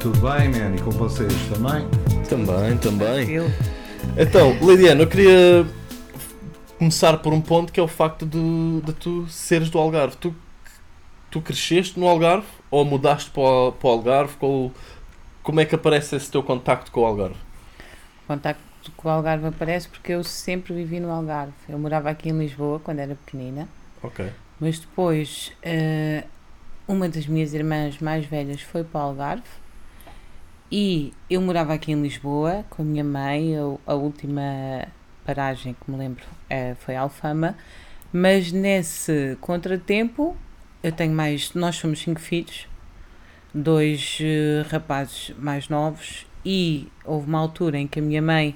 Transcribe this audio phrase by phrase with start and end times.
[0.00, 1.86] Tudo bem, man, e com vocês também?
[2.26, 3.28] Também, também.
[3.28, 3.44] Eu.
[4.16, 5.66] Então, Lidiana, eu queria
[6.78, 10.16] começar por um ponto que é o facto de, de tu seres do Algarve.
[10.16, 10.34] Tu,
[11.30, 14.36] tu cresceste no Algarve ou mudaste para o, para o Algarve?
[14.38, 14.72] Qual,
[15.42, 17.36] como é que aparece esse teu contacto com o Algarve?
[18.24, 18.62] O contacto
[18.96, 21.52] com o Algarve aparece porque eu sempre vivi no Algarve.
[21.68, 23.68] Eu morava aqui em Lisboa quando era pequenina.
[24.02, 24.32] Ok.
[24.58, 26.26] Mas depois, uh,
[26.88, 29.59] uma das minhas irmãs mais velhas foi para o Algarve
[30.70, 33.52] e eu morava aqui em Lisboa com a minha mãe.
[33.52, 34.86] Eu, a última
[35.24, 37.56] paragem que me lembro uh, foi Alfama,
[38.12, 40.36] mas nesse contratempo
[40.82, 41.52] eu tenho mais.
[41.54, 42.68] Nós somos cinco filhos,
[43.52, 48.54] dois uh, rapazes mais novos e houve uma altura em que a minha mãe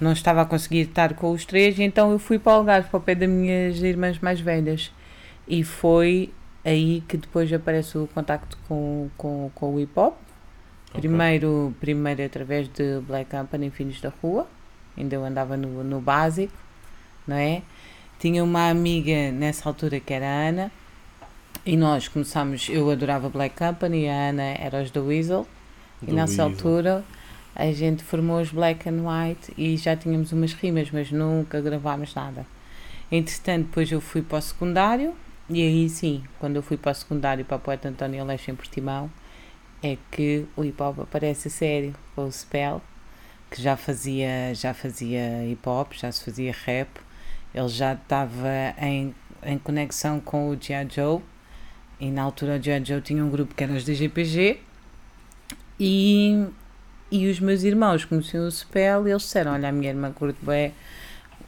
[0.00, 2.98] não estava a conseguir estar com os três, então eu fui para o Algarve, para
[2.98, 4.92] o pé das minhas irmãs mais velhas.
[5.46, 6.32] E foi
[6.64, 10.23] aí que depois aparece o contacto com, com, com o hip hop.
[10.94, 11.00] Okay.
[11.00, 14.46] Primeiro, primeiro através de Black Company Filhos da Rua,
[14.96, 16.54] ainda eu andava no, no básico,
[17.26, 17.62] não é?
[18.20, 20.72] Tinha uma amiga nessa altura que era a Ana,
[21.66, 25.46] e nós começámos, eu adorava Black Company, a Ana era os da Weasel,
[26.00, 26.44] do e nessa Weasel.
[26.44, 27.04] altura
[27.56, 32.14] a gente formou os Black and White e já tínhamos umas rimas, mas nunca gravámos
[32.14, 32.46] nada.
[33.10, 35.14] Entretanto, depois eu fui para o secundário,
[35.50, 38.54] e aí sim, quando eu fui para o secundário para o poeta António Aleixo em
[38.54, 39.10] Portimão,
[39.84, 42.80] é que o hip hop aparece a sério com o Spell,
[43.50, 46.88] que já fazia, já fazia hip hop, já se fazia rap,
[47.54, 48.48] ele já estava
[48.80, 50.88] em, em conexão com o G.I.
[50.90, 51.20] Joe,
[52.00, 52.84] e na altura o G.I.
[52.84, 54.60] Joe tinha um grupo que era os DGPG,
[55.78, 56.46] e,
[57.10, 60.38] e os meus irmãos conheciam o Spell e eles disseram: Olha, a minha irmã curte
[60.44, 60.72] bem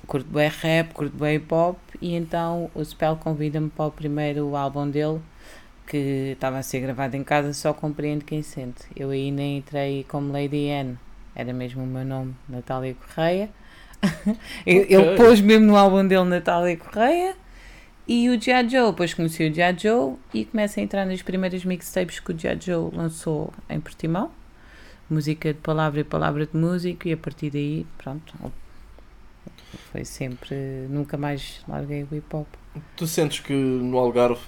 [0.06, 4.54] curto bem rap, curto bem hip hop e então o Spell convida-me para o primeiro
[4.54, 5.20] álbum dele
[5.86, 8.84] que estava a ser gravado em casa, só compreendo quem sente.
[8.94, 10.98] Eu aí nem entrei como Lady Anne,
[11.34, 13.48] era mesmo o meu nome, Natália Correia.
[14.62, 14.86] Okay.
[14.90, 17.34] Ele pôs mesmo no álbum dele Natália Correia
[18.06, 18.68] e o G.I.
[18.68, 19.76] Joe, depois conheci o G.I.
[19.78, 22.58] Joe e começa a entrar nas primeiras mixtapes que o G.I.
[22.60, 24.30] Joe lançou em Portimão.
[25.08, 28.34] Música de palavra e palavra de músico, e a partir daí, pronto,
[29.92, 30.54] foi sempre.
[30.88, 32.46] Nunca mais larguei o hip hop.
[32.96, 34.40] Tu sentes que no Algarve,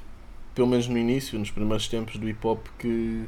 [0.58, 3.24] pelo menos no início, nos primeiros tempos do hip hop, que.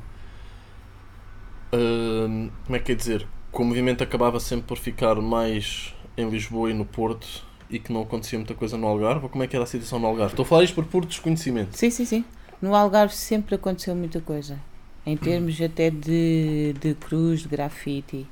[1.73, 3.25] Uh, como é que é dizer?
[3.53, 7.93] Que o movimento acabava sempre por ficar mais em Lisboa e no Porto e que
[7.93, 9.23] não acontecia muita coisa no Algarve?
[9.23, 10.33] Ou como é que era a situação no Algarve?
[10.33, 11.79] Estou a falar isto por puro desconhecimento.
[11.79, 12.25] Sim, sim, sim.
[12.61, 14.59] No Algarve sempre aconteceu muita coisa.
[15.07, 18.27] Em termos até de, de cruz, de grafite.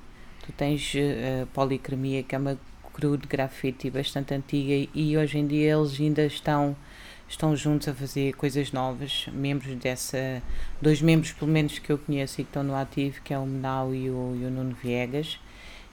[0.45, 2.59] Tu tens uh, policromia, que é uma
[2.93, 6.75] crew de grafite bastante antiga e hoje em dia eles ainda estão
[7.29, 10.43] estão juntos a fazer coisas novas, membros dessa,
[10.81, 13.47] dois membros pelo menos que eu conheço e que estão no ativo, que é o
[13.47, 15.39] Menal e o, e o Nuno Viegas.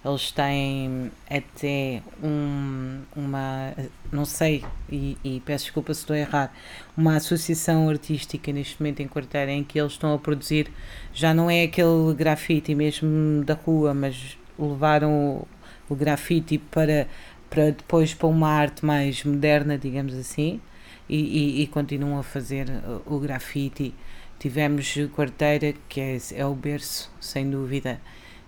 [0.04, 3.74] Eles têm até um, uma,
[4.12, 6.54] não sei, e, e, peço desculpa se estou a errar,
[6.96, 10.72] uma associação artística neste momento em Quarteira em que eles estão a produzir,
[11.12, 15.48] já não é aquele grafite mesmo da rua, mas levaram
[15.90, 17.08] o grafite para,
[17.50, 20.62] para depois para uma arte mais moderna, digamos assim,
[21.08, 21.16] e,
[21.60, 22.68] e, e continuam a fazer
[23.06, 23.94] o grafite.
[24.38, 28.00] Tivemos Quarteira, que é, é o berço, sem dúvida,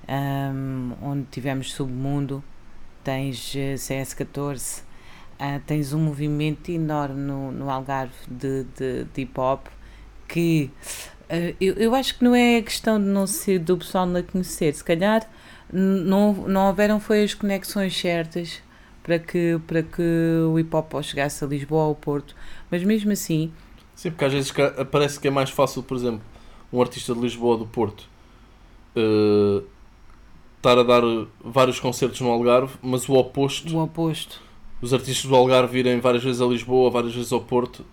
[0.08, 2.44] um, onde tivemos Submundo,
[3.04, 4.84] tens eh, CS14, uh,
[5.40, 9.68] ah, tens um movimento enorme no, no Algarve de, de, de hip hop
[10.28, 10.70] que
[11.30, 14.74] uh, eu, eu acho que não é questão de não ser do pessoal não conhecer,
[14.74, 15.28] se calhar
[15.72, 18.62] não, não houveram foi as conexões certas
[19.04, 20.02] para que, para que
[20.50, 22.36] o hip hop chegasse a Lisboa ou Porto,
[22.70, 23.52] mas mesmo assim.
[23.96, 24.54] Sim, porque às vezes
[24.92, 26.22] parece que é mais fácil, por exemplo,
[26.72, 28.08] um artista de Lisboa ou do Porto
[28.98, 29.64] uh,
[30.58, 31.02] estar a dar
[31.44, 33.76] vários concertos no Algarve, mas o oposto.
[33.76, 34.42] O oposto.
[34.82, 37.86] Os artistas do Algarve virem várias vezes a Lisboa, várias vezes ao Porto.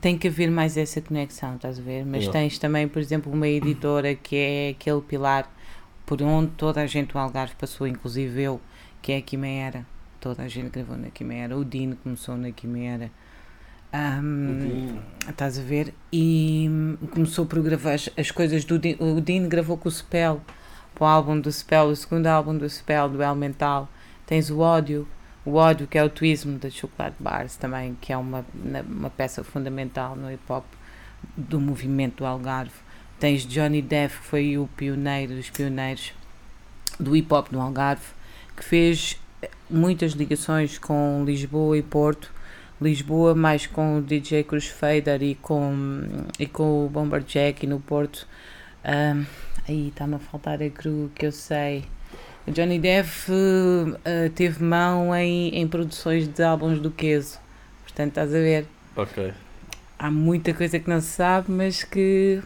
[0.00, 2.04] Tem que haver mais essa conexão, estás a ver?
[2.04, 5.50] Mas tens também, por exemplo, uma editora que é aquele pilar
[6.06, 8.60] por onde toda a gente do Algarve passou, inclusive eu,
[9.02, 9.86] que é a Quimera.
[10.20, 11.56] Toda a gente gravou na Quimera.
[11.56, 13.10] O Dino começou na Quimera.
[13.92, 15.92] Um, estás a ver?
[16.12, 16.68] E
[17.10, 19.16] começou por gravar as, as coisas do Dino.
[19.16, 20.40] O Dino gravou com o Spell,
[20.94, 23.88] para o álbum do Spell, o segundo álbum do Spell, do Elemental.
[24.26, 25.08] Tens o Ódio,
[25.44, 28.44] o Ódio, que é o Tuismo da Chocolate Bars também, que é uma,
[28.86, 30.64] uma peça fundamental no hip hop
[31.36, 32.72] do movimento do Algarve.
[33.18, 36.12] Tens Johnny Depp, que foi o pioneiro dos pioneiros
[36.98, 38.04] do hip hop no Algarve,
[38.56, 39.18] que fez
[39.68, 42.32] muitas ligações com Lisboa e Porto.
[42.80, 46.06] Lisboa mais com o DJ Cruz Fader e com,
[46.38, 48.26] e com o Bomber Jack e no Porto
[48.84, 49.26] Um,
[49.68, 51.84] aí está-me a faltar a cru que eu sei.
[52.46, 57.38] O Johnny Depp uh, teve mão em, em produções de álbuns do Queso.
[57.82, 58.66] Portanto, estás a ver?
[58.96, 59.32] Ok.
[59.98, 62.40] Há muita coisa que não se sabe, mas que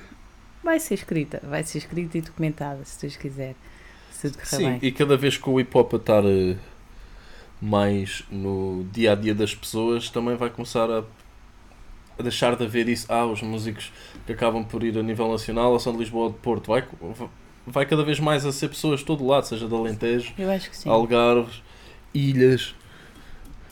[0.62, 1.40] vai ser escrita.
[1.44, 3.54] Vai ser escrita e documentada, se Deus quiser.
[4.10, 4.78] Se Sim, bem.
[4.82, 6.56] e cada vez que o hip hop a estar eh,
[7.64, 11.02] mais no dia a dia das pessoas, também vai começar a,
[12.18, 13.06] a deixar de haver isso.
[13.10, 13.90] Ah, os músicos
[14.26, 16.68] que acabam por ir a nível nacional ou são de Lisboa ou de Porto.
[16.68, 16.86] Vai,
[17.66, 20.34] vai cada vez mais a ser pessoas de todo lado, seja de Alentejo.
[20.90, 21.62] Algarves,
[22.12, 22.74] Ilhas.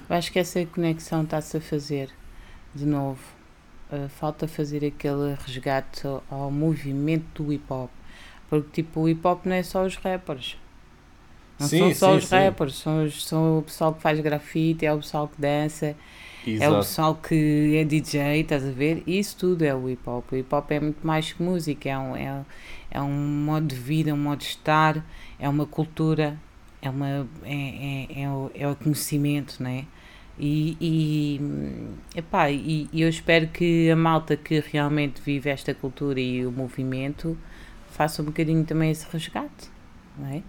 [0.08, 2.08] Eu acho que essa conexão está-se a fazer
[2.74, 3.20] de novo.
[3.92, 7.90] Uh, falta fazer aquele resgate ao, ao movimento do hip hop.
[8.48, 10.56] Porque, tipo, o hip hop não é só os rappers.
[11.62, 12.34] Não Sim, são só sim, os sim.
[12.34, 16.74] rappers, são, são o pessoal que faz grafite, é o pessoal que dança, é o
[16.74, 16.76] Exato.
[16.78, 19.02] pessoal que é DJ, estás a ver?
[19.06, 20.32] Isso tudo é o hip hop.
[20.32, 22.44] O hip hop é muito mais que música, é um, é,
[22.90, 25.04] é um modo de vida, um modo de estar,
[25.38, 26.36] é uma cultura,
[26.80, 29.84] é, uma, é, é, é, o, é o conhecimento, não é?
[30.38, 31.40] E, e,
[32.16, 36.50] epá, e, e eu espero que a malta que realmente vive esta cultura e o
[36.50, 37.38] movimento
[37.90, 39.70] faça um bocadinho também esse resgate,
[40.18, 40.42] não é?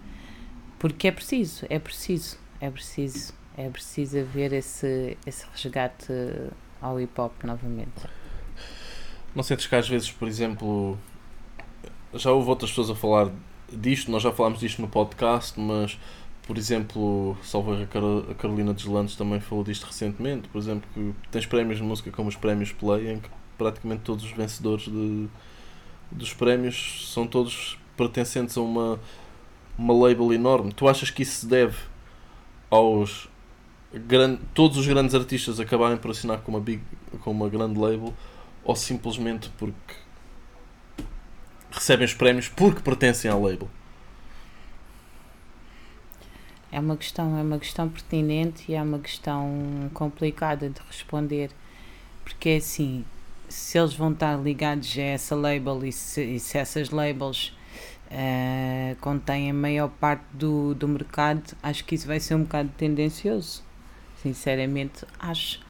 [0.84, 6.12] Porque é preciso, é preciso, é preciso, é preciso haver esse, esse resgate
[6.78, 8.06] ao hip hop novamente.
[9.34, 10.98] Não sentes que às vezes, por exemplo,
[12.12, 13.30] já houve outras pessoas a falar
[13.72, 15.98] disto, nós já falámos disto no podcast, mas,
[16.46, 21.78] por exemplo, salvo a Carolina Deslandes também falou disto recentemente, por exemplo, que tens prémios
[21.78, 25.28] de música como os prémios Play, em que praticamente todos os vencedores de,
[26.10, 29.00] dos prémios são todos pertencentes a uma,
[29.76, 30.72] uma label enorme.
[30.72, 31.76] Tu achas que isso se deve
[32.70, 33.28] aos
[33.92, 36.82] gran- todos os grandes artistas acabarem por assinar com uma, big,
[37.20, 38.12] com uma grande label
[38.64, 39.94] ou simplesmente porque
[41.70, 43.68] recebem os prémios porque pertencem à label?
[46.72, 51.50] É uma questão, é uma questão pertinente e é uma questão complicada de responder,
[52.24, 53.04] porque é assim,
[53.48, 57.56] se eles vão estar ligados a essa label e se, e se essas labels
[58.10, 62.70] eh, contêm a maior parte do, do mercado, acho que isso vai ser um bocado
[62.76, 63.62] tendencioso.
[64.22, 65.60] Sinceramente, acho.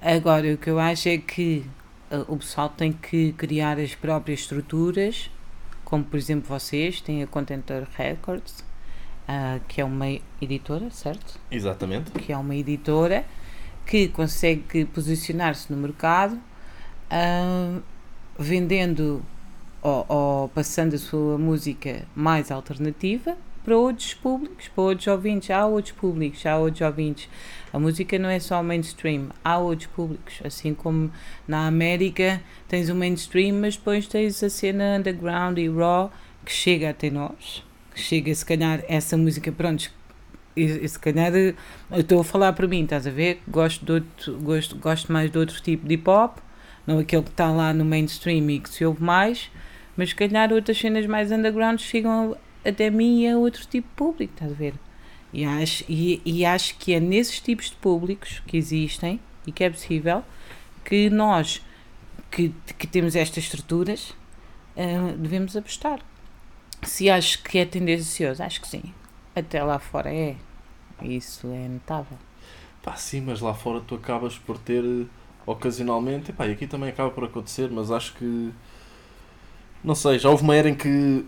[0.00, 1.64] Agora, o que eu acho é que
[2.10, 5.30] eh, o pessoal tem que criar as próprias estruturas,
[5.84, 8.64] como por exemplo vocês têm a Contentor Records,
[9.26, 10.06] ah, que é uma
[10.40, 11.38] editora, certo?
[11.50, 12.10] Exatamente.
[12.12, 13.24] Que é uma editora
[13.84, 16.40] que consegue posicionar-se no mercado
[17.10, 17.78] ah,
[18.38, 19.22] vendendo
[19.82, 25.50] ou, ou passando a sua música mais alternativa para outros públicos, para outros ouvintes.
[25.50, 27.28] Há outros públicos, há outros ouvintes.
[27.72, 30.40] A música não é só mainstream, há outros públicos.
[30.44, 31.10] Assim como
[31.46, 36.10] na América tens o mainstream, mas depois tens a cena underground e raw
[36.44, 37.62] que chega até nós.
[37.94, 39.90] Chega, se calhar, essa música, pronto,
[40.56, 41.54] e, e se calhar eu
[41.92, 43.42] estou a falar para mim, estás a ver?
[43.46, 46.38] Gosto, de outro, gosto, gosto mais de outro tipo de hip hop,
[46.86, 49.50] não aquele que está lá no mainstream e que se ouve mais,
[49.98, 53.94] mas se calhar outras cenas mais underground chegam até mim e a outro tipo de
[53.96, 54.74] público, estás a ver?
[55.32, 59.64] E acho, e, e acho que é nesses tipos de públicos que existem e que
[59.64, 60.22] é possível
[60.84, 61.60] que nós
[62.30, 64.14] que, que temos estas estruturas
[64.76, 65.98] ah, devemos apostar.
[66.84, 68.94] Se acho que é tendencioso, acho que sim.
[69.34, 70.36] Até lá fora é.
[71.02, 72.16] Isso é notável.
[72.84, 75.06] Pá, sim, mas lá fora tu acabas por ter eh,
[75.44, 78.52] ocasionalmente, epá, e aqui também acaba por acontecer, mas acho que
[79.82, 81.24] não sei, já houve uma era em que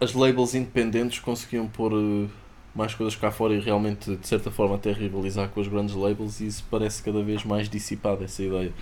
[0.00, 2.28] as labels independentes conseguiam pôr eh,
[2.74, 6.40] mais coisas cá fora e realmente de certa forma até rivalizar com as grandes labels
[6.40, 8.72] e isso parece cada vez mais dissipado essa ideia.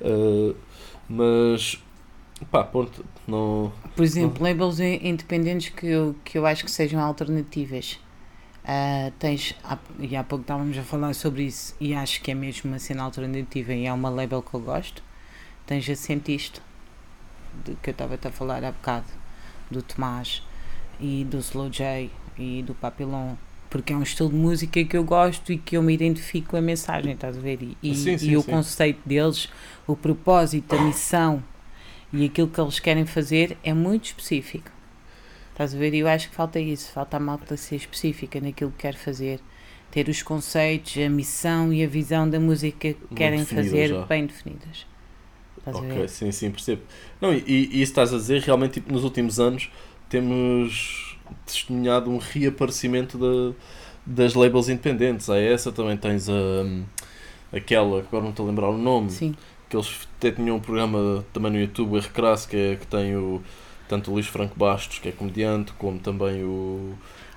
[0.00, 0.54] Eh,
[1.08, 1.82] mas
[2.50, 3.72] pá, pronto, não.
[3.94, 7.98] Por exemplo, labels in- independentes que eu, que eu acho que sejam alternativas.
[8.64, 9.54] Ah, tens,
[9.98, 13.02] e há pouco estávamos a falar sobre isso, e acho que é mesmo uma cena
[13.04, 15.02] alternativa e é uma label que eu gosto.
[15.66, 16.62] Tens a Sentisto,
[17.64, 19.06] de, que eu estava a falar há bocado,
[19.70, 20.42] do Tomás
[21.00, 23.34] e do Slow J e do Papillon,
[23.68, 26.56] porque é um estilo de música que eu gosto e que eu me identifico com
[26.56, 27.62] a mensagem, estás a ver?
[27.62, 28.50] E, e, Sim, sim, e o sim.
[28.50, 29.48] conceito deles,
[29.86, 31.42] o propósito, a missão
[32.12, 34.70] e aquilo que eles querem fazer é muito específico.
[35.52, 35.94] Estás a ver?
[35.94, 39.40] E eu acho que falta isso, falta a malta ser específica naquilo que quer fazer,
[39.90, 44.04] ter os conceitos, a missão e a visão da música que Muito querem fazer já.
[44.06, 44.86] bem definidas.
[45.70, 46.82] Estás a Ok, sim, sim, percebo.
[47.20, 49.70] Não, e, e isso estás a dizer, realmente tipo, nos últimos anos
[50.08, 53.56] temos testemunhado um reaparecimento da,
[54.04, 55.30] das labels independentes.
[55.30, 56.36] Há essa, também tens a,
[57.56, 59.34] aquela, agora não estou a lembrar o nome, Sim,
[59.68, 62.86] que eles até tinham um programa também no YouTube, o R Crass, que, é, que
[62.86, 63.42] tem o,
[63.88, 66.94] tanto o Luís Franco Bastos, que é comediante, como também o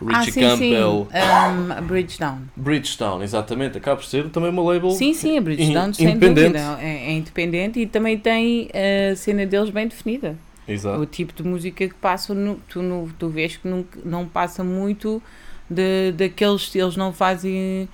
[0.08, 1.08] ah, Richie sim, Campbell.
[1.12, 1.82] sim.
[1.82, 2.38] Um, Bridgetown.
[2.56, 4.92] Bridgestone, exatamente, acaba por ser também uma label.
[4.92, 6.54] Sim, sim, a Bridgestone, in- sem independente.
[6.58, 6.78] dúvida.
[6.82, 8.70] É, é independente e também tem
[9.12, 10.36] a cena deles bem definida.
[10.68, 11.00] Exato.
[11.02, 14.64] O tipo de música que passam, nu- tu, nu- tu vês que nunca- não passa
[14.64, 15.22] muito
[15.70, 17.88] de, daqueles, eles não fazem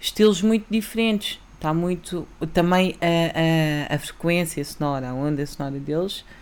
[0.00, 1.38] estilos muito diferentes.
[1.54, 2.26] Está muito.
[2.52, 6.35] Também a, a, a frequência sonora, a onda sonora deles eh,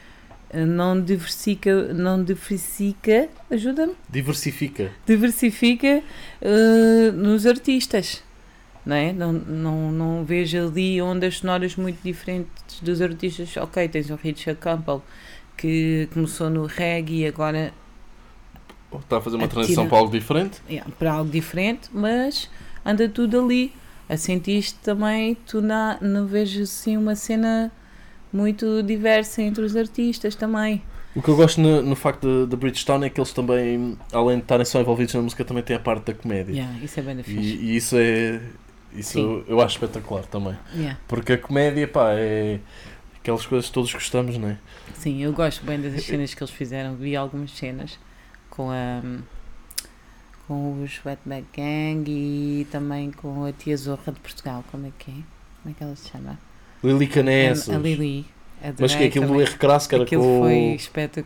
[0.67, 4.91] não diversifica, não diversifica, ajuda-me, Diversifica.
[5.07, 6.03] diversifica
[6.43, 8.23] eh, nos artistas.
[8.87, 9.13] Não, é?
[9.15, 13.57] não, não, não vejo ali ondas sonoras muito diferentes dos artistas.
[13.57, 15.03] Ok, tens o Richard Campbell
[15.57, 17.73] que começou no reggae e agora
[19.01, 20.61] Está a fazer uma transição para algo diferente.
[20.69, 22.49] yeah, para algo diferente, mas
[22.85, 23.73] anda tudo ali.
[24.09, 27.73] A sentiste também, tu na, não vejo assim uma cena
[28.35, 30.83] muito diversa entre os artistas também.
[31.15, 34.43] O que eu gosto no, no facto da Bridgestone é que eles também, além de
[34.43, 36.53] estarem só envolvidos na música, também têm a parte da comédia.
[36.53, 38.41] Yeah, isso é bem E, e isso é.
[38.93, 39.45] Isso Sim.
[39.47, 40.57] eu acho espetacular também.
[40.75, 40.99] Yeah.
[41.07, 42.59] Porque a comédia, pá, é
[43.17, 44.59] aquelas coisas que todos gostamos, não é?
[44.95, 46.97] Sim, eu gosto bem das cenas que eles fizeram.
[46.97, 47.99] Vi algumas cenas
[48.51, 49.01] com a
[50.47, 54.65] com os Wetback Gang e também com a Tia Zorra de Portugal.
[54.71, 55.15] Como é que é?
[55.63, 56.39] Como é que ela se chama?
[56.85, 57.71] Lili Canessas.
[57.71, 58.27] A, a Lili.
[58.79, 59.41] Mas que é aquilo do.
[59.41, 59.51] R.
[59.57, 60.77] Crasso, que era Aquilo com,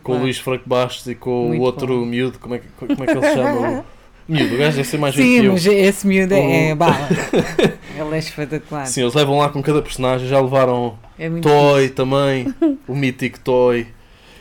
[0.03, 2.05] com o Luís Franco Bastos e com Muito o outro bom.
[2.05, 3.85] miúdo, como é, que, como é que ele se chama?
[4.27, 7.09] Miúdo, o gajo deve ser mais Sim, mas esse miúdo é, é bala.
[7.97, 8.85] Ele é espetacular.
[8.85, 12.53] Sim, eles levam lá com cada personagem, já levaram É Toy também,
[12.87, 13.87] o mítico Toy.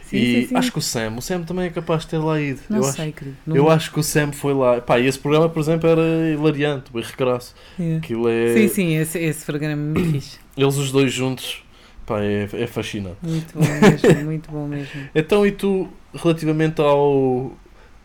[0.09, 0.57] Sim, e sim, sim.
[0.57, 2.61] acho que o Sam, o Sam também é capaz de ter lá ido.
[2.71, 3.37] Não eu sei, acho, querido.
[3.47, 4.81] Não- eu acho que o Sam foi lá.
[4.81, 6.01] Pá, e esse programa, por exemplo, era
[6.33, 7.13] hilariante, o R.
[7.13, 7.55] Crasso.
[7.79, 7.97] É.
[7.97, 8.55] Aquilo é.
[8.55, 10.39] Sim, sim, esse, esse programa é muito fixe.
[10.57, 11.63] Eles os dois juntos,
[12.07, 13.19] pá, é, é fascinante.
[13.23, 15.09] Muito bom mesmo, muito bom mesmo.
[15.15, 17.53] Então, e tu, relativamente ao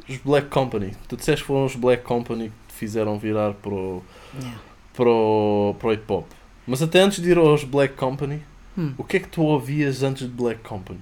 [0.09, 3.73] os Black Company, tu disseste que foram os Black Company que te fizeram virar para
[3.73, 4.03] o,
[4.35, 4.59] Yeah.
[4.93, 6.25] para o, para o hip hop.
[6.67, 8.41] Mas até antes de ir aos Black Company,
[8.77, 8.93] Hum.
[8.97, 10.99] o que é que tu ouvias antes de Black Company?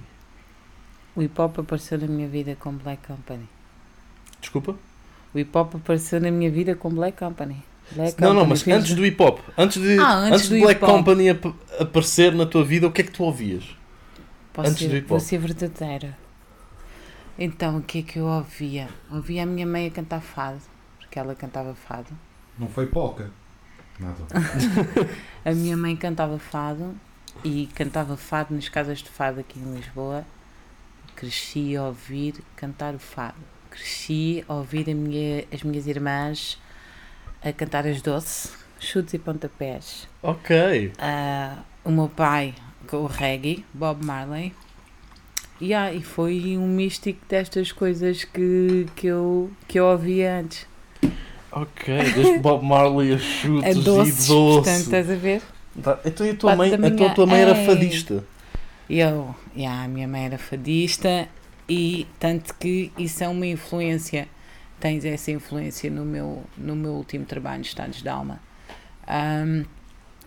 [1.14, 3.48] O hip hop apareceu na minha vida com Black Company.
[4.40, 4.76] Desculpa?
[5.34, 7.62] O hip hop apareceu na minha vida com Black Company.
[7.92, 10.48] Black Não, não, Company mas fez- antes do hip hop, antes de, Ah, antes antes
[10.48, 10.80] do de Black.
[10.80, 13.76] Company ap- aparecer na tua vida, o que é que tu ouvias?
[14.52, 15.24] Posso antes ser, do hip Vou hop.
[15.24, 16.16] ser verdadeira.
[17.38, 18.88] Então, o que é que eu ouvia?
[19.10, 20.60] Ouvia a minha mãe a cantar fado,
[20.98, 22.08] porque ela cantava fado.
[22.58, 23.30] Não foi polca.
[23.98, 24.18] Nada.
[25.44, 26.94] A minha mãe cantava fado
[27.44, 30.24] e cantava fado nas casas de fado aqui em Lisboa.
[31.26, 33.36] Cresci a ouvir cantar o fado.
[33.70, 36.58] Cresci a ouvir a minha- as minhas irmãs
[37.40, 38.48] a cantar as doce,
[38.80, 40.08] chutes e pontapés.
[40.20, 40.90] Ok.
[40.98, 42.52] Ah, o meu pai
[42.88, 44.52] com o reggae, Bob Marley.
[45.60, 50.66] E, ah, e foi um místico destas coisas que, que, eu, que eu ouvia antes.
[51.52, 54.56] Ok, desde Bob Marley a chutes A doces, e doce.
[54.56, 55.40] portanto, estás a ver?
[55.80, 57.64] Tá, Então e a tua Parte mãe, da então a tua mãe era Ei.
[57.64, 58.24] fadista?
[58.94, 61.26] Eu, yeah, a minha mãe era fadista
[61.66, 64.28] e tanto que isso é uma influência,
[64.78, 68.38] tens essa influência no meu, no meu último trabalho, Estados de Alma.
[69.08, 69.64] Ahm,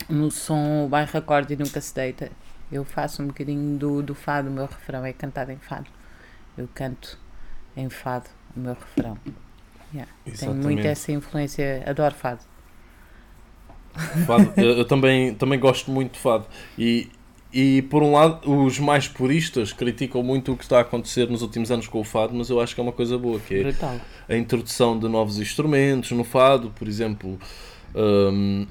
[0.09, 2.31] no som O Bairro Acorde e Nunca Se Deita,
[2.71, 5.91] eu faço um bocadinho do, do fado, o meu refrão é cantado em fado.
[6.57, 7.19] Eu canto
[7.77, 9.15] em fado o meu refrão.
[10.39, 12.41] Tenho muito essa influência, adoro fado.
[14.25, 14.51] Fado.
[14.57, 16.47] Eu, eu também, também gosto muito de fado.
[16.79, 17.11] E,
[17.57, 21.41] e por um lado, os mais puristas criticam muito o que está a acontecer nos
[21.41, 23.63] últimos anos com o fado, mas eu acho que é uma coisa boa, que é
[23.63, 23.95] Brutal.
[24.27, 27.39] a introdução de novos instrumentos no fado, por exemplo.
[27.95, 28.67] hum,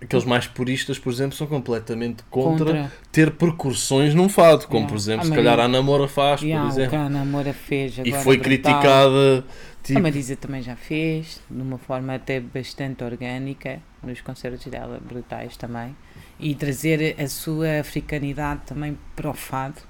[0.00, 4.88] aqueles mais puristas, por exemplo, são completamente contra, ter percussões num fado, como Yeah.
[4.88, 6.98] por exemplo, Ah, se calhar a Namora faz, Yeah, por exemplo.
[6.98, 8.72] a Ana Moura fez E agora foi brutal.
[8.74, 9.44] criticada.
[9.48, 15.00] A Tipo, Marisa também já fez, de uma forma até bastante orgânica, nos concertos dela,
[15.08, 15.94] brutais também.
[16.40, 19.80] E trazer a sua africanidade também para o fado,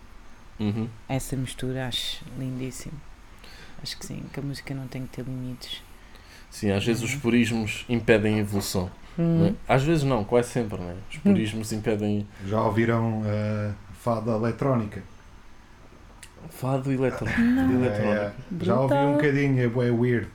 [0.60, 0.86] uhum.
[1.08, 2.94] essa mistura acho lindíssimo.
[3.82, 5.82] Acho que sim, que a música não tem que ter limites.
[6.50, 7.20] Sim, às vezes os Uhum.
[7.20, 8.90] purismos impedem a evolução.
[9.18, 9.52] é?
[9.66, 10.94] Às vezes não, quase sempre, não é?
[11.10, 15.02] Os purismos impedem Já ouviram a fada eletrónica?
[16.50, 17.40] fado eletrónico.
[17.40, 20.28] É, já ouvi um bocadinho, é weird,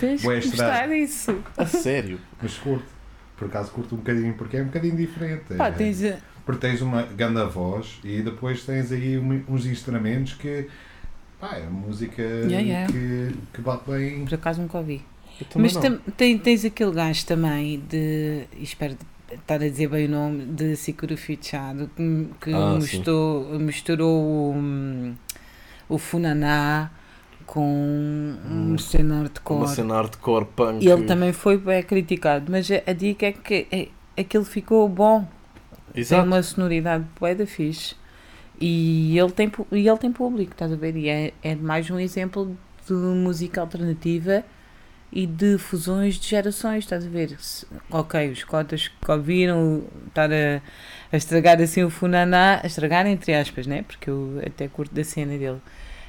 [0.00, 1.06] Tens que gostar estranho.
[1.06, 1.42] disso.
[1.56, 2.20] A sério?
[2.42, 2.95] mas curto.
[3.36, 5.54] Por acaso curto um bocadinho, porque é um bocadinho diferente.
[5.56, 9.66] Pá, É- tens a- Porque tens uma grande voz e depois tens aí um- uns
[9.66, 10.68] instrumentos que
[11.40, 12.90] pá, é música yeah.
[12.90, 14.24] Que, que bate bem.
[14.24, 15.02] por acaso nunca ouvi.
[15.56, 18.44] Mas tam- tem- tens aquele gajo também de.
[18.58, 18.96] Espero
[19.30, 24.54] estar a dizer bem o nome, de Sikuru Fichado, que, que Ah, misturou, misturou o,
[24.54, 25.14] hum,
[25.88, 26.90] o Funaná
[27.46, 29.68] com Hum, um cena Uma hardcore.
[29.68, 30.84] cena hardcore punk.
[30.84, 33.88] E ele também foi bem criticado, mas a, a dica é que é,
[34.20, 35.26] aquilo ficou bom.
[35.92, 36.26] Tem Exato.
[36.26, 37.94] uma sonoridade bué da fixe.
[38.60, 40.96] E ele tem, e ele tem público, estás a ver?
[40.96, 44.44] E é, é mais um exemplo de música alternativa
[45.12, 47.36] e de fusões de gerações, estás a ver?
[47.90, 50.60] Ok, os cotas que ouviram estar a,
[51.12, 53.82] a estragar assim o Funaná, a estragar entre aspas, né?
[53.82, 55.60] Porque eu até curto da cena dele.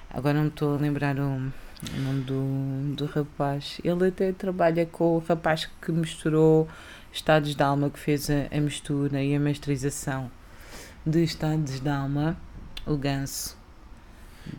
[0.10, 3.80] Agora não me estou a lembrar o, o nome do, do rapaz.
[3.84, 6.68] Ele até trabalha com o rapaz que misturou
[7.12, 10.32] Estados de Alma, que fez a, a mistura e a masterização
[11.06, 12.38] de Estados de Alma,
[12.86, 13.56] o Ganso.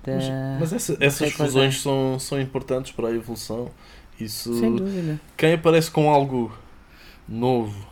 [0.04, 0.12] Da...
[0.14, 3.70] Mas, mas essa- essas fusões são, são importantes para a evolução.
[4.20, 5.18] Isso, Sem dúvida.
[5.36, 6.52] quem aparece com algo
[7.28, 7.86] novo.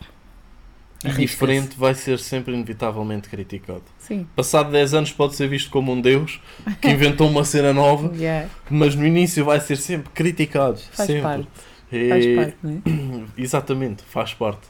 [1.05, 3.83] Diferente vai ser sempre inevitavelmente criticado.
[3.99, 4.27] Sim.
[4.35, 6.41] Passado 10 anos pode ser visto como um deus
[6.81, 10.79] que inventou uma cena nova, Yeah, mas no início vai ser sempre criticado.
[10.93, 11.23] faz sempre.
[11.23, 11.49] parte.
[11.93, 13.25] É- Faz parte, não é?
[13.43, 14.67] Exatamente, faz parte.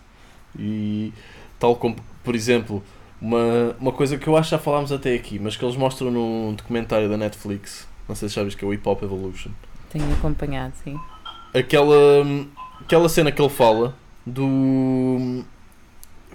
[0.58, 1.12] E
[1.58, 2.82] tal como, por exemplo,
[3.20, 6.10] uma, uma coisa que eu acho que já falámos até aqui, mas que eles mostram
[6.10, 9.50] num documentário da Netflix, não sei se sabes que é o Hip Hop Evolution.
[9.90, 10.96] Tenho acompanhado, sim.
[11.54, 11.94] Aquela,
[12.80, 15.42] aquela cena que ele fala do.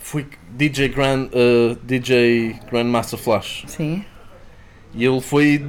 [0.03, 3.63] Foi DJ Grand, uh, DJ Grandmaster Flash.
[3.67, 4.03] Sim.
[4.93, 5.65] E ele foi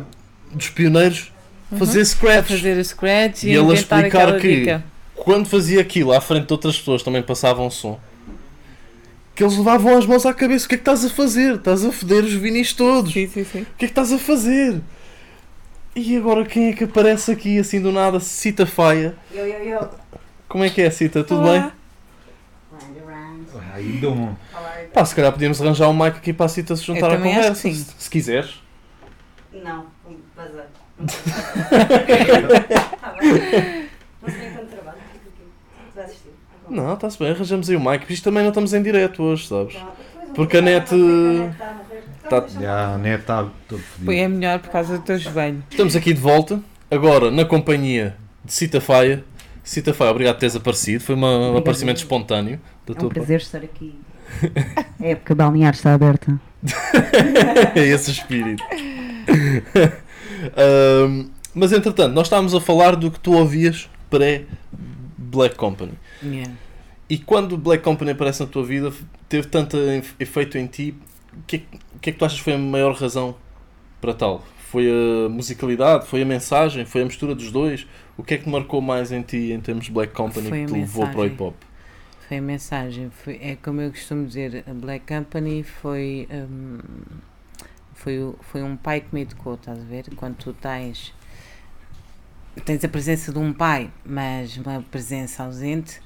[0.52, 1.30] dos pioneiros
[1.70, 1.78] a Uhum.
[1.78, 2.48] fazer A scratch.
[2.48, 4.84] fazer o scratch e, E ele a explicar que- dica.
[5.14, 7.98] quando fazia aquilo à frente de outras pessoas também passavam som
[9.34, 11.54] que eles levavam as mãos à cabeça o que é que estás a fazer?
[11.54, 13.62] Estás a foder os vinis todos Sim, sim, sim.
[13.62, 14.80] o que é que estás a fazer?
[15.96, 18.20] e agora quem é que aparece aqui assim do nada?
[18.20, 19.88] Cita Faia Eu, eu, eu.
[20.48, 21.22] como é que é Cita?
[21.24, 21.58] Tudo Olá.
[21.60, 21.72] bem?
[24.00, 24.34] Dom.
[24.54, 24.72] Olá.
[24.92, 27.10] Pá, se calhar podíamos arranjar um mic aqui para a Cita se juntar Eu à
[27.16, 27.84] também acho conversa que sim.
[27.84, 28.60] se, se quiseres
[29.52, 30.66] Não, um bazar.
[31.02, 31.16] Está
[33.20, 33.88] bem.
[34.22, 34.98] Não sei quanto trabalho.
[34.98, 35.20] Aqui.
[35.88, 36.28] Quiser assistir.
[36.28, 36.74] tá bom.
[36.74, 39.74] não, está-se bem, arranjamos aí o mic isto também não estamos em direto hoje, sabes?
[39.74, 42.02] Então, depois eu Porque a vou net- falar, a net está a morrer.
[42.24, 43.36] Então, tá- deixa-me Já a net está
[43.68, 44.04] todo fodido.
[44.04, 45.62] Foi é melhor por causa do teu joelho.
[45.70, 49.24] Estamos aqui de volta, agora na companhia de Cita Faia.
[49.64, 51.04] Cita Faia, obrigado por teres aparecido.
[51.04, 53.94] Foi uma- um aparecimento espontâneo da É um prazer estar aqui.
[55.00, 56.40] A época balnear está aberta.
[57.74, 58.62] é esse espírito.
[60.56, 65.92] Ahm, mas entretanto, nós estávamos a falar do que tu ouvias pré-Black Company.
[66.22, 66.52] Yeah.
[67.08, 68.92] E quando Black Company aparece na tua vida,
[69.28, 70.94] teve tanto efe- efeito em ti,
[71.32, 73.34] o que, é que- é que tu achas que foi a maior razão
[74.00, 74.44] para tal?
[74.70, 76.06] Foi a musicalidade?
[76.06, 76.84] Foi a mensagem?
[76.86, 77.86] Foi a mistura dos dois?
[78.16, 80.66] O que é que marcou mais em ti em termos de Black Company Foi que
[80.66, 81.54] te levou para o hip hop?
[82.32, 83.10] Foi a mensagem.
[83.10, 86.78] Foi, é como eu costumo dizer, a Black Company foi, hum,
[87.92, 90.06] foi, foi um pai que me educou, estás a ver?
[90.16, 91.12] Quando tu tens,
[92.64, 96.00] tens a presença de um pai, mas uma presença ausente,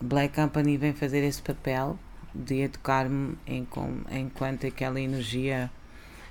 [0.00, 1.98] Black Company vem fazer esse papel
[2.34, 3.68] de educar-me em,
[4.12, 5.70] enquanto aquela energia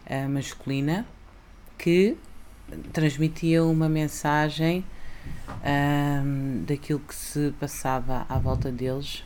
[0.10, 1.06] ah, masculina
[1.78, 2.18] que
[2.92, 4.84] transmitia uma mensagem
[5.64, 9.24] ahm, daquilo que se passava à volta deles,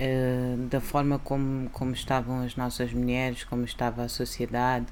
[0.00, 4.86] ah, da forma como, como estavam as nossas mulheres, como estava a sociedade,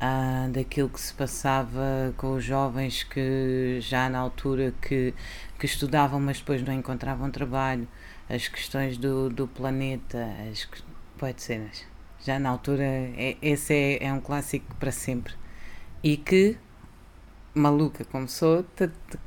[0.00, 5.14] ah, daquilo que se passava com os jovens que já na altura que,
[5.58, 7.86] que estudavam, mas depois não encontravam trabalho,
[8.28, 10.66] as questões do, do planeta, as
[11.18, 11.84] pode cenas.
[12.24, 15.34] Já na altura, é, esse é, é um clássico para sempre.
[16.02, 16.56] E que,
[17.54, 18.64] maluca como sou,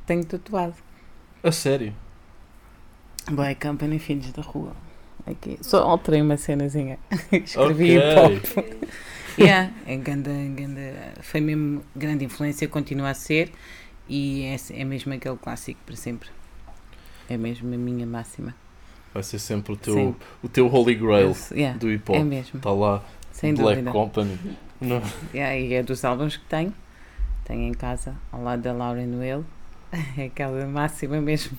[0.05, 0.75] tenho tatuado.
[1.41, 1.93] A sério?
[3.31, 4.75] Black Company Filhos da Rua.
[5.25, 5.57] Aqui.
[5.61, 6.99] Só alterei uma cenazinha.
[7.31, 8.35] Escrevi Ok.
[8.35, 8.89] hip hop.
[9.39, 13.51] yeah, é ganda, ganda, foi mesmo grande influência, continua a ser.
[14.07, 16.29] E é, é mesmo aquele clássico para sempre.
[17.29, 18.53] É mesmo a minha máxima.
[19.13, 20.15] Vai ser sempre o teu, Sim.
[20.41, 22.25] o teu Holy Grail yeah, do hip é hop.
[22.25, 23.91] mesmo, Está lá, sem Black dúvida.
[23.91, 24.37] Company.
[24.81, 25.01] Não.
[25.33, 26.73] Yeah, e é dos álbuns que tenho.
[27.45, 29.45] Tenho em casa, ao lado da Lauren Will.
[30.17, 31.55] É aquela máxima mesmo.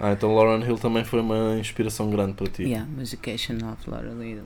[0.00, 2.62] Ah, então Lauren Hill também foi uma inspiração grande para ti.
[2.62, 4.44] Yeah, Musication of Lauren Will.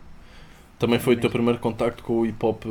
[0.78, 2.64] Também foi o teu primeiro contacto com o hip hop.
[2.66, 2.68] eh,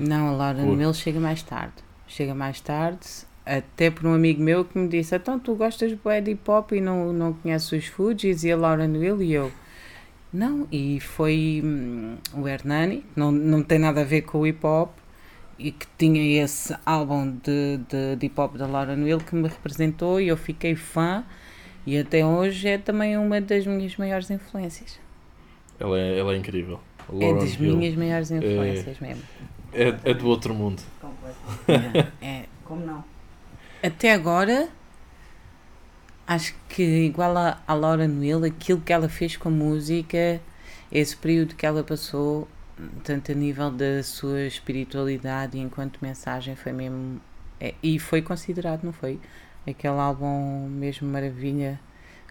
[0.00, 0.76] Não, a Lauren.
[0.76, 1.74] Will chega mais tarde.
[2.06, 3.00] Chega mais tarde,
[3.44, 6.70] até por um amigo meu que me disse: Então tu gostas bué de hip hop
[6.72, 9.20] e não, não conheces os Fugees e a Lauren Will?
[9.22, 9.50] E eu:
[10.32, 14.64] Não, e foi hum, o Hernani, não, não tem nada a ver com o hip
[14.64, 14.90] hop,
[15.58, 19.48] e que tinha esse álbum de, de, de hip hop da Lauren Will que me
[19.48, 21.24] representou e eu fiquei fã.
[21.86, 24.98] E até hoje é também uma das minhas maiores influências.
[25.78, 26.80] Ela é, ela é incrível.
[27.08, 29.22] É Lauryn das Hill minhas maiores influências mesmo.
[29.72, 30.82] é, é do outro mundo.
[31.00, 32.12] Completo.
[32.20, 33.04] É, Como não?
[33.82, 34.68] até agora,
[36.26, 40.40] acho que igual a, a Laura Hill, aquilo que ela fez com a música,
[40.90, 42.48] esse período que ela passou,
[43.04, 47.20] tanto a nível da sua espiritualidade enquanto mensagem, foi mesmo.
[47.60, 49.18] é, e foi considerado, não foi?
[49.66, 51.80] Aquele álbum mesmo maravilha.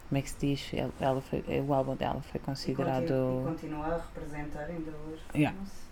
[0.07, 0.71] Como é que se diz?
[0.73, 3.07] Ela, ela foi, o álbum dela foi E considerado.
[3.07, 5.21] continua, e continua a representar ainda hoje.
[5.35, 5.57] Yeah.
[5.57, 5.85] Não sei.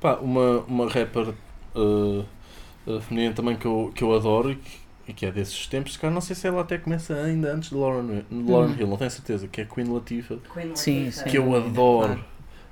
[0.00, 1.34] Pá, uma, uma rapper
[1.74, 2.24] uh,
[2.86, 5.96] uh, feminina também que eu, que eu adoro e que, e que é desses tempos,
[5.98, 8.76] cara, não sei se ela até começa ainda antes de Lauren, Lauren Hum.
[8.78, 10.76] Hill, não tenho certeza, que é Queen Latifah, Queen Latifah.
[10.76, 11.10] sim.
[11.28, 12.24] que eu adoro.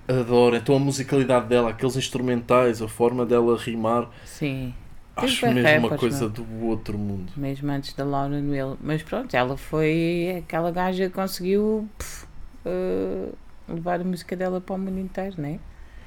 [0.08, 4.74] Adoro, então a musicalidade dela, aqueles instrumentais, a forma dela rimar, Sim,
[5.14, 6.30] acho mesmo uma coisa não?
[6.30, 7.30] do outro mundo.
[7.36, 8.78] mesmo antes da Laura Hill.
[8.80, 12.26] Mas pronto, ela foi aquela gaja que conseguiu pff,
[12.64, 13.28] eh,
[13.68, 15.60] levar a música dela para o mundo inteiro, né?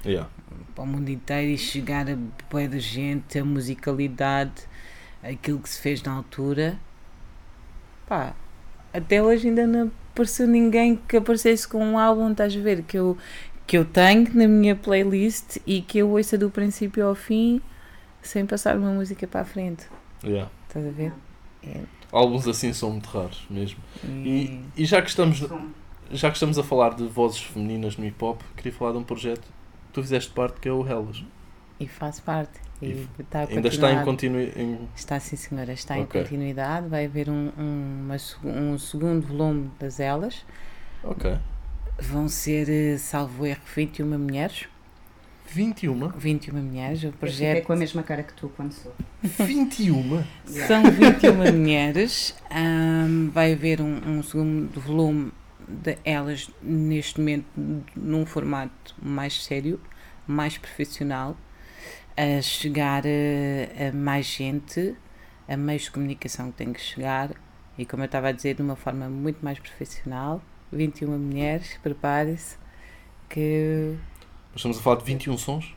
[0.03, 0.27] Yeah.
[0.73, 2.17] Para o mundo inteiro e chegar a
[2.49, 4.63] boa da gente, a musicalidade,
[5.21, 6.79] aquilo que se fez na altura.
[8.07, 8.33] Pá,
[8.91, 12.81] até hoje ainda não apareceu ninguém que aparecesse com um álbum, estás a ver?
[12.83, 13.17] Que eu,
[13.71, 17.61] que eu tenho na minha playlist e que eu ouça do princípio ao fim
[18.21, 19.85] sem passar uma música para a frente.
[20.21, 20.51] Yeah.
[20.67, 21.13] Estás a ver?
[21.63, 21.79] É,
[22.11, 23.79] Álbuns assim são muito raros mesmo.
[24.03, 24.09] E,
[24.75, 25.37] e- e já, que estamos,
[26.11, 29.03] já que estamos a falar de vozes femininas no hip hop, queria falar de um
[29.03, 31.23] projeto que tu fizeste parte que é o Hellas.
[31.79, 32.59] e faz parte.
[32.81, 34.79] E, E está Ainda está em continuidade.
[34.97, 36.03] Está sim, senhora, está Ok.
[36.19, 36.89] em continuidade.
[36.89, 40.45] Vai haver um, um, uma um segundo volume das elas.
[41.05, 41.37] Ok.
[42.01, 44.67] Vão ser, eh, salvo erro, 21 mulheres.
[45.53, 46.09] 21?
[46.09, 47.03] 21 mulheres.
[47.03, 48.93] O Eu projeto com a mesma cara que tu quando sou.
[49.21, 50.23] 21?
[50.45, 52.35] são 21 mulheres.
[52.49, 55.31] Ahm, vai haver um, um segundo volume
[55.67, 57.45] de elas, neste momento,
[57.95, 59.79] num formato mais sério,
[60.25, 61.37] mais profissional,
[62.17, 64.95] a chegar a, a mais gente,
[65.47, 67.31] a meios de comunicação que tem que chegar.
[67.77, 70.41] E como eu estava a dizer, de uma forma muito mais profissional.
[70.71, 72.55] 21 mulheres, prepare-se
[73.29, 73.95] que
[74.51, 75.75] Mas estamos a falar de 21 sons?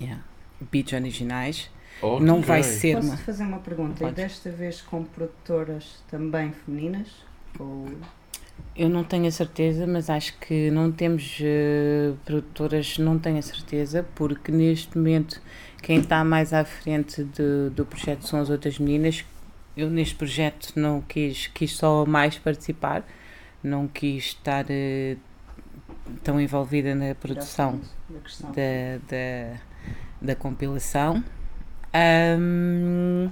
[0.00, 0.22] yeah,
[0.70, 1.70] beats originais.
[2.00, 2.26] Ok.
[2.26, 3.16] Não vai ser Posso uma.
[3.18, 3.94] fazer uma pergunta?
[3.98, 4.12] Podes.
[4.12, 7.08] E desta vez com produtoras também femininas?
[7.58, 7.86] Ou...
[8.74, 13.42] Eu não tenho a certeza, mas acho que não temos eh, produtoras, não tenho a
[13.42, 15.40] certeza, porque neste momento
[15.82, 19.24] quem está mais à frente de- do projeto são as outras meninas.
[19.76, 23.04] Eu neste projeto não quis, quis só mais participar,
[23.62, 25.16] não quis estar eh,
[26.22, 27.80] tão envolvida na produção
[28.54, 29.56] Da da,
[30.20, 31.22] da, compilação.
[31.94, 33.28] Ahm,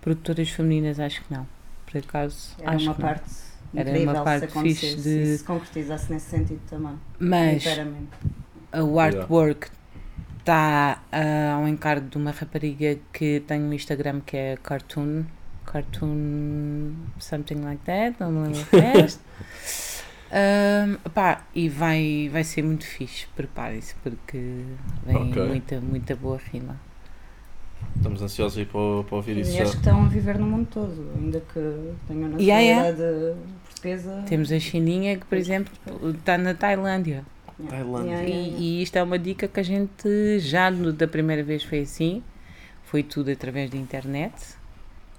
[0.00, 1.46] produtoras femininas acho que não,
[1.86, 3.08] por acaso Era acho uma que não.
[3.08, 3.30] parte
[3.74, 6.98] Era incrível uma parte se fixe de- e se concretizasse nesse sentido também.
[7.18, 7.64] Mas
[8.74, 9.68] o artwork
[10.40, 11.02] está
[11.56, 15.24] ao encargo de uma rapariga que tem um Instagram que é Cartoon.
[15.74, 19.20] Cartoon something like that, não me lembro o resto.
[20.30, 24.38] Ahm, pá, e vai, vai ser muito fixe, prepare-se, porque
[25.04, 25.46] vem Ok.
[25.46, 26.76] muita, muita boa rima.
[27.96, 29.74] Estamos ansiosos aí para, para ouvir E isso mulheres já.
[29.76, 32.90] que estão a viver no mundo todo, ainda que tenham Yeah, yeah.
[32.90, 34.24] nacionalidade portuguesa.
[34.26, 35.72] Temos a Chininha que, por exemplo,
[36.18, 37.24] está na Tailândia.
[37.58, 37.76] Yeah.
[37.76, 38.10] Tailândia.
[38.10, 38.60] Yeah, yeah, E, yeah.
[38.60, 42.22] e isto é uma dica que a gente já no- da primeira vez foi assim,
[42.84, 44.32] foi tudo através da internet.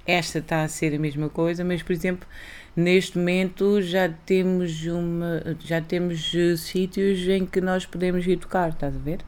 [0.05, 2.27] Esta está a ser a mesma coisa, mas por exemplo,
[2.75, 8.69] neste momento já temos uma, já temos eh, sítios em que nós podemos ir tocar,
[8.69, 9.19] estás a ver?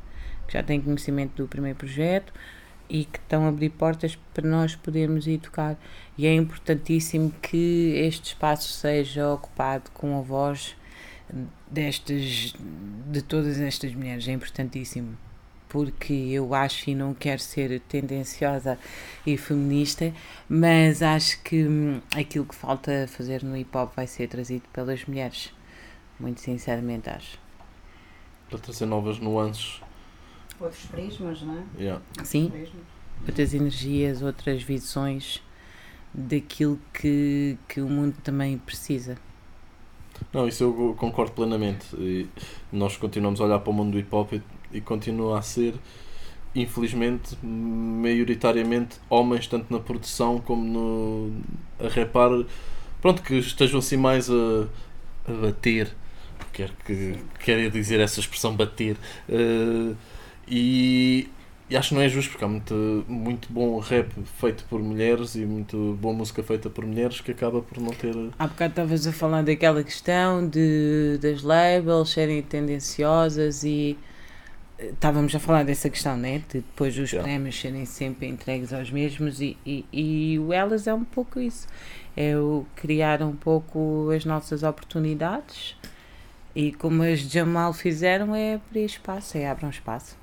[0.48, 2.32] Que já têm conhecimento do primeiro projeto
[2.90, 5.78] e que estão a abrir portas para nós podermos ir tocar.
[6.18, 10.76] E é importantíssimo que este espaço seja ocupado com a voz
[11.70, 12.54] destas
[13.12, 15.18] de todas estas mulheres é importantíssimo
[15.70, 18.78] porque eu acho e não quero ser tendenciosa
[19.26, 20.14] e feminista
[20.50, 25.06] mas acho que hum, aquilo que falta fazer no hip hop vai ser trazido pelas
[25.06, 25.54] mulheres
[26.20, 27.38] muito sinceramente acho
[28.50, 29.82] Para trazer novas nuances.
[30.60, 31.82] Outros prismas, não é?
[31.82, 32.04] Yeah.
[32.24, 32.84] sim Prismas.
[33.28, 35.42] outras energias outras visões
[36.14, 39.18] daquilo que, que o mundo também precisa
[40.34, 41.96] Não, isso eu concordo plenamente.
[41.96, 42.28] E
[42.72, 45.74] nós continuamos a olhar para o mundo do hip hop e, e continua a ser,
[46.56, 51.32] infelizmente, maioritariamente homens, tanto na produção como no,
[51.80, 52.32] a rapar.
[53.02, 54.68] Pronto, que estejam assim mais a,
[55.28, 55.90] a bater.
[56.54, 58.98] Quero que quero dizer essa expressão bater.
[59.30, 59.94] Eh,
[60.48, 61.30] e
[61.70, 65.36] e acho que não é justo porque há muito, muito bom rap feito por mulheres
[65.36, 68.16] e muito boa música feita por mulheres que acaba por não ter.
[68.40, 74.07] Há bocado estavas a falar daquela questão de, das labels serem tendenciosas e eh,
[74.80, 76.40] estávamos a falar dessa questão, né?
[76.50, 77.24] De depois os Yeah.
[77.28, 81.68] prémios serem sempre entregues aos mesmos e, e, e o Elas é um pouco isso.
[82.16, 85.76] É o criar um pouco as nossas oportunidades
[86.56, 90.18] e como as Jamal fizeram é abrir espaço, é abrir um espaço.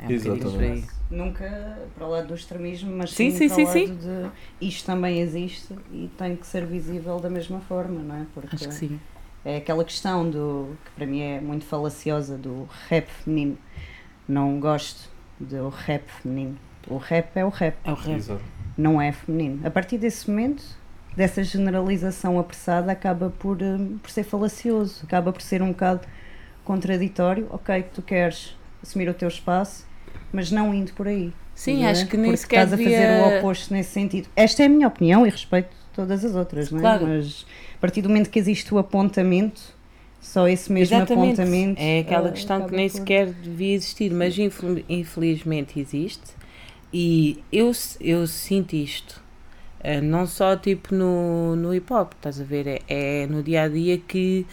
[0.00, 0.10] É um.
[0.10, 0.88] Exatamente.
[1.10, 4.30] Nunca para o lado do extremismo, mas Sim, sim, sim, para sim, o lado sim.
[4.60, 8.26] de isto também existe e tem que ser visível da mesma forma, não é?
[8.34, 9.00] Porque Acho que sim.
[9.44, 13.56] É aquela questão do que para mim é muito falaciosa do rap feminino.
[14.28, 15.08] Não gosto
[15.40, 16.56] do rap feminino.
[16.86, 18.16] O rap é o rap, É o rap.
[18.16, 18.40] Exato.
[18.76, 19.60] não é feminino.
[19.66, 20.62] A partir desse momento,
[21.16, 26.06] dessa generalização apressada, acaba por, hum, por ser falacioso, acaba por ser um bocado
[26.64, 27.46] contraditório.
[27.50, 29.86] Ok, tu queres assumir o teu espaço,
[30.32, 31.32] mas não indo por aí.
[31.54, 31.90] Sim, é?
[31.90, 34.28] acho que nem Porque sequer estás a fazer devia- o oposto nesse sentido.
[34.36, 36.82] Esta é a minha opinião e respeito todas as outras, não é?
[36.82, 37.06] Claro.
[37.08, 37.44] Mas
[37.78, 39.60] a partir do momento que existe o apontamento,
[40.20, 41.40] só esse mesmo Exatamente.
[41.40, 41.80] apontamento.
[41.80, 46.36] É aquela eh, questão que nem por- sequer devia existir, mas infel- infelizmente existe.
[46.92, 49.22] E eu, eu sinto isto,
[49.80, 52.66] eh, não só tipo no, no hip hop, estás a ver?
[52.66, 54.44] É, é no dia a dia que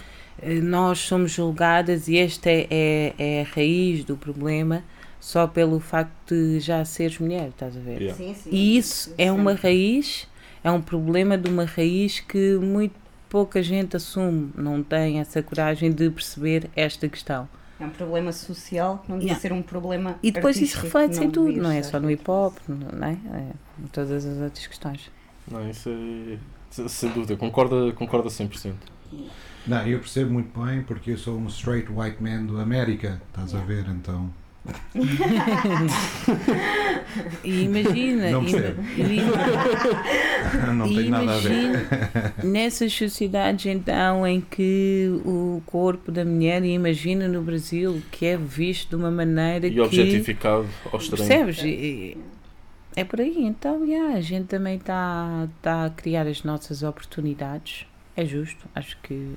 [0.41, 4.83] eh, nós somos julgadas e esta é, é, é a raiz do problema
[5.19, 8.01] só pelo facto de já seres mulher, estás a ver?
[8.01, 8.15] Yeah.
[8.15, 10.27] Sim, sim, E isso é uma raiz,
[10.63, 12.93] é um problema de uma raiz que muito
[13.29, 17.47] pouca gente assume, não tem essa coragem de perceber esta questão.
[17.79, 19.41] É um problema social que não devia Yeah.
[19.41, 20.17] ser um problema.
[20.23, 23.11] E depois isso reflete-se em tudo, não é só no hip hop, não é?
[23.33, 23.51] É
[23.83, 25.11] em todas as outras questões.
[25.51, 26.38] Não, isso é.
[26.69, 28.73] se- Sem dúvida, concorda, concorda 100%.
[29.67, 33.53] Não, eu percebo muito bem porque eu sou um straight white man do América, estás
[33.53, 33.85] a ver?
[33.89, 34.29] Então.
[37.43, 38.82] E imagina, Não e- percebo.
[38.97, 39.21] e-
[40.73, 41.88] Não tem nada a ver.
[42.43, 48.38] nessas sociedades então em que o corpo da mulher, e imagina no Brasil, que é
[48.38, 51.28] visto de uma maneira E que objetificado ao extremo.
[51.28, 51.63] Percebes?
[51.63, 52.17] E-
[52.95, 57.86] É por aí, então, yeah, a gente também está tá a criar as nossas oportunidades.
[58.15, 59.34] É justo, acho que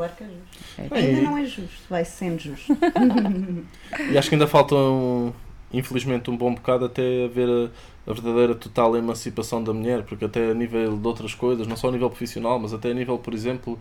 [0.00, 0.94] Claro que é justo.
[0.94, 0.98] é.
[0.98, 2.72] Ainda não é justo, vai sendo justo.
[4.10, 5.30] E acho que ainda falta, um,
[5.70, 10.52] infelizmente, um bom bocado até haver a, a verdadeira total emancipação da mulher, porque até
[10.52, 13.34] a nível de outras coisas, não só a nível profissional, mas até a nível, por
[13.34, 13.78] exemplo,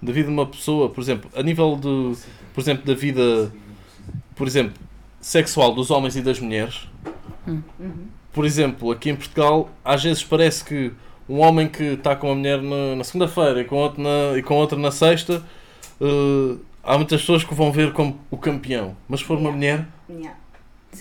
[0.00, 2.16] da vida de uma pessoa, por exemplo, a nível de,
[2.54, 3.52] por exemplo, da vida,
[4.36, 4.74] por exemplo,
[5.20, 6.86] sexual dos homens e das mulheres.
[7.44, 8.06] Uhum.
[8.32, 10.92] Por exemplo, aqui em Portugal, às vezes parece que
[11.30, 14.42] um homem que está com uma mulher na, na segunda-feira e com outro na, e
[14.42, 15.40] com outra na sexta,
[16.00, 18.96] eh, há muitas pessoas que o vão ver como o campeão.
[19.08, 20.36] Mas se for uma mulher, Yeah.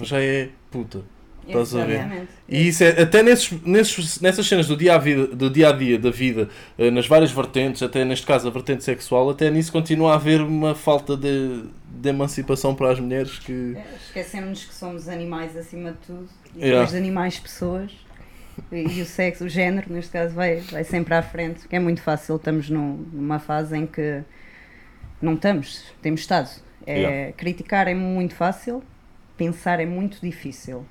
[0.02, 1.02] já é puta.
[1.48, 2.28] Estás a ver?
[2.48, 5.72] E isso é, até nesses, nesses, nessas cenas do dia, a vida, do dia a
[5.72, 9.72] dia da vida, eh, nas várias vertentes, até neste caso a vertente sexual, até nisso
[9.72, 13.74] continua a haver uma falta de, de emancipação para as mulheres que.
[13.76, 16.82] É, Esquecemos que somos animais acima de tudo e Yeah.
[16.82, 17.92] depois de animais, pessoas.
[18.72, 22.02] E, o sexo, o género, neste caso, vai, vai sempre à frente, porque é muito
[22.02, 22.36] fácil.
[22.36, 24.22] Estamos num- numa fase em que
[25.22, 26.50] não estamos, temos estado.
[26.86, 27.34] É, Yeah.
[27.34, 28.82] Criticar é muito fácil,
[29.38, 30.86] pensar é muito difícil.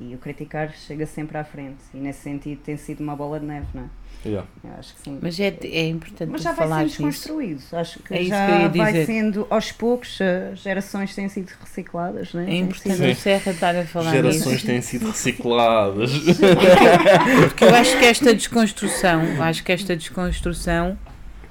[0.00, 1.78] E o criticar chega sempre à frente.
[1.92, 3.86] E nesse sentido tem sido uma bola de neve, não é?
[4.24, 4.48] Yeah.
[4.64, 5.18] Eu acho que sim.
[5.22, 7.62] Mas é, é importante Mas já vai sendo desconstruído.
[7.72, 9.06] Acho que É isso já que eu ia vai dizer.
[9.06, 12.50] sendo aos poucos, as gerações têm sido recicladas, não é?
[12.50, 14.66] É importante o Serra estar a falar Gerações nisso.
[14.66, 16.10] têm sido recicladas.
[17.48, 20.98] Porque eu acho que esta desconstrução, acho que esta desconstrução,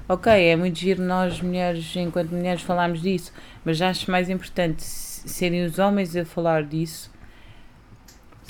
[0.08, 3.32] ok, é muito giro nós mulheres, enquanto mulheres, falarmos disso,
[3.64, 7.10] mas acho mais importante serem os homens a falar disso,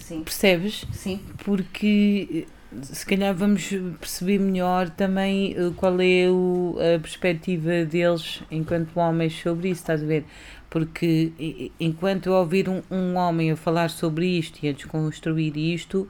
[0.09, 0.85] Sim, percebes?
[0.93, 1.21] sim.
[1.45, 3.69] Porque eh, se calhar vamos
[4.01, 10.03] perceber melhor também eh, qual é o- a perspectiva deles enquanto homens sobre isso, estás
[10.03, 10.25] a ver?
[10.71, 11.33] Porque
[11.81, 16.09] enquanto eu ouvir um, um homem a falar sobre isto e a desconstruir isto,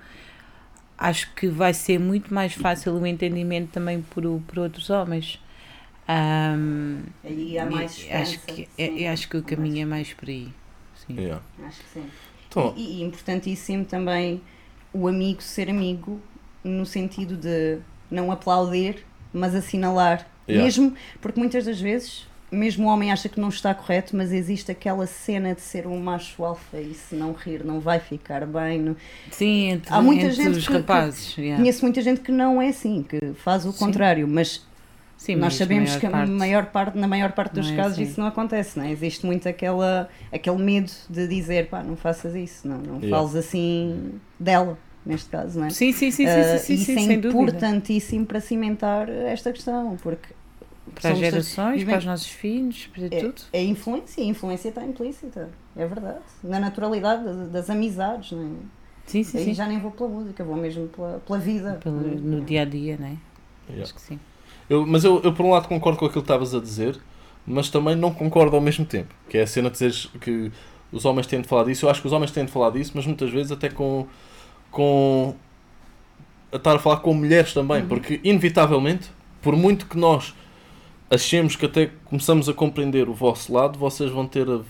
[0.97, 5.41] acho que vai ser muito mais fácil o entendimento também por, o- por outros homens.
[6.09, 8.23] Aí há mais esperança.
[8.31, 8.67] acho que, sim.
[8.79, 10.49] é- eu acho que o caminho é mais por aí.
[11.07, 11.15] Sim.
[11.17, 11.43] Yeah.
[11.65, 12.07] Acho que sim.
[12.77, 14.41] E, e importantíssimo também
[14.93, 16.21] o amigo ser amigo
[16.65, 17.79] no sentido de
[18.11, 20.27] não aplaudir, mas assinalar.
[20.49, 20.65] Yeah.
[20.65, 24.71] Mesmo, porque muitas das vezes, mesmo o homem acha que não está correto, mas existe
[24.73, 28.81] aquela cena de ser um macho alfa e se não rir não vai ficar bem.
[28.81, 28.97] não-
[29.31, 31.37] Sim, entre, Há muita entre gente os que- rapazes.
[31.37, 31.59] yeah.
[31.63, 33.79] Conheço muita gente que não é assim, que faz o Sim.
[33.79, 34.67] contrário, mas
[35.19, 37.77] Sim, Nós sabemos maior que a parte- maior parte, na maior parte dos Não é
[37.77, 38.03] casos assim.
[38.05, 38.93] isso não acontece, não é?
[38.93, 43.11] Existe muito aquela, aquele medo de dizer, pá, não faças isso, não, não Yeah.
[43.11, 45.71] fales assim dela, neste caso, não é?
[45.71, 47.43] Sim, sim, sim, sim, Ah, sim, sim, isso é sem dúvida.
[47.43, 50.29] importantíssimo para cimentar esta questão, porque
[50.95, 53.43] Para as gerações, para os nossos filhos, para é, tudo.
[53.53, 58.51] é influência, a influência está implícita, é verdade, na naturalidade das, das amizades, não é?
[59.05, 59.55] Sim, sim, Aí sim.
[59.55, 61.81] já nem vou pela música, vou mesmo pela, pela vida.
[61.83, 63.17] Pelo- no dia a dia, não é?
[63.69, 63.83] Yeah.
[63.83, 64.21] Acho que sim.
[64.69, 66.99] Eu- mas eu, eu, por um lado, concordo com aquilo que estavas a dizer,
[67.47, 69.15] mas também não concordo ao mesmo tempo.
[69.29, 70.51] Que é a cena de dizeres que
[70.93, 71.87] os homens têm de falar disso.
[71.87, 74.07] Eu acho que os homens têm de falar disso, mas muitas vezes até com.
[74.71, 75.35] com
[76.53, 77.89] a estar a falar com mulheres também, Uhum.
[77.89, 79.11] porque, inevitavelmente,
[79.43, 80.35] por muito que nós
[81.11, 84.61] achemos que até começamos a compreender o vosso lado, vocês vão ter a-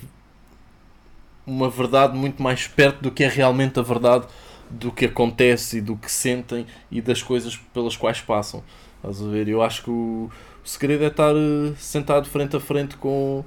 [1.46, 4.26] uma verdade muito mais perto do que é realmente a verdade
[4.68, 8.62] do que acontece e do que sentem e das coisas pelas quais passam.
[8.98, 9.48] Estás a ver?
[9.48, 10.30] Eu acho que o,
[10.64, 13.44] o segredo é estar eh, sentado frente a frente com,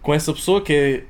[0.00, 1.04] com essa pessoa que é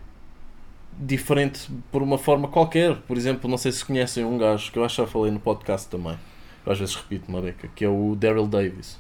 [0.99, 2.97] diferente por uma forma qualquer.
[3.03, 5.41] Por exemplo, não sei se conhecem um gajo que eu acho que já falei no
[5.41, 6.19] podcast também.
[6.67, 8.99] Eu às vezes repito uma beca, que é o Daryl Davis.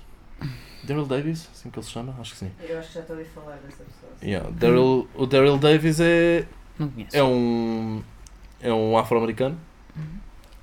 [0.84, 1.48] Daryl Davis?
[1.52, 2.14] Assim que ele se chama?
[2.20, 2.50] Acho que sim.
[2.60, 4.12] Eu acho que já estou a ouvir falar dessa pessoa.
[4.22, 6.44] Yeah, Daryl- o Daryl Davis é,
[6.78, 7.16] Não conheço.
[7.16, 8.02] é um
[8.60, 9.56] é um afro-americano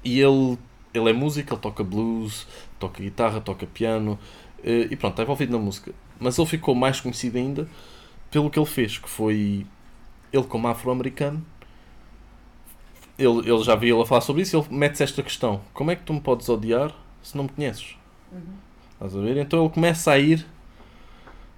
[0.04, 0.58] e ele
[0.94, 2.48] ele é músico, ele toca blues,
[2.80, 4.18] toca guitarra, toca piano
[4.64, 5.94] eh, e pronto, está envolvido na música.
[6.20, 7.68] Mas ele ficou mais conhecido ainda
[8.32, 9.66] pelo que ele fez, que foi
[10.32, 11.46] ele como afro-americano.
[13.18, 15.96] Ele, ele já viu ele a falar sobre isso, ele mete-se esta questão: como é
[15.96, 17.96] que tu me podes odiar se não me conheces?
[18.32, 18.42] Uhum.
[18.94, 19.38] Estás a ver?
[19.38, 20.46] Então ele começa a ir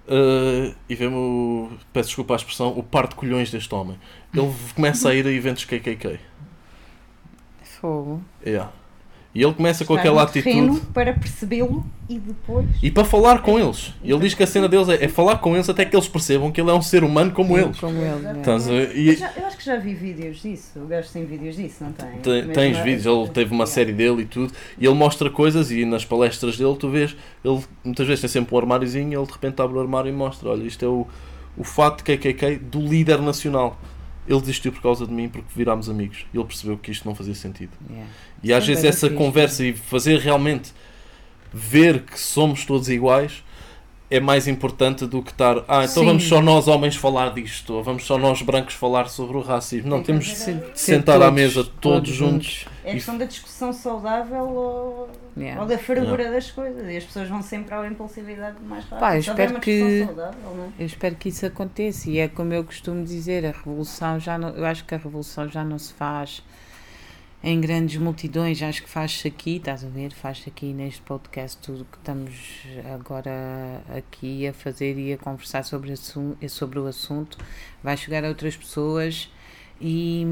[0.08, 1.70] eh, e vê-me o.
[1.92, 3.98] Peço desculpa a expressão, o par de colhões deste homem.
[4.34, 6.18] Ele começa a ir a eventos KKK.
[7.62, 8.22] Fogo.
[8.44, 8.72] Yeah.
[9.34, 10.86] E ele começa com aquela atitude.
[10.92, 12.66] para percebê-lo e depois.
[12.82, 13.94] E para falar com eles.
[14.04, 16.52] Ele diz que a cena deles é, é falar com eles até que eles percebam
[16.52, 17.80] que ele é um ser humano como eles.
[17.80, 18.26] Como ele.
[18.28, 18.42] é.
[18.94, 20.72] E já- eu acho que já vi vídeos disso.
[20.76, 22.08] O gajo tem vídeos disso, não tem?
[22.20, 24.52] tem- Mesmo tens vídeos, ele teve uma série dele e tudo.
[24.78, 28.54] E ele mostra coisas e nas palestras dele tu vês, ele muitas vezes tem sempre
[28.54, 31.06] um armáriozinho e ele de repente abre o armário e mostra, olha, isto é o,
[31.56, 33.78] o fato KKK do líder nacional.
[34.26, 36.26] Ele desistiu por causa de mim porque virámos amigos.
[36.32, 37.72] Ele percebeu que isto não fazia sentido.
[37.90, 38.10] Yeah.
[38.42, 39.18] E às Sim, vezes bem essa fixe.
[39.18, 40.72] conversa e fazer realmente
[41.52, 43.42] ver que somos todos iguais
[44.16, 46.04] é mais importante do que estar, ah, então Sim.
[46.06, 49.88] vamos só nós homens falar disto, ou vamos só nós brancos falar sobre o racismo.
[49.90, 50.34] Não, que temos de
[50.74, 52.66] sentar à todos- mesa todos juntos.
[52.84, 55.62] É questão da discussão saudável ou, Yeah.
[55.62, 56.86] ou da fargura das coisas.
[56.90, 59.00] E as pessoas vão sempre à impulsividade mais rápido.
[59.00, 60.68] Pá, eu espero que- saudável, não é?
[60.78, 64.50] Eu espero que isso aconteça e é como eu costumo dizer, a revolução já não,
[64.50, 66.42] eu acho que a revolução já não se faz
[67.42, 70.12] em grandes multidões, acho que faz-se aqui, estás a ver?
[70.12, 72.32] Faz-se aqui neste podcast tudo que estamos
[72.94, 77.36] agora aqui a fazer e a conversar sobre, sobre o assunto,
[77.82, 79.28] vai chegar a outras pessoas
[79.80, 80.24] e,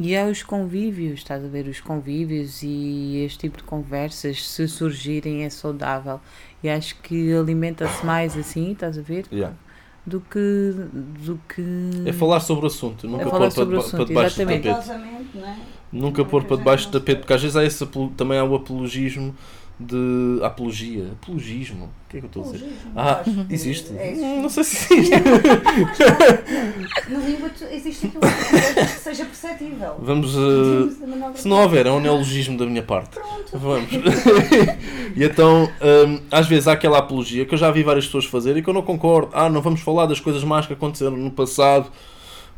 [0.00, 1.68] e é os convívios, estás a ver?
[1.68, 6.18] Os convívios e este tipo de conversas, se surgirem, é saudável.
[6.62, 9.26] E acho que alimenta-se mais assim, estás a ver?
[9.30, 9.54] Yeah.
[10.06, 10.74] Do que.
[11.24, 11.62] Do que
[12.06, 14.68] É falar sobre o assunto, nunca É falar pôr para, para debaixo do tapete.
[15.34, 15.56] Não é?
[15.92, 17.84] Nunca pôr para debaixo do tapete, porque às vezes há esse,
[18.16, 19.34] também há o apologismo
[19.78, 21.12] de apologia.
[21.20, 21.84] Apologismo?
[21.84, 22.64] O que é que eu estou a dizer?
[22.94, 23.92] Apologismo, Ah, existe?
[23.98, 25.12] é Não sei se existe.
[27.10, 29.96] Na língua existe aquilo que seja perceptível.
[29.98, 30.34] Vamos.
[30.34, 30.90] uh,
[31.34, 33.10] se não houver, é um neologismo da minha parte.
[33.10, 33.58] Pronto.
[33.58, 33.90] Vamos.
[35.14, 35.70] e então,
[36.08, 38.70] hum, às vezes há aquela apologia que eu já vi várias pessoas fazer e que
[38.70, 39.30] eu não concordo.
[39.34, 41.90] Ah, não vamos falar das coisas más que aconteceram no passado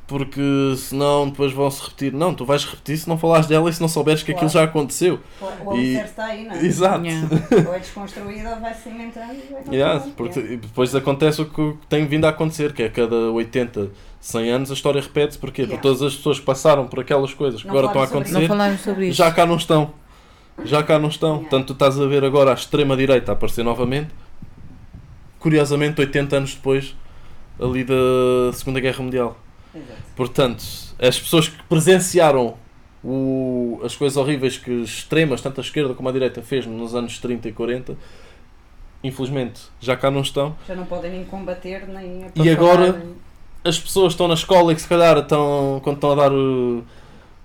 [0.09, 2.13] porque senão depois vão se repetir.
[2.15, 4.65] Não, tu vais repetir se não falares dela e se não souberes que aquilo já
[4.65, 5.21] aconteceu.
[5.65, 6.65] O E- está aí, não é?
[6.65, 7.05] Exato.
[7.05, 7.29] Yeah.
[7.69, 10.55] Ou é desconstruído ou vai se cimentando e vai Yeah, porque Yeah.
[10.55, 14.51] e depois acontece o que tem vindo a acontecer, que é a cada 80, 100
[14.51, 15.39] anos a história repete-se.
[15.39, 15.63] Porquê?
[15.63, 15.77] Yeah.
[15.77, 18.49] Porque todas as pessoas que passaram por aquelas coisas que Não agora estão a acontecer,
[18.49, 19.17] falarmos sobre isso.
[19.19, 19.93] já cá não estão.
[20.65, 21.29] Já cá não estão.
[21.35, 21.49] Yeah.
[21.51, 24.09] Portanto, tu estás a ver agora a extrema-direita a aparecer novamente.
[25.39, 26.97] Curiosamente, 80 anos depois,
[27.61, 27.95] ali da
[28.55, 29.37] Segunda Guerra Mundial.
[29.79, 30.03] Exato.
[30.17, 30.65] Portanto,
[30.99, 32.55] as pessoas que presenciaram
[33.05, 37.19] o- as coisas horríveis que extremas, tanto a esquerda como a direita, fez nos anos
[37.19, 37.97] 30 e 40,
[39.03, 40.57] infelizmente já cá não estão.
[40.67, 43.29] Já não podem nem combater, nem E agora- nem-
[43.65, 46.83] As pessoas estão na escola e que se calhar estão, quando estão a dar o-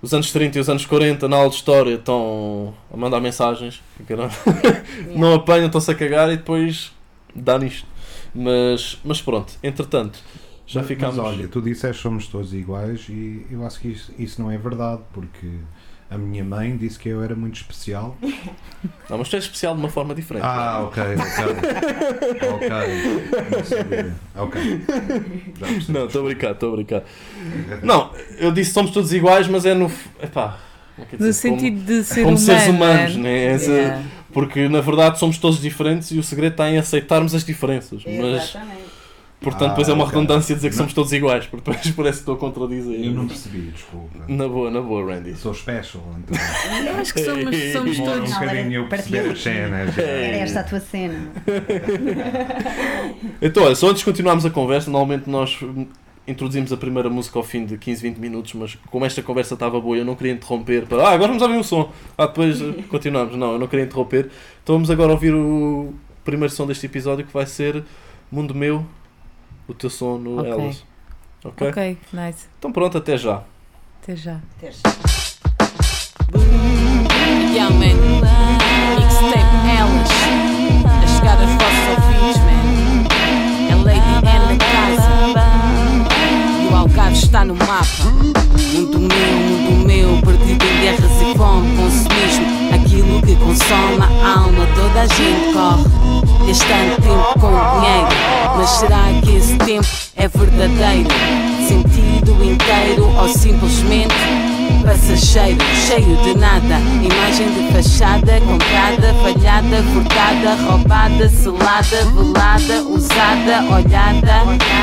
[0.00, 3.82] os anos 30 e os anos 40 na aula de história, estão a mandar mensagens,
[4.08, 4.28] não,
[5.16, 6.92] não apanham, estão-se a cagar e depois
[7.34, 7.86] dá nisto.
[8.32, 10.18] Mas, mas pronto, entretanto,
[10.66, 11.16] já ficámos.
[11.16, 14.58] Mas olha, tu disseste somos todos iguais e eu acho que isso, isso não é
[14.58, 15.48] verdade, porque
[16.10, 18.16] A minha mãe disse que eu era muito especial.
[19.10, 20.44] Não, mas tu és especial de uma forma diferente.
[20.44, 22.44] Ah, ok, ok.
[22.54, 22.68] ok.
[24.34, 24.44] Não.
[24.44, 24.80] Ok.
[25.58, 25.92] Percebi.
[25.92, 27.02] Não, estou a brincar, estou a brincar.
[27.82, 29.90] Não, eu disse que somos todos iguais, mas é no.
[30.22, 30.58] Epá,
[30.94, 31.48] como é é No dizer?
[31.48, 32.38] Como- sentido de ser como humano.
[32.38, 33.22] seres humanos, né?
[33.22, 33.44] né?
[33.46, 34.02] Essa- Yeah.
[34.32, 38.02] Porque na verdade somos todos diferentes e o segredo está em aceitarmos as diferenças.
[38.04, 38.14] Mas,
[38.50, 38.83] Exatamente.
[39.40, 40.14] Portanto, Ah, depois é uma ok.
[40.14, 40.78] redundância dizer que Não.
[40.84, 43.04] somos todos iguais, porque depois parece que estou a contradizer.
[43.04, 44.18] Eu não percebi, desculpa.
[44.28, 45.30] Na boa, na boa, Randy.
[45.30, 46.36] Eu sou special, então.
[46.86, 48.30] Eu acho que somos, somos Demora um todos.
[48.30, 49.98] Não, bocadinho eu era- perceber as cenas.
[49.98, 51.30] Era esta a tua cena.
[53.40, 55.58] Então, olha, só antes de continuarmos a conversa, normalmente nós
[56.26, 59.78] introduzimos a primeira música ao fim de 15, 20 minutos, mas como esta conversa estava
[59.80, 61.02] boa, eu não queria interromper para.
[61.08, 61.92] Ah, agora vamos ouvir o som.
[62.16, 63.36] Ah, depois eh, continuamos.
[63.36, 64.30] Não, eu não queria interromper.
[64.62, 65.92] Então vamos agora ouvir o
[66.24, 67.84] primeiro som deste episódio que vai ser
[68.32, 68.86] Mundo Meu,
[69.68, 70.50] o teu som no Ok.
[70.50, 70.84] Elas.
[71.44, 71.68] Ok?
[71.68, 72.46] Ok, nice.
[72.58, 73.42] Então pronto, até já.
[74.02, 74.40] Até já.
[74.60, 74.80] Teres.
[77.52, 77.96] Yeah, man.
[78.96, 80.10] Mixtape elas
[81.02, 82.64] a chegar aos vossos ouvidos, man.
[83.70, 85.10] É Lady N na casa
[86.62, 88.04] e o Algarve está no mapa.
[88.74, 94.66] Mundo meu, mundo meu, perdido em guerras e fome, consumismo, aquilo que consome a alma,
[94.74, 95.84] toda a gente corre.
[96.46, 98.08] Gastando tempo com dinheiro,
[98.56, 101.08] mas será que esse tempo é verdadeiro?
[101.66, 104.14] Sentido inteiro ou simplesmente
[104.84, 106.78] passageiro, cheio de nada.
[107.02, 114.42] Imagem de fachada, comprada, falhada, furtada, roubada, selada, velada, usada, olhada,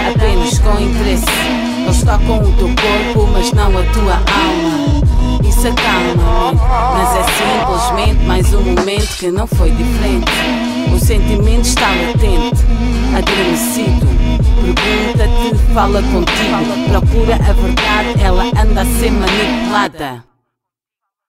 [0.10, 1.26] apenas com interesse.
[1.84, 4.81] Eles tocam o teu corpo, mas não a tua alma.
[5.48, 6.60] Isso acalma-me,
[6.94, 10.32] mas é simplesmente mais um momento que não foi diferente.
[10.94, 12.62] O sentimento está latente,
[13.16, 14.08] adormecido.
[14.62, 20.24] Pergunta-te, fala contigo, procura a verdade, ela anda a ser manipulada.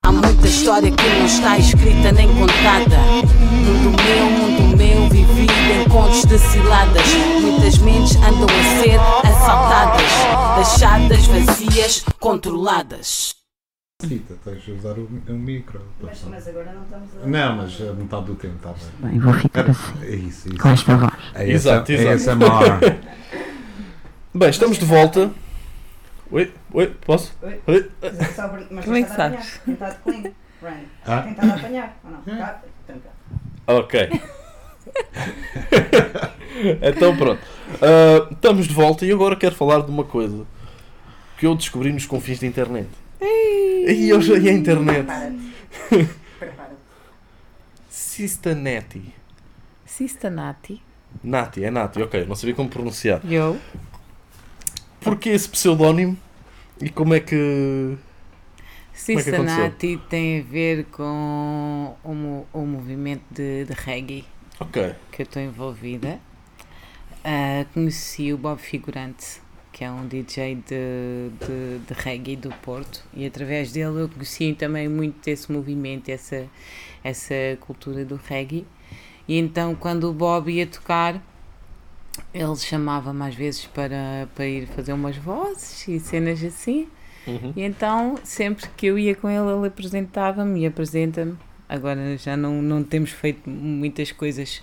[0.05, 2.99] Há muita história que não está escrita nem contada.
[2.99, 7.07] Mundo meu, mundo meu, vivido em contos de ciladas.
[7.41, 10.13] Muitas mentes andam a ser assaltadas,
[10.57, 13.42] deixadas vazias, controladas.
[14.09, 15.81] Cita, tens de usar o, o micro.
[16.01, 17.27] Mas, mas agora não estamos a.
[17.27, 19.11] Não, mas a metade do tempo está bem.
[19.11, 19.93] Bem, vou ficar assim.
[20.03, 20.59] É isso, isso.
[20.59, 21.13] Com esta voz.
[21.35, 22.45] É Exato, essa- é exato.
[22.45, 22.99] ASMR.
[24.35, 25.31] Bem, estamos de volta.
[26.31, 27.35] Oi, oi, posso?
[27.43, 27.61] Oi?
[27.67, 27.91] Oi?
[28.71, 29.61] Mas Como é que tentado sabes?
[30.05, 30.33] clean.
[30.63, 30.85] Ryan.
[31.07, 31.19] Ah?
[31.59, 31.99] Apanhar.
[32.05, 32.39] Ou não?
[32.39, 32.63] Tá?
[33.67, 34.09] Ok.
[36.83, 37.41] então pronto.
[37.81, 40.45] Ah, estamos de volta e agora quero falar de uma coisa
[41.39, 42.89] que eu descobri nos confins da internet.
[43.25, 45.05] E eu já ia à internet.
[45.07, 46.09] Prepara-te.
[46.39, 46.77] Prepara-te.
[47.89, 49.15] Sista Nati.
[49.85, 50.83] Sista Nati.
[51.23, 53.21] Nati, é Nati, ok, não sabia como pronunciar.
[53.31, 53.59] Eu.
[55.01, 56.17] Porquê esse pseudónimo
[56.81, 57.97] e como é que.
[59.07, 59.23] Como é
[60.09, 64.25] tem a ver com o, mo- o movimento de, de reggae
[64.61, 66.21] Ok, que eu estou envolvida.
[67.25, 69.41] Ah, conheci o Bob Figurante,
[69.73, 74.53] que é um DJ de, de, de reggae do Porto, e através dele eu conheci
[74.53, 76.47] também muito desse movimento, essa,
[77.03, 78.67] essa cultura do reggae.
[79.27, 81.23] E então, quando o Bob ia tocar,
[82.35, 86.89] ele chamava-me às vezes para, para ir fazer umas vozes e cenas assim.
[87.27, 87.53] Uhum.
[87.57, 91.37] E então, sempre que eu ia com ele, ele apresentava-me e apresenta-me.
[91.69, 94.63] Agora já não, não temos feito muitas coisas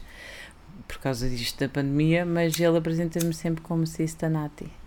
[0.88, 4.79] por causa disto da pandemia, mas ele apresenta-me sempre como Sista Nati.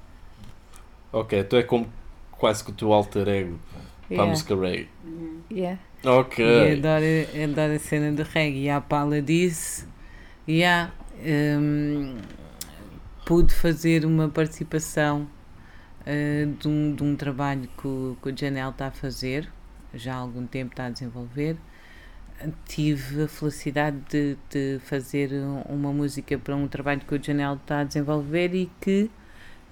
[1.13, 1.87] Ok, então é como
[2.33, 3.59] quase que o teu alter ego
[4.15, 4.89] para a Yeah, música reggae.
[5.51, 5.77] yeah.
[6.05, 6.39] Ok.
[6.43, 7.05] E adoro,
[7.45, 8.65] adoro a cena do reggae.
[8.65, 9.87] E a Paula disse,
[10.49, 10.93] yeah,
[11.25, 12.19] hum,
[13.25, 15.29] pude fazer uma participação
[16.03, 19.49] uh, de, um, de um trabalho que o, que o Janel está a fazer,
[19.95, 21.57] já há algum tempo está a desenvolver.
[22.67, 27.55] Tive a felicidade de, de fazer um- uma música para um trabalho que o Janel
[27.55, 29.09] está a desenvolver e que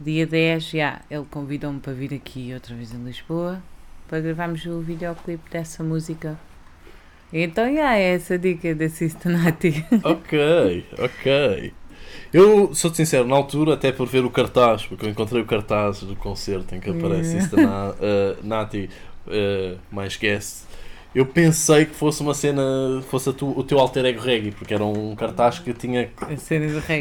[0.00, 3.62] dia 10 já ele convidou-me para vir aqui outra vez em Lisboa
[4.08, 6.38] para gravarmos o videoclipe dessa música.
[7.32, 9.84] Então, já é essa dica da Sister Nati.
[10.02, 11.72] Ok, ok.
[12.32, 16.02] Eu sou-te sincero, na altura, até por ver o cartaz, porque eu encontrei o cartaz
[16.02, 17.40] do concerto em que aparece Yeah.
[17.40, 18.90] Sister Na, eh, Nati
[19.28, 20.64] eh, mais guest,
[21.14, 22.62] eu pensei que fosse uma cena,
[23.08, 26.08] fosse a tu- o teu alter ego reggae, porque era um cartaz que tinha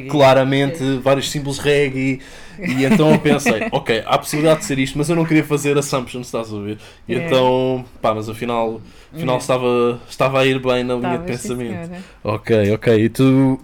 [0.09, 2.19] claramente vários símbolos reggae
[2.57, 5.77] e então eu pensei, ok, há possibilidade de ser isto, mas eu não queria fazer
[5.77, 6.77] assumptions, estás a ver?
[7.07, 7.25] E Yeah.
[7.27, 8.81] então, pá, mas afinal,
[9.13, 9.37] afinal Yeah.
[9.37, 11.85] estava, estava a ir bem na linha de pensamento.
[11.87, 12.03] senhora.
[12.23, 13.03] Ok, ok.
[13.05, 13.59] E tu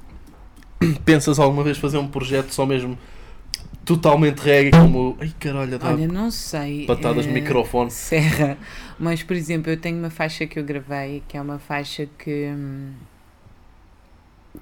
[1.04, 2.98] pensas alguma vez fazer um projeto só mesmo
[3.86, 5.16] totalmente reggae como.
[5.20, 6.86] Ai caralho, dá Olha, não sei.
[6.86, 7.92] patadas no eh, microfone.
[7.92, 8.58] Serra.
[9.00, 12.48] Mas, por exemplo, eu tenho uma faixa que eu gravei, que é uma faixa que,
[12.48, 12.94] hum,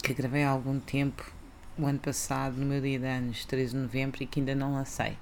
[0.04, 1.24] que gravei há algum tempo,
[1.78, 4.74] o ano passado, no meu dia de anos, 13 de novembro, e que ainda não
[4.74, 5.18] lancei.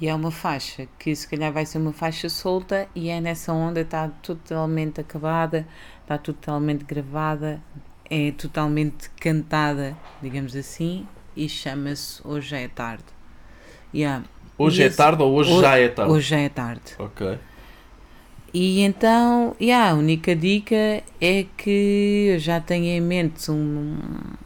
[0.00, 3.52] E é uma faixa que se calhar vai ser uma faixa solta e é nessa
[3.52, 5.66] onda, está totalmente acabada,
[6.02, 7.60] está totalmente gravada,
[8.08, 11.04] é totalmente cantada, digamos assim,
[11.38, 13.04] e chama-se Hoje é Tarde.
[13.94, 14.24] Yeah.
[14.58, 16.12] Hoje E é esse- tarde ou hoje Ho- já é tarde?
[16.12, 16.82] Hoje é tarde.
[16.98, 17.38] Ok.
[18.52, 20.74] E então, yeah, a única dica
[21.20, 23.98] é que eu já tenho em mente um,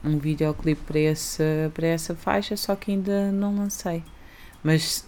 [0.05, 4.03] um videoclipe para essa, para essa faixa, só que ainda não lancei.
[4.63, 5.07] Mas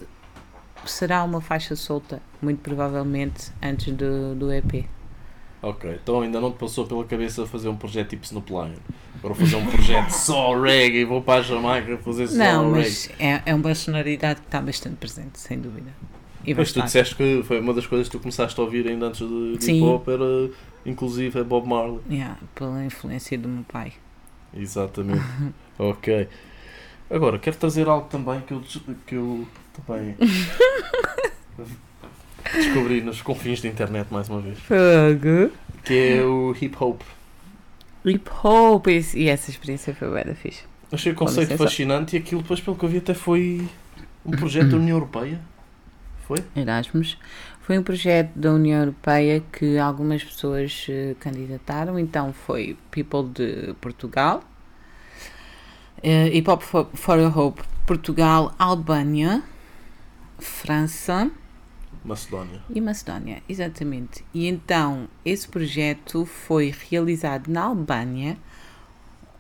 [0.87, 4.87] será uma faixa solta, muito provavelmente, antes do, do EP.
[5.61, 5.99] Ok.
[6.03, 8.51] Então ainda não te passou pela cabeça fazer um projeto tipo Snoop
[9.25, 12.85] Agora fazer um projeto só reggae, vou para a Jamaica fazer só não, reggae.
[12.85, 15.91] mas é, é uma sonoridade que está bastante presente, sem dúvida.
[16.45, 19.07] E Mas tu disseste que foi uma das coisas que tu começaste a ouvir ainda
[19.07, 20.51] antes de, de hip hop, era
[20.85, 22.01] inclusive é Bob Marley.
[22.11, 23.95] Yeah, pela influência do meu pai.
[24.55, 25.25] Exatamente.
[25.79, 26.29] ok.
[27.09, 28.63] Agora, quero trazer algo também que eu,
[29.07, 29.49] que eu
[29.87, 30.17] também
[32.53, 34.59] descobri nos confins da internet mais uma vez.
[34.59, 35.51] Fogo!
[35.83, 37.01] Que é o hip hop.
[38.05, 38.87] Hip hop!
[38.89, 40.63] esse- E essa experiência foi bem da fixe.
[40.93, 41.65] Achei o conceito licença.
[41.65, 43.67] fascinante e aquilo depois pelo que eu vi até foi
[44.25, 45.41] um projeto da União Europeia.
[46.27, 46.39] Foi?
[46.55, 47.19] Erasmus.
[47.63, 51.99] Foi um projeto da União Europeia que algumas pessoas eh, candidataram.
[51.99, 54.43] Então foi People de Portugal,
[56.03, 59.43] eh, Hip Hop for, for a Hope Portugal, Albânia,
[60.39, 61.31] França
[62.05, 62.61] Macedónia.
[62.69, 64.25] e Macedónia, exatamente.
[64.35, 68.37] E então esse projeto foi realizado na Albânia,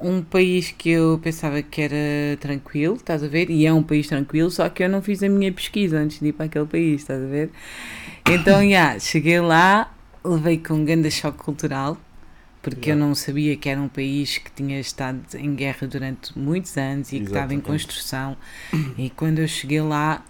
[0.00, 3.48] um país que eu pensava que era tranquilo, estás a ver?
[3.50, 6.28] E é um país tranquilo, só que eu não fiz a minha pesquisa antes de
[6.28, 7.50] ir para aquele país, estás a ver?
[8.26, 9.94] Então, já, cheguei lá,
[10.24, 11.96] levei com um grande choque cultural,
[12.62, 13.06] porque eu Yeah.
[13.06, 17.18] não sabia que era um país que tinha estado em guerra durante muitos anos e
[17.20, 17.66] que estava em Exatamente.
[17.86, 18.36] construção.
[18.98, 20.24] E quando eu cheguei lá,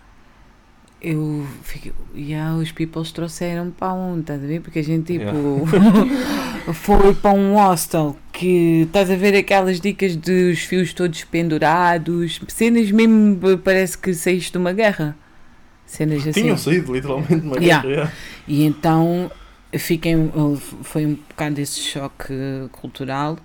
[1.04, 4.60] eu fiquei, yeah, os peoples trouxeram para onde, estás a ver?
[4.60, 5.66] Porque a gente tipo
[6.72, 12.90] foi para um hostel que estás a ver aquelas dicas dos fios todos pendurados, cenas
[12.90, 15.14] mesmo parece que saíste de uma guerra.
[15.86, 16.42] Cenas assim.
[16.42, 17.82] Tinham saído literalmente de uma Yeah.
[17.86, 18.12] guerra, yeah.
[18.48, 19.30] E então
[19.74, 20.14] fiquei,
[20.82, 22.34] foi um bocado esse choque
[22.72, 23.38] cultural.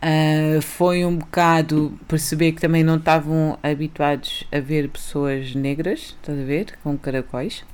[0.00, 6.38] Ah, foi um bocado perceber que também não estavam habituados a ver pessoas negras, estás
[6.38, 6.78] a ver?
[6.82, 7.64] Com caracóis.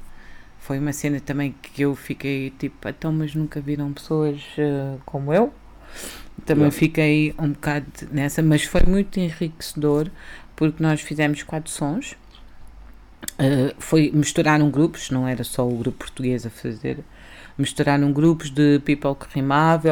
[0.58, 5.32] Foi uma cena também que eu fiquei tipo, então, mas nunca viram pessoas ah, como
[5.32, 5.52] eu?
[6.46, 6.70] Também Yeah.
[6.70, 10.10] fiquei um bocado nessa, mas foi muito enriquecedor
[10.56, 12.16] porque nós fizemos quatro sons.
[13.40, 17.04] Uh, foi misturaram grupos, não era só o grupo português a fazer.
[17.56, 19.90] Misturaram grupos de people que rimava,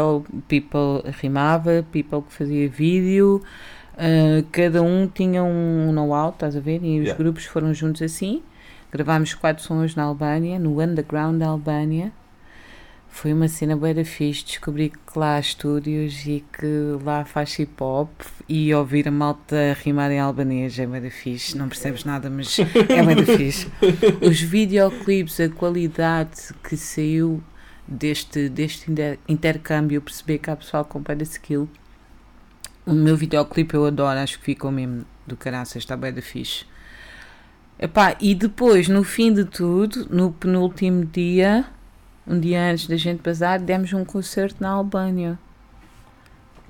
[0.48, 3.40] people rimava, people que fazia vídeo.
[3.94, 6.82] uh, cada um tinha um know-how, estás a ver?
[6.82, 7.14] E os Yeah.
[7.22, 8.42] grupos foram juntos assim.
[8.90, 12.10] Gravámos quatro sons na Albânia, no underground da Albânia.
[13.08, 16.66] Foi uma cena bué da fixe, descobri que lá há estúdios e que
[17.04, 18.08] lá faz hip hop
[18.48, 22.58] e ouvir a malta rimar em albanês é bué da fixe, não percebes nada, mas
[22.58, 23.68] é bué da fixe.
[24.26, 27.42] Os videoclipes, a qualidade que saiu
[27.86, 31.68] deste, deste inter- intercâmbio, perceber que há pessoal com da skill.
[32.84, 36.64] O meu videoclipe eu adoro, acho que ficou mesmo do caraças, está bué da fixe.
[37.78, 41.64] Epá, e depois, no fim de tudo, no penúltimo dia,
[42.26, 45.38] um dia antes da gente bazar, demos um concerto na Albânia.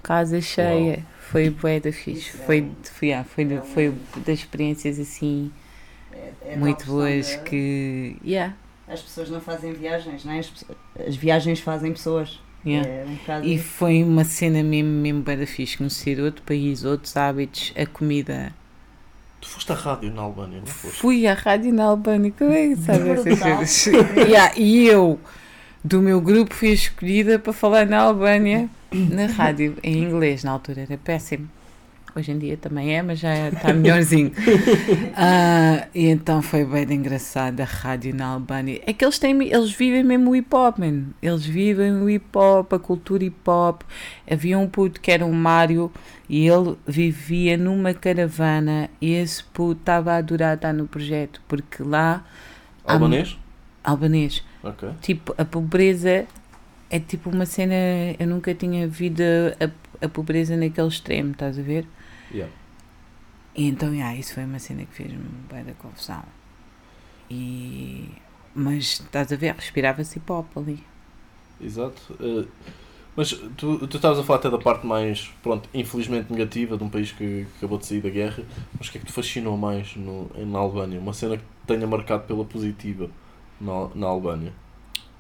[0.03, 1.05] Casa cheia.
[1.19, 2.31] Foi bué da fixe.
[2.31, 3.95] Foi, foi, ah, foi, foi
[4.27, 5.51] das experiências assim
[6.45, 8.17] É muito boas que.
[8.25, 8.55] Yeah,
[8.93, 10.39] As pessoas não fazem viagens, não é?
[10.41, 10.79] As, pessoas-
[11.09, 12.39] as viagens fazem pessoas.
[12.65, 12.89] yeah.
[12.89, 13.05] É
[13.39, 13.65] um E isso.
[13.65, 15.77] foi uma cena mesmo, mesmo da fixe.
[15.79, 18.53] Conhecer outro país, outros hábitos, a comida.
[19.41, 20.99] Tu foste à rádio na Albânia, não foste?
[21.01, 23.87] Fui à rádio na Albânia, como é que sabe essas coisas?
[24.29, 25.19] Yeah, e eu,
[25.83, 30.45] do meu grupo, fui escolhida para falar na Albânia, na rádio, em inglês.
[30.45, 31.51] Na altura era péssimo.
[32.15, 34.33] Hoje em dia também é, mas já está melhorzinho.
[35.17, 38.81] Ah, e então foi bem engraçado a rádio na Albânia.
[38.87, 41.05] É que eles, têm, eles vivem mesmo o hip hop, man.
[41.23, 43.83] Eles vivem o hip hop, a cultura hip hop.
[44.31, 45.91] Havia um puto que era o Mário
[46.29, 51.83] e ele vivia numa caravana e esse puto estava a adorar estar no projeto porque
[51.83, 52.25] lá,
[52.87, 53.39] há- Albanês?
[53.85, 54.89] albanês, Ok.
[55.01, 56.25] tipo, a pobreza
[56.91, 57.75] é tipo uma cena.
[58.19, 59.23] Eu nunca tinha visto
[59.61, 61.87] a, a pobreza naquele extremo, estás a ver?
[62.33, 62.53] Yeah.
[63.55, 66.25] E então, yeah, isso foi uma cena que fez-me bem da confusão.
[67.31, 68.09] E...
[68.55, 70.83] Mas, estás a ver, respirava-se hip hop ali.
[71.61, 72.17] Exato.
[72.21, 72.47] Eh,
[73.15, 76.89] mas tu, tu estavas a falar até da parte mais, pronto, infelizmente negativa de um
[76.89, 78.43] país que, que acabou de sair da guerra.
[78.79, 80.99] Mas o que é que te fascinou mais no, na Albânia?
[80.99, 83.11] Uma cena que te tenha marcado pela positiva
[83.61, 84.53] na, na Albânia?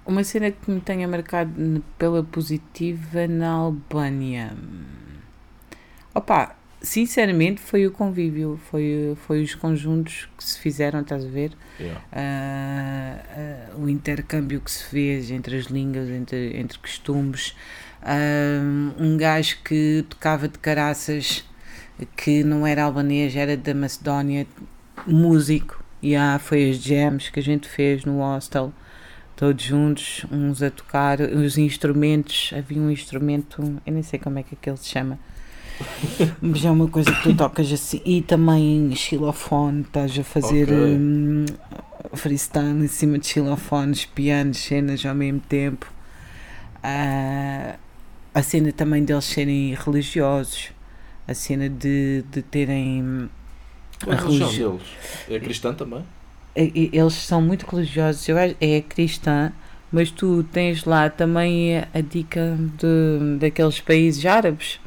[0.07, 4.57] Uma cena que me tenha marcado pela positiva na Albânia.
[6.15, 11.53] Opa, sinceramente foi o convívio, foi, foi os conjuntos que se fizeram, estás a ver?
[11.79, 12.03] Yeah.
[12.13, 17.55] Ah, ah, o intercâmbio que se fez entre as línguas, entre, entre costumes.
[18.03, 18.61] Ah,
[18.99, 21.45] um gajo que tocava de caraças,
[22.17, 24.47] que não era albanês, era da Macedónia,
[25.07, 25.83] músico.
[26.03, 28.73] E ah, foi as jams que a gente fez no hostel,
[29.37, 32.53] todos juntos, uns a tocar, os instrumentos.
[32.57, 35.19] Havia um instrumento, eu nem sei como é que aquele se chama.
[36.41, 38.01] Mas é uma coisa que tu tocas assim.
[38.05, 40.77] E também xilofone, estás a fazer Ok.
[40.77, 41.45] hum,
[42.15, 45.87] freestyle em cima de xilofones, pianos, cenas ao mesmo tempo.
[46.83, 47.77] Ah,
[48.35, 50.71] a cena também deles serem religiosos,
[51.29, 53.29] a cena de, de terem.
[54.03, 54.83] Qual é a religião religi- deles?
[55.31, 56.03] É cristã também?
[56.55, 59.53] Eles são muito religiosos, eu acho, é cristã,
[59.91, 64.79] mas tu tens lá também a dica de, daqueles países árabes.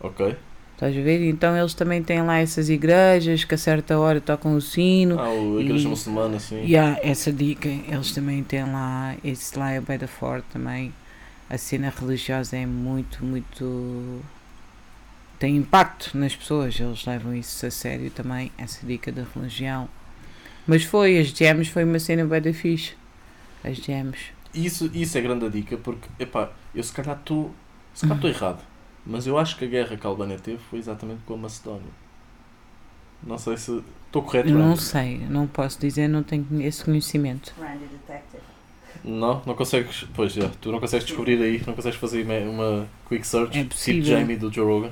[0.00, 0.36] Ok.
[0.74, 1.28] Estás a ver?
[1.28, 5.18] Então eles também têm lá essas igrejas que a certa hora tocam o sino.
[5.18, 6.64] Ah, o- igreja E- muçulmana, sim.
[6.64, 10.92] E há essa dica, eles também têm lá, esse lá é bem da forte também.
[11.50, 14.22] A cena religiosa é muito, muito.
[15.38, 19.88] tem impacto nas pessoas, eles levam isso a sério também, essa dica da religião.
[20.66, 22.94] Mas foi, as gems foi uma cena bem da fixe.
[23.64, 24.18] As gems.
[24.54, 27.54] Isso, isso é grande a dica, porque, epá, eu se calhar estou.
[27.94, 28.62] Se calhar estou errado.
[29.10, 31.90] Mas eu acho que a guerra que a Albânia teve foi exatamente com a Macedónia.
[33.26, 33.82] Não sei se.
[34.06, 34.82] Estou correto, Não Randy?
[34.82, 37.52] sei, não posso dizer, não tenho esse conhecimento.
[39.04, 40.06] Não, não consegues.
[40.14, 43.56] Pois já, tu não consegues descobrir aí, não consegues fazer uma, quick search.
[43.58, 44.04] É tipo possível.
[44.18, 44.90] Jamie do Joe Rogan.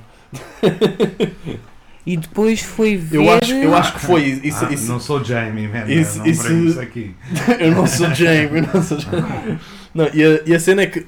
[2.04, 3.16] E depois foi ver.
[3.18, 4.22] Eu acho, eu acho que foi.
[4.24, 5.84] Isso, Ah, isso, Não sou Jamie, man.
[5.90, 7.14] isso- não isso- brinco isso aqui.
[7.58, 9.58] eu não sou Jamie, eu não sou Jamie.
[9.94, 11.06] Não, e, a, e a cena é que,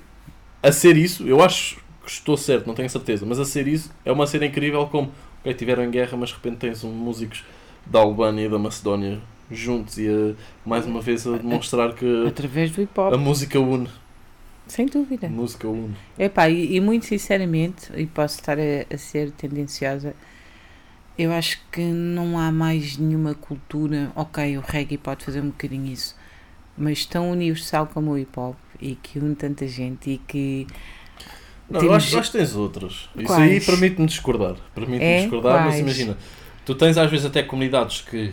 [0.62, 1.78] a ser isso, eu acho
[2.09, 5.54] estou certo, não tenho certeza, mas a ser isso é uma cena incrível como, ok,
[5.54, 7.44] tiveram em guerra, mas de repente tens um, músicos
[7.86, 10.34] da Albânia e da Macedónia juntos e a,
[10.68, 13.88] mais uma vez a demonstrar que Através do hip a hop, música une.
[14.66, 15.26] sem dúvida.
[15.26, 15.96] A música une.
[16.18, 20.14] Epá, e, e muito sinceramente, e posso estar a, a ser tendenciosa,
[21.16, 24.12] eu acho que não há mais nenhuma cultura.
[24.14, 26.16] Ok, o reggae pode fazer um bocadinho isso,
[26.76, 30.66] mas tão universal como o hip hop e que une tanta gente e que.
[31.70, 32.92] Não, eu temos- acho, acho que tens outras.
[33.16, 33.52] Isso Quais?
[33.52, 34.56] aí permite-me discordar.
[34.74, 35.20] Permite-me É?
[35.20, 35.80] discordar, mas Quais?
[35.80, 36.16] imagina,
[36.64, 38.32] tu tens às vezes até comunidades que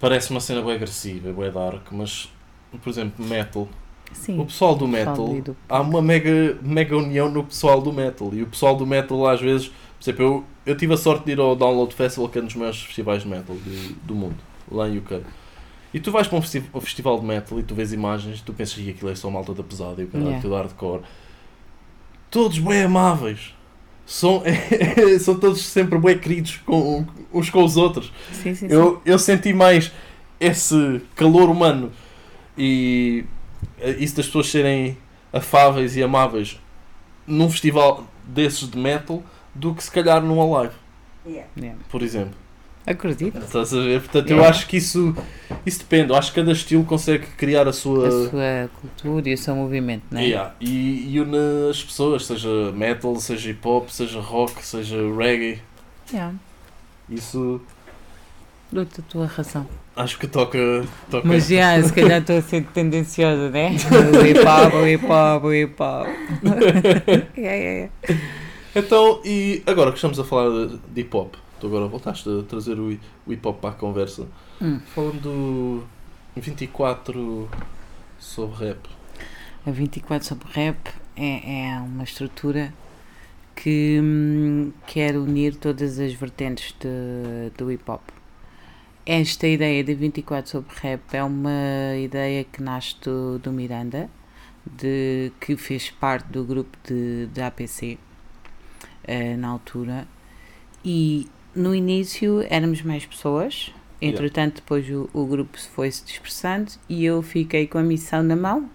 [0.00, 2.28] parece uma cena bem agressiva, bem dark, mas,
[2.82, 3.68] por exemplo, metal.
[4.12, 7.92] Sim, O pessoal do pessoal metal, do- há uma mega, mega união no pessoal do
[7.92, 8.30] metal.
[8.32, 11.32] E o pessoal do metal, às vezes, por exemplo, eu, eu tive a sorte de
[11.32, 14.36] ir ao Download Festival, que é um dos maiores festivais de metal do, do mundo,
[14.70, 15.20] lá em UK.
[15.92, 18.52] E tu vais para um, festi- um festival de metal e tu vês imagens, tu
[18.52, 20.42] pensas que aquilo é só malta da pesada e o caralho, Yeah.
[20.42, 21.02] tudo hardcore.
[22.30, 23.54] Todos bem amáveis.
[24.04, 24.42] São,
[25.20, 28.12] são todos sempre bem queridos com, uns com os outros.
[28.32, 28.74] Sim, sim, sim.
[28.74, 29.90] Eu, eu senti mais
[30.38, 31.90] esse calor humano
[32.56, 33.24] e
[33.98, 34.96] isso das pessoas serem
[35.32, 36.60] afáveis e amáveis
[37.26, 39.22] num festival desses de metal
[39.54, 40.74] do que se calhar num Alive,
[41.26, 41.76] Yeah.
[41.88, 42.34] por exemplo.
[42.86, 43.38] Acredito.
[43.38, 44.00] Estás a ver?
[44.00, 45.14] Portanto, eu acho que isso,
[45.64, 46.10] isso depende.
[46.10, 48.06] Eu acho que cada estilo consegue criar a sua.
[48.06, 50.24] A sua cultura e o seu movimento, não é?
[50.24, 50.54] Yeah.
[50.60, 51.36] E, e une
[51.68, 55.60] as pessoas, seja metal, seja hip hop, seja rock, seja reggae.
[56.12, 56.34] Yeah.
[57.08, 57.60] Isso
[58.70, 59.66] Dou-te a tua razão.
[59.94, 60.58] acho que toca.
[61.08, 63.70] toca Mas já, se calhar estou a ser tendenciosa, né?
[63.70, 66.06] O hip hop, o hip hop, o hip hop.
[67.38, 68.22] yeah, yeah, yeah.
[68.74, 72.42] Então, e agora que estamos a falar de, de hip hop, tu agora voltaste a
[72.42, 74.26] trazer o, o hip hop para a conversa.
[74.60, 74.80] Hum.
[74.94, 75.84] Falando do
[76.36, 77.48] 24
[78.18, 78.88] sobre rap.
[79.66, 80.78] A 24 sobre rap
[81.16, 82.72] é, é uma estrutura
[83.54, 88.02] que hum, quer unir todas as vertentes de, do hip hop.
[89.04, 94.10] Esta ideia de 24 sobre rap é uma ideia que nasce do, do Miranda,
[94.66, 97.98] de, que fez parte do grupo de, de APC
[99.04, 100.06] eh, na altura.
[100.84, 107.04] E no início éramos mais pessoas, entretanto, depois o, o grupo foi se dispersando e
[107.04, 108.70] eu fiquei com a missão na mão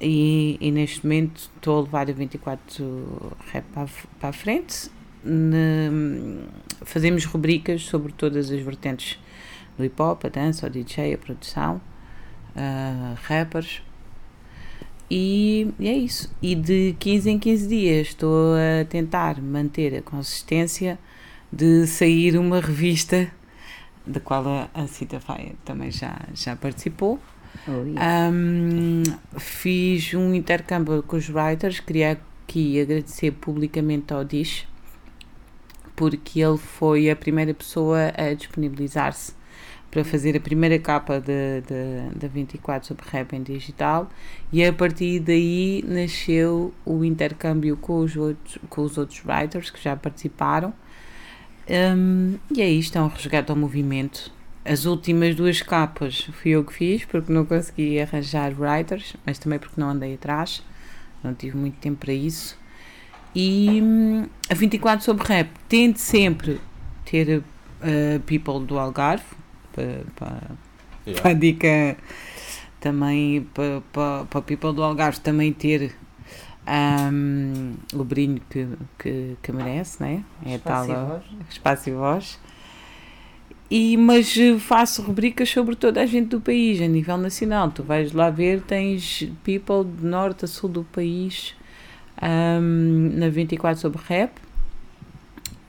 [0.00, 3.88] e, e neste momento estou a levar a 24 rap para,
[4.20, 4.90] para a frente
[5.24, 6.46] ne-
[6.82, 9.18] fazemos rubricas sobre todas as vertentes
[9.76, 11.80] do hip hop, a dança, o DJ, a produção,
[12.54, 13.82] ah, rappers.
[15.10, 16.34] E, e é isso.
[16.42, 20.98] E de 15 em 15 dias estou a tentar manter a consistência
[21.52, 23.30] de sair uma revista
[24.06, 27.18] da qual a, Cita Faia também já, já participou.
[27.66, 28.30] Oh, yeah.
[28.30, 29.02] Um,
[29.38, 32.12] fiz um intercâmbio com os writers, queria
[32.46, 34.66] aqui agradecer publicamente ao Dish,
[35.96, 39.34] porque ele foi a primeira pessoa a disponibilizar-se
[39.90, 44.10] para fazer a primeira capa da 24 sobre rap em digital
[44.52, 49.82] e a partir daí nasceu o intercâmbio com os outros, com os outros writers que
[49.82, 50.74] já participaram.
[51.68, 54.32] Um, e é isto, é um resgate ao movimento.
[54.64, 59.58] As últimas duas capas fui eu que fiz, porque não consegui arranjar writers, mas também
[59.58, 60.62] porque não andei atrás,
[61.22, 62.58] não tive muito tempo para isso.
[63.34, 66.60] E hum, a 24 sobre rap, tente sempre
[67.04, 69.24] ter uh, people do Algarve,
[69.72, 70.42] para, para,
[71.06, 71.22] Yeah.
[71.22, 71.96] para a dica
[72.80, 75.94] também para, para, para people do Algarve também ter
[76.66, 78.66] hum, o brilho que,
[78.98, 80.24] que, que merece, né?
[80.44, 81.24] É Espaço e tal, voz.
[81.50, 82.40] espaço e voz.
[83.70, 87.70] E, mas eh, faço rubricas sobre toda a gente do país, a nível nacional.
[87.70, 91.54] Tu vais lá ver, tens people de norte a sul do país
[92.20, 94.32] ahm, na 24 sobre rap.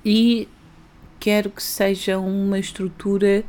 [0.06, 0.48] E
[1.20, 3.44] quero que seja uma estrutura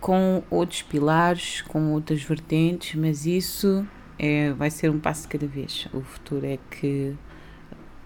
[0.00, 3.86] com outros pilares, com outras vertentes, mas isso
[4.22, 5.88] é, vai ser um passo de cada vez.
[5.94, 7.16] O futuro é que.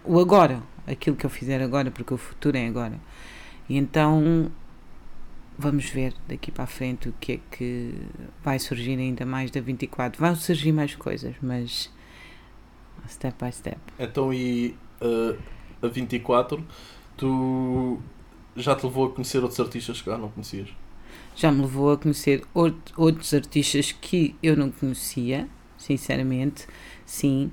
[0.04, 3.00] O agora, aquilo que eu fizer agora, porque o futuro é agora.
[3.68, 4.50] E então
[5.58, 7.94] vamos ver daqui para a frente o que é que
[8.44, 10.20] vai surgir ainda mais da 24.
[10.20, 11.90] Vão surgir mais coisas, mas
[13.08, 13.78] step by step.
[13.98, 15.36] Então, e uh,
[15.82, 16.64] a 24,
[17.16, 17.98] tu
[18.56, 20.68] já te levou a conhecer outros artistas que já não conhecias?
[21.34, 25.48] Já me levou a conhecer out- outros artistas que eu não conhecia,
[25.84, 26.66] sinceramente,
[27.04, 27.50] sim.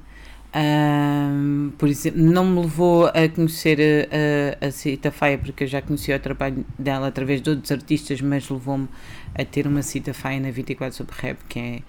[0.53, 5.67] Ahm, por exemplo, não me levou a conhecer a, a, a Cita Faia porque eu
[5.67, 8.89] já conhecia o trabalho dela através de outros artistas, mas levou-me
[9.34, 11.82] a ter uma Cita Faia na 24 sobre rap, que é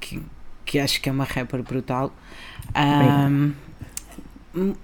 [0.00, 0.22] que,
[0.64, 2.14] que acho que é uma rapper brutal.
[2.74, 3.52] Ahm,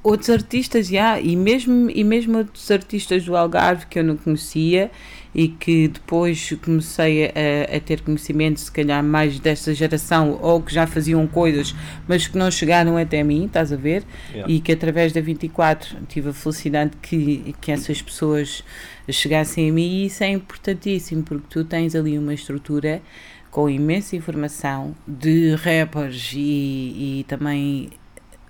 [0.03, 4.91] outros artistas, já, e mesmo, e mesmo outros artistas do Algarve que eu não conhecia
[5.35, 10.73] e que depois comecei a, a ter conhecimento, se calhar mais desta geração, ou que
[10.73, 11.75] já faziam coisas,
[12.07, 14.05] mas que não chegaram até mim, estás a ver?
[14.31, 14.53] Yeah.
[14.53, 18.63] E que através da 24 tive a felicidade que, que essas pessoas
[19.11, 23.03] chegassem a mim, e isso é importantíssimo, porque tu tens ali uma estrutura
[23.51, 27.91] com imensa informação de rappers e, e também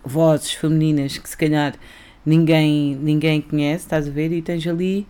[0.04, 1.74] vozes femininas que se calhar
[2.24, 4.32] ninguém, ninguém conhece, estás a ver?
[4.32, 5.06] E tens ali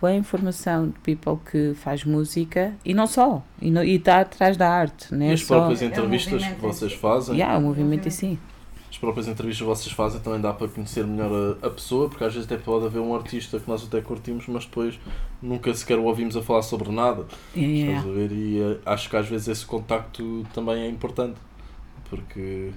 [0.00, 5.14] boa informação de people que faz música e não só, e está atrás da arte,
[5.14, 5.46] não E é as só.
[5.46, 6.98] próprias É entrevistas que movimento em vocês si.
[6.98, 8.38] fazem, Yeah, o movimento em si.
[8.90, 12.24] as próprias entrevistas que vocês fazem também dá para conhecer melhor a, a pessoa, porque
[12.24, 14.98] às vezes até pode haver um artista que nós até curtimos, mas depois
[15.42, 17.26] nunca sequer o ouvimos a falar sobre nada.
[17.54, 17.98] Yeah, yeah.
[17.98, 18.32] Estás a ver?
[18.32, 21.38] E eh, acho que às vezes esse contacto também é importante.
[22.08, 22.72] Porque.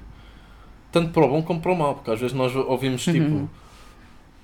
[0.91, 1.95] Tanto para o bom como para o mal.
[1.95, 3.25] Porque às vezes nós ouvimos tipo.
[3.25, 3.47] Uhum.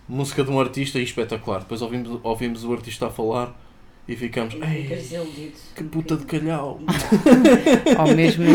[0.08, 1.62] Música de um artista e espetacular.
[1.62, 3.60] Depois ouvimos, ouvimos o artista a falar
[4.08, 4.54] e ficamos.
[4.54, 6.80] Ei, que puta de calhau!
[8.00, 8.46] Ou mesmo,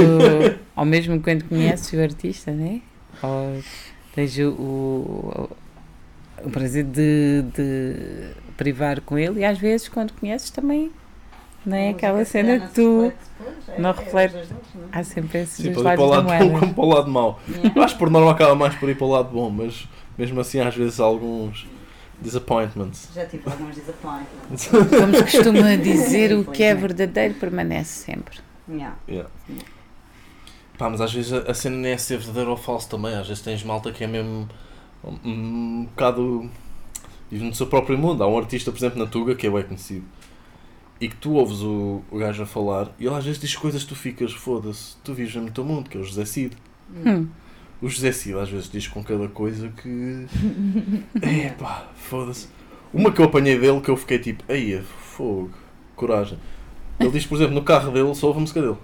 [0.77, 2.81] ou mesmo quando conheces o artista, né?
[3.21, 3.61] Ou
[4.15, 5.51] tens o, o,
[6.45, 10.93] o prazer de, de privar com ele e às vezes quando conheces também
[11.65, 13.13] não é aquela cena que tu
[13.79, 14.37] não reflete.
[14.91, 16.89] há sempre esses Sim, dois ir para o lados da lado bom como para o
[16.89, 17.41] lado mau.
[17.75, 20.41] Eu acho que por norma acaba mais por ir para o lado bom, mas mesmo
[20.41, 21.67] assim às vezes há alguns
[22.21, 23.09] disappointments.
[23.15, 24.69] Já tive alguns disappointments.
[24.69, 28.39] Como se costuma dizer, o que é verdadeiro permanece sempre.
[28.69, 28.97] Yeah.
[29.09, 29.31] Yeah.
[30.79, 33.15] Pá, mas às vezes a, a cena nem é ser verdadeiro ou falso também.
[33.15, 34.49] Às vezes tens malta que é mesmo
[35.05, 36.49] um, um bocado.
[37.31, 38.23] vive no seu próprio mundo.
[38.23, 40.05] Há um artista, por exemplo, na Tuga, que é bem conhecido.
[41.01, 43.83] E que tu ouves o, o gajo a falar e ele às vezes diz coisas
[43.83, 46.57] que tu ficas, foda-se, tu vives no teu mundo, que é o José Cid.
[46.95, 47.27] Hum.
[47.81, 50.27] O José Cid às vezes diz com cada coisa que.
[51.23, 52.49] É pá, foda-se.
[52.93, 55.51] Uma que eu apanhei dele que eu fiquei tipo, aí, fogo,
[55.97, 56.39] coragem.
[56.99, 58.77] Ele diz, por exemplo, no carro dele só ouve a música dele.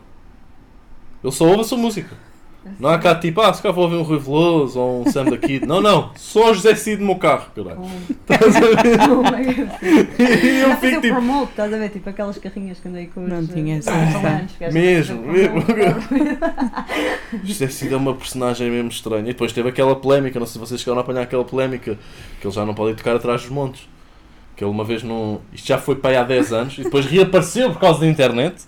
[1.23, 2.17] Ele só ouve a sua música.
[2.79, 5.25] Não há cá tipo, ah, se cá vou ouvir um Rui Veloso ou um Sam
[5.25, 5.67] da Kid.
[5.67, 6.11] Não, não.
[6.17, 7.83] Só José Cid no meu carro, caralho.
[8.11, 9.67] Estás a ver?
[10.19, 11.15] E eu fico tipo.
[11.15, 11.91] promote, estás a ver?
[11.91, 13.29] Tipo aquelas carrinhas que andei com os.
[13.29, 13.93] Não eh, tinha essa
[14.73, 15.65] Mesmo, mesmo.
[17.45, 19.23] José Cid é uma personagem mesmo estranha.
[19.23, 21.99] E depois teve aquela polémica, não sei se vocês chegaram a apanhar aquela polémica,
[22.41, 23.89] que ele já não pode ir tocar atrás dos montes.
[24.57, 25.41] Que ele uma vez não.
[25.53, 28.65] Isto já foi para aí há 10 anos e depois reapareceu por causa da internet.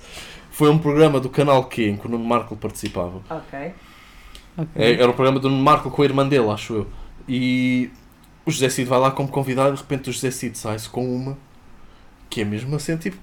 [0.50, 3.20] Foi um programa do canal Q em que o Nuno Marco participava.
[3.30, 3.72] Ok.
[4.58, 4.70] Ok.
[4.74, 6.86] É, era um programa do Marco com a irmã dele, acho eu.
[7.28, 7.90] E
[8.44, 11.14] o José Cid vai lá como convidado e de repente o José Cid sai-se com
[11.14, 11.38] uma
[12.28, 13.16] que é mesmo assim, tipo,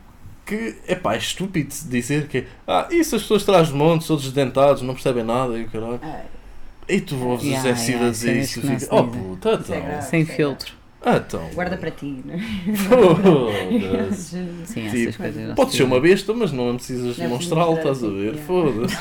[0.46, 4.08] que é pá, é estúpido de dizer que é, ah, isso as pessoas traz montes,
[4.08, 6.00] todos desdentados, não percebem nada e o caralho.
[6.88, 9.50] E tu ouves o Yeah, José Cid yeah, a dizer isso e fica, oh puta,
[9.50, 10.02] é então.
[10.02, 10.74] Sem filtro.
[11.08, 11.48] Ah, então.
[11.54, 12.40] Guarda para ti, né?
[12.76, 14.44] Foda-se.
[14.66, 15.48] Sim, Tipo, essas coisas.
[15.50, 18.16] não Pode se ser uma besta, mas não precisas Não é demonstrá-lo, preciso estás a
[18.16, 18.34] ver?
[18.34, 18.98] mostrar, Foda-se.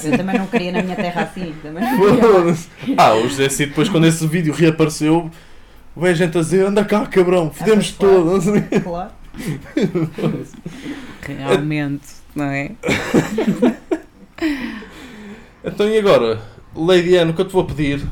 [0.10, 1.54] É Eu também não queria na minha terra assim.
[1.64, 1.96] Não.
[1.98, 2.68] Foda-se.
[2.96, 5.30] Ah, o José Cid, depois quando esse vídeo reapareceu,
[5.94, 8.14] veio gente a dizer: anda cá, cabrão, Ah, pois, claro.
[8.14, 8.30] todo.
[8.32, 8.80] não sei.
[8.80, 9.10] Claro.
[11.26, 12.70] Realmente, não é?
[15.64, 16.40] Então e agora,
[16.74, 18.02] Lady Anne, o que eu te vou pedir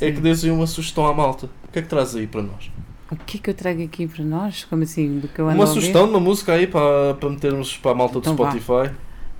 [0.00, 1.48] é que dês aí uma sugestão à malta.
[1.68, 2.70] O que é que traz aí para nós?
[3.10, 4.64] O que é que eu trago aqui para nós?
[4.64, 5.18] Como assim?
[5.18, 7.94] Do que eu ando Uma sugestão de uma música aí para, para metermos para a
[7.94, 8.50] malta do Então vá.
[8.50, 8.94] Spotify.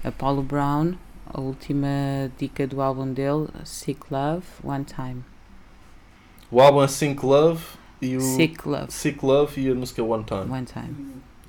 [0.05, 0.95] Apollo Brown,
[1.27, 1.87] a última
[2.39, 5.23] dica do álbum dele, Sick Love, One Time.
[6.51, 7.63] O álbum é Sync Love
[8.01, 10.51] e o Sick Love, Sick Love e a música é One Time.
[10.51, 10.95] One Time.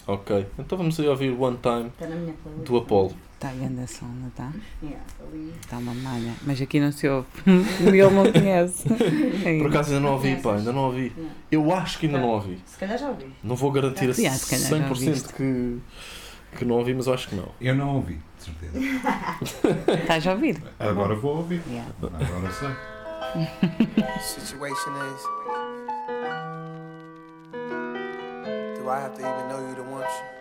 [0.07, 2.35] Ok, então vamos aí ouvir One Time playlist.
[2.65, 3.13] do Apollo.
[3.39, 4.51] Está grande a som, não está?
[4.83, 5.53] Yeah, ali.
[5.61, 6.33] Está uma malha.
[6.45, 7.25] Mas aqui não se ouve.
[7.87, 8.83] Ele não conhece.
[9.61, 11.13] Por acaso ainda não ouvi, pá, ainda não ouvi.
[11.15, 11.29] Não.
[11.49, 12.59] Eu acho que ainda não ouvi.
[12.65, 13.33] Se calhar já ouvi.
[13.41, 15.33] Não vou garantir a Ah, se calhar já 100% ouviste.
[15.33, 15.77] que,
[16.57, 17.47] que não ouvi, mas eu acho que não.
[17.61, 18.77] Eu não ouvi, de certeza.
[20.01, 20.61] Estás a ouvir?
[20.77, 21.61] Agora vou ouvir.
[21.69, 21.89] Yeah.
[22.03, 22.69] Agora sei.
[24.21, 25.23] Situation is,
[28.77, 30.38] do I have to even know you to want you?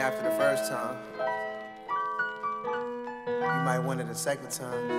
[0.00, 0.96] After the first time,
[3.26, 4.90] you might want it a second time.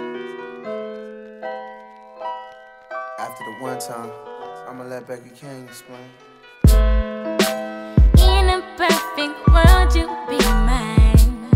[3.17, 4.11] After the one time,
[4.67, 6.07] I'ma let Becky King explain.
[8.19, 10.37] In a perfect world, you'd be
[10.69, 11.49] mine.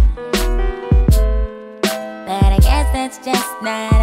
[2.25, 3.94] But I guess that's just not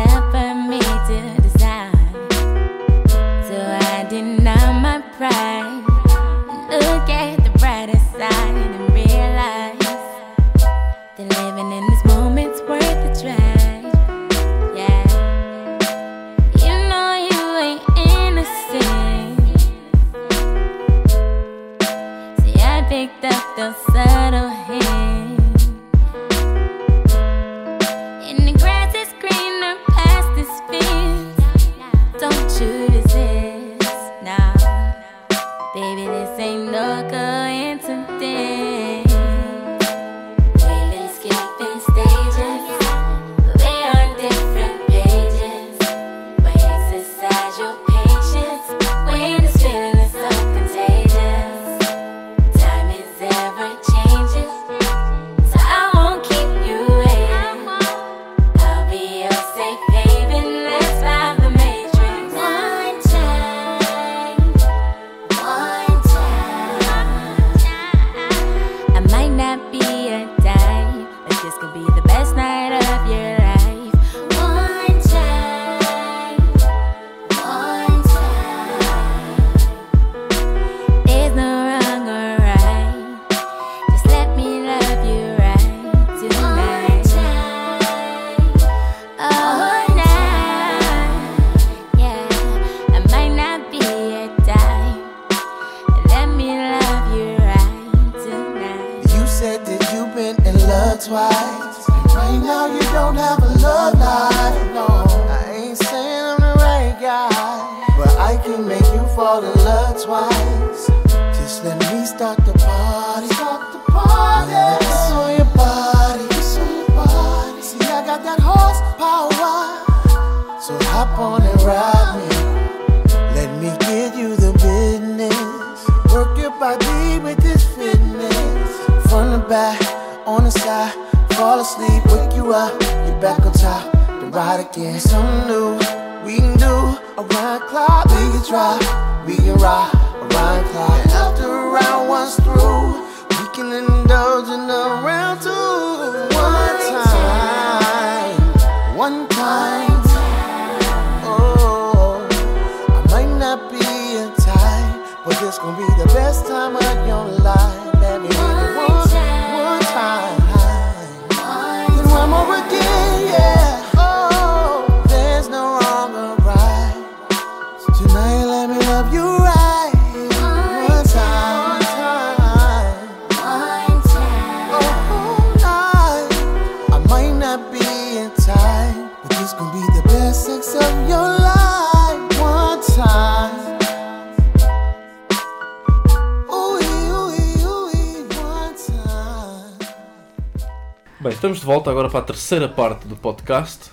[191.43, 193.91] estamos de volta agora para a terceira parte do podcast.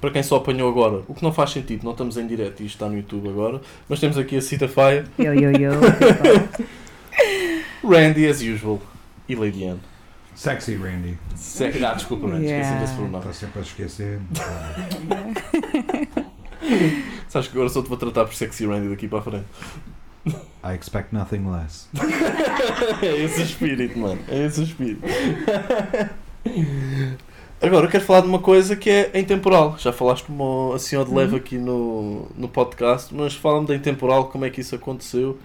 [0.00, 2.66] Para quem só apanhou agora, o que não faz sentido, não estamos em direto e
[2.66, 5.72] isto está no YouTube agora, mas temos aqui a Cita Faia, Yo, yo, yo.
[7.84, 8.80] Randy as usual
[9.28, 9.80] e Lady Anne.
[10.36, 11.18] Sexy Randy.
[11.34, 12.62] Se- Ah, desculpa, Randy, Yeah.
[12.68, 13.18] esqueci desse pronome.
[13.18, 14.20] Está sempre a esquecer.
[17.28, 19.46] Sabes que agora só te vou tratar por Sexy Randy daqui para a frente.
[20.64, 21.88] I expect nothing less.
[23.02, 24.20] É esse o espírito, mano.
[24.28, 25.02] É esse o espírito.
[27.60, 29.76] Agora eu quero falar de uma coisa que é em temporal.
[29.78, 34.28] Já falaste uma, assim ao de leve aqui no, no podcast, mas fala-me da intemporal,
[34.28, 35.38] como é que isso aconteceu,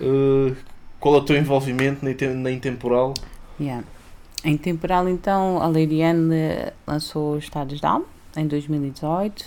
[0.00, 0.54] uh,
[1.00, 3.14] qual é o teu envolvimento na, intem- na intemporal.
[3.58, 3.84] Yeah.
[4.44, 5.72] Em temporal, então, a
[6.34, 8.04] eh, lançou Estados de Alma
[8.36, 9.44] em 2018,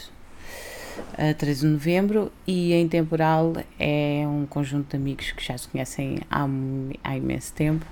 [1.16, 5.68] a 13 de novembro, e em temporal é um conjunto de amigos que já se
[5.68, 6.46] conhecem há,
[7.04, 7.86] há imenso tempo.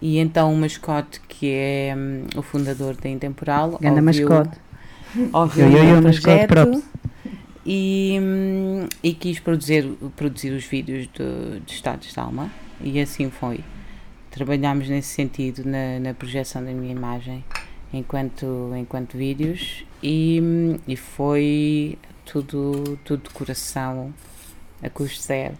[0.00, 4.58] E então o mascote, que é hum, o fundador da Intemporal, Ganda ouviu- mascote.
[5.32, 6.84] ouviu Yo, yo, o meu yo, mascote projeto props.
[7.66, 9.84] e, hum, e quis produzir,
[10.16, 13.60] produzir os vídeos do, de Estados de Alma e assim foi.
[14.30, 17.42] Trabalhámos nesse sentido na, na projeção da minha imagem
[17.92, 24.14] enquanto, enquanto vídeos e, hum, e foi tudo, tudo de coração
[24.80, 25.54] a custo zero.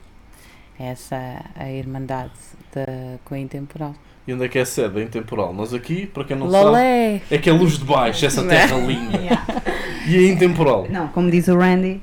[0.79, 2.31] Essa a irmandade
[2.73, 3.95] da, com a Intemporal.
[4.29, 5.55] E onde é que é a sede da intemporal?
[5.55, 7.23] Nós aqui, para quem não sabe, Lolé!
[7.31, 8.47] é que é luz de baixo, essa é?
[8.47, 9.19] terra linda.
[10.07, 10.87] E a intemporal?
[10.89, 12.03] Não, como diz o Randy,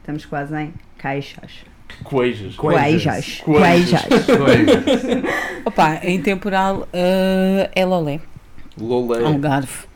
[0.00, 1.64] estamos quase em caixas.
[2.02, 2.54] Coejas.
[2.56, 3.40] Coejas.
[3.42, 4.02] Coejas.
[5.64, 8.20] Opa, a Intemporal eh, é Lolé.
[8.78, 9.24] Lolé.
[9.24, 9.86] Algarve.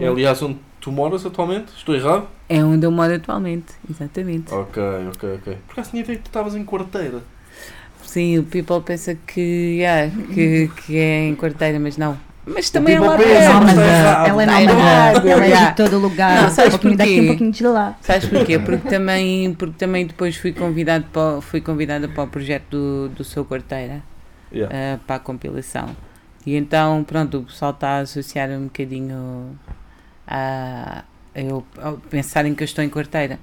[0.00, 1.72] É aliás onde tu moras atualmente?
[1.76, 2.26] Estou errado?
[2.48, 4.52] É onde eu moro atualmente, exatamente.
[4.52, 4.82] Ok,
[5.14, 5.58] ok, ok.
[5.66, 7.22] Por acaso tinha ideia que tu estavas em quarteira.
[8.12, 12.18] Sim, o people pensa que, yeah, que, que é em quarteira, mas não.
[12.44, 13.64] Mas também é pensa, perto.
[13.64, 14.28] mas Nómada.
[14.28, 15.30] Ela é nómada.
[15.30, 16.42] Ela é de todo lugar.
[16.42, 17.22] Não, sabes um pouquinho daqui, porquê?
[17.22, 17.96] um pouquinho de lá.
[18.02, 18.58] Sabes porquê?
[18.58, 23.24] Porque também, porque também depois fui, convidado para, fui convidada para o projeto do, do
[23.24, 24.02] seu quarteira,
[24.52, 24.76] Yeah.
[24.76, 25.96] eh, para a compilação.
[26.44, 29.58] E então, pronto, o pessoal está a associar um bocadinho
[30.26, 31.04] a,
[31.34, 33.38] a eu a pensar em que eu estou em quarteira.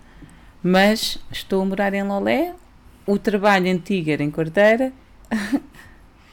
[0.61, 2.53] Mas estou a morar em Lolé,
[3.09, 4.93] o trabalho antigo era em quarteira,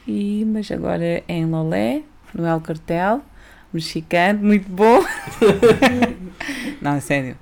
[0.07, 2.03] e, mas agora é em Lolé,
[2.35, 3.21] no El Cartel,
[3.73, 5.03] mexicano, muito bom.
[6.79, 7.35] Não, sério.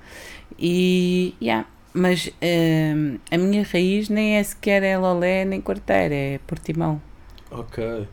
[0.58, 6.40] E, yeah, mas hum, a minha raiz nem é sequer é Lolé nem quarteira, é
[6.46, 7.00] Portimão.
[7.50, 8.08] Ok.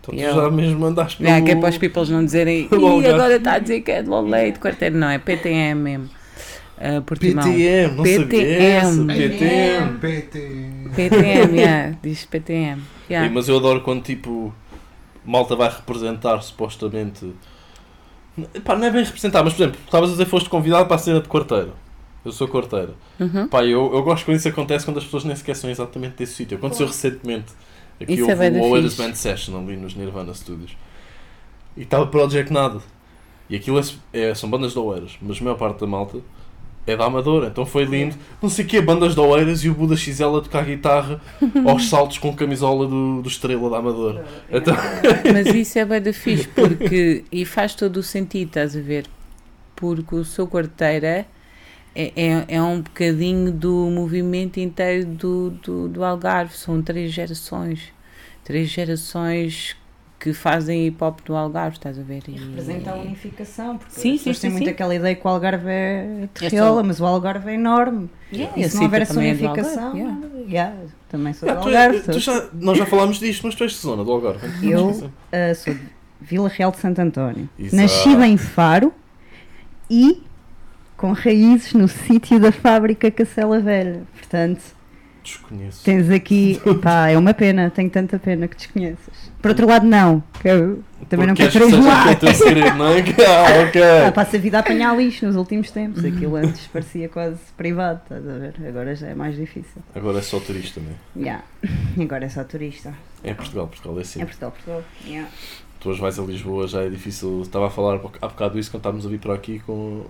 [0.00, 1.28] Então tu já mesmo andaste pelo...
[1.28, 3.92] Yeah, que é para os peoples não dizerem e Algarve." agora está a dizer que
[3.92, 4.96] é de Lolé e de quarteira.
[4.96, 6.17] Não, é PTM mesmo.
[6.80, 7.44] Uh, Portimão.
[7.44, 9.06] PTM, não sabia PTM.
[9.06, 9.98] PTM.
[9.98, 10.38] PT.
[10.94, 12.82] PTM, yeah, diz PTM.
[13.10, 13.32] Yeah.
[13.34, 14.54] mas eu adoro quando tipo
[15.24, 17.32] malta vai representar supostamente.
[18.64, 20.94] Pá, não é bem representar, mas por exemplo, estavas a dizer que foste convidado para
[20.94, 21.72] a cena de quarteira.
[22.24, 22.94] Eu sou quarteira.
[23.18, 23.48] Uhum.
[23.48, 26.34] Pá, eu, eu gosto quando isso acontece quando as pessoas nem sequer são exatamente desse
[26.34, 26.56] sítio.
[26.56, 27.52] Aconteceu recentemente.
[28.00, 29.08] Aqui Isso é houve da o Oeiras fixe.
[29.08, 30.76] Band Session ali nos Nirvana Studios.
[31.76, 32.80] E estava Project Nada.
[33.50, 36.18] E aquilo é, é- são bandas de Oeiras, mas a maior parte da malta
[36.90, 37.48] é da Amadora.
[37.48, 38.16] Então foi lindo.
[38.40, 41.20] Não sei o que, bandas de Oeiras e o Buda XL a tocar guitarra
[41.66, 44.24] aos saltos com camisola do, do Estrela da Amadora.
[44.50, 44.74] Então,
[45.32, 47.24] Mas isso é bem da fixe, porque.
[47.30, 49.06] E faz todo o sentido, estás a ver?
[49.76, 51.26] Porque o seu quarteira
[51.94, 56.56] é, é, é um bocadinho do movimento inteiro do, do, do Algarve.
[56.56, 57.92] São três gerações.
[58.44, 59.76] Três gerações
[60.20, 62.22] que fazem hip hop do Algarve, estás a ver?
[62.28, 64.70] E- Representa a unificação, porque Sim, as pessoas sim, têm sim, muito sim.
[64.72, 68.10] aquela ideia que o Algarve é terriola, sou- mas o Algarve é enorme.
[68.32, 70.18] Yeah, E se não houver essa é unificação, Algarve, yeah.
[70.48, 70.76] yeah,
[71.08, 72.00] também sou ah, do tu- Algarve.
[72.00, 74.46] tu sou- já- nós já falámos disto, mas tu és de zona do Algarve.
[74.68, 75.80] Eu ah, sou de
[76.20, 77.48] Vila Real de Santo António.
[77.58, 77.76] Exato.
[77.76, 78.92] Nascida em Faro
[79.88, 80.20] e
[80.96, 84.02] com raízes no sítio da fábrica Cacela Velha.
[84.18, 84.60] Portanto,
[85.28, 85.84] Desconheço.
[85.84, 89.30] Tens aqui, pá, é uma pena, tenho tanta pena que desconheças.
[89.40, 92.98] Por outro lado, não, que eu também não Porque quero queres que segredo, não é?
[93.28, 93.82] Ah, ok.
[94.08, 96.04] Ah, passa a vida a apanhar lixo nos últimos tempos.
[96.04, 98.54] Aquilo antes parecia quase privado, estás a ver?
[98.66, 99.82] Agora já é mais difícil.
[99.94, 101.24] Agora é só turista, não é?
[101.24, 101.44] Yeah.
[102.00, 102.94] Agora é só turista.
[103.22, 104.22] É Portugal, Portugal é assim.
[104.22, 104.82] É Portugal, Portugal.
[105.06, 105.28] Yeah.
[105.80, 107.42] Tu hoje vais a Lisboa, já é difícil.
[107.42, 110.04] Estava a falar há bocado isso quando estávamos a vir para aqui com,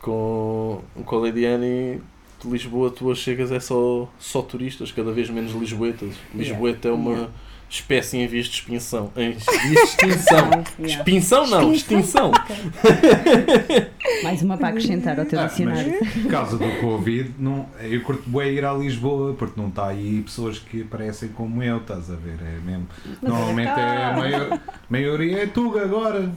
[0.00, 2.00] com, com a Lady Annie.
[2.44, 6.14] De Lisboa, tu hoje chegas, é só, só turistas, cada vez menos lisboetas.
[6.34, 7.32] Lisboeta é uma Yeah.
[7.70, 9.10] espécie em vias de extinção.
[9.16, 10.50] Em vias de extinção.
[10.78, 10.98] Yeah.
[10.98, 12.30] Extinção não, extinção.
[14.22, 15.94] Mais uma para acrescentar ao teu Ah, dicionário.
[16.00, 19.86] mas por causa do Covid, não, eu curto bem ir a Lisboa porque não está
[19.88, 22.36] aí pessoas que parecem como eu, estás a ver?
[22.40, 22.86] É mesmo.
[23.22, 26.30] Mas Normalmente é a maior, maioria é Tuga agora.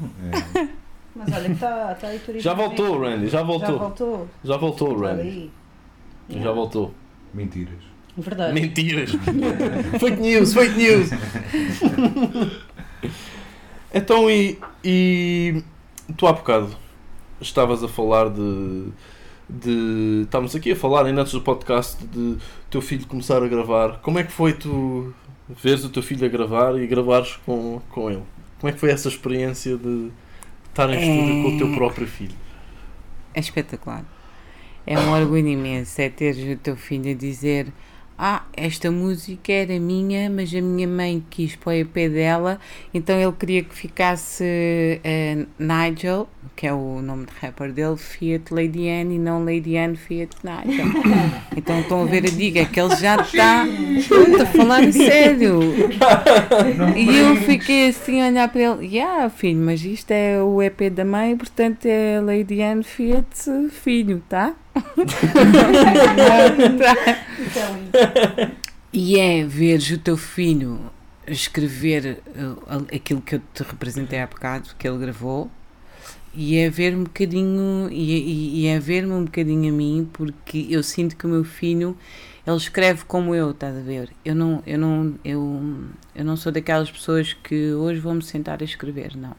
[0.55, 0.67] É.
[1.15, 2.49] Mas olha que está tá aí turista.
[2.49, 3.79] Já voltou, Randy, já Já voltou.
[3.79, 4.27] voltou.
[4.43, 5.51] Já voltou, Está Randy.
[6.29, 6.93] Já voltou.
[7.33, 7.83] Mentiras.
[8.17, 8.53] Verdade.
[8.53, 9.11] Mentiras.
[9.99, 11.09] fake news, fake news.
[13.93, 15.63] então, e, e
[16.15, 16.75] tu há bocado
[17.39, 18.87] estavas a falar de.
[19.49, 22.37] de estávamos aqui a falar ainda antes do podcast de
[22.69, 23.99] teu filho começar a gravar.
[23.99, 25.13] Como é que foi tu
[25.47, 28.23] veres o teu filho a gravar e gravares com, com ele?
[28.59, 30.11] Como é que foi essa experiência de
[30.69, 32.35] estar em estúdio com o teu próprio filho?
[33.33, 34.03] É espetacular.
[34.89, 36.01] É um orgulho imenso.
[36.01, 37.67] É teres o teu filho a dizer:
[38.17, 42.57] Ah, esta música era minha, mas a minha mãe quis para o EP dela,
[42.93, 44.45] então ele queria que ficasse
[45.03, 49.77] eh, Nigel, que é o nome de rapper dele, Fiat Lady Anne e não Lady
[49.77, 50.85] Anne Fiat Nigel.
[51.57, 53.63] Então estão a ver a diga que ele já está.
[53.63, 55.59] A falar sério.
[56.95, 60.89] E eu fiquei assim a olhar para ele, yeah, filho, mas isto é o EP
[60.91, 64.53] da mãe, portanto é Lady Anne Fiat filho, tá?
[68.93, 70.79] E é veres o teu filho
[71.27, 75.51] escrever uh, aquilo que eu te representei há bocado, que ele gravou,
[76.37, 80.67] e é ver um bocadinho, e, e- e é ver-me um bocadinho a mim, porque
[80.69, 81.97] eu sinto que o meu filho,
[82.45, 84.11] ele escreve como eu, estás a ver?
[84.23, 85.61] Eu não, eu não, eu,
[86.15, 89.35] eu não sou daquelas pessoas que hoje vou-me sentar a escrever, não.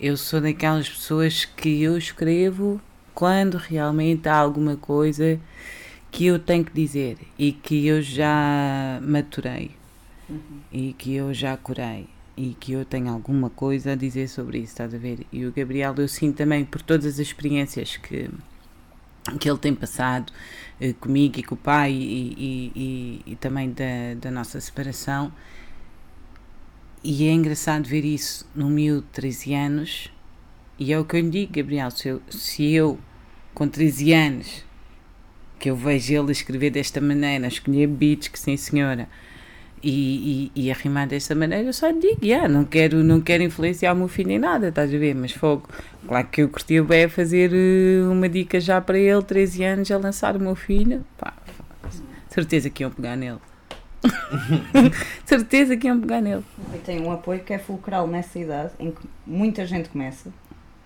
[0.00, 2.80] Eu sou daquelas pessoas que eu escrevo
[3.14, 5.38] quando realmente há alguma coisa
[6.10, 9.72] que eu tenho que dizer e que eu já maturei
[10.72, 14.72] e que eu já curei e que eu tenho alguma coisa a dizer sobre isso,
[14.72, 15.26] estás a ver?
[15.32, 18.28] E o Gabriel, eu sinto também por todas as experiências que,
[19.40, 20.32] que ele tem passado
[20.80, 22.72] eh, comigo e com o pai e, e-
[23.26, 25.32] e- e também da, da nossa separação.
[27.02, 30.10] E é engraçado ver isso miúdo de 13 anos.
[30.78, 32.98] E é o que eu lhe digo, Gabriel, se eu, se eu
[33.54, 34.64] com 13 anos
[35.58, 39.08] que eu vejo ele escrever desta maneira, escolher beats que sim senhora,
[39.84, 43.42] e, e, e a rimar desta maneira, eu só digo, yeah, não, quero, não quero
[43.42, 45.14] influenciar o meu filho em nada, estás a ver?
[45.14, 45.68] Mas fogo,
[46.08, 49.98] claro que eu curtia bem fazer eh, uma dica já para ele, 13 anos, a
[49.98, 51.34] lançar o meu filho, pá,
[52.28, 53.38] certeza que iam pegar nele.
[55.24, 56.44] certeza que iam pegar nele.
[56.74, 60.32] E tem um apoio que é fulcral nessa idade, em que muita gente começa.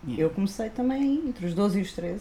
[0.04, 0.24] Yeah.
[0.24, 2.20] Eu comecei também entre os 12 e os 13.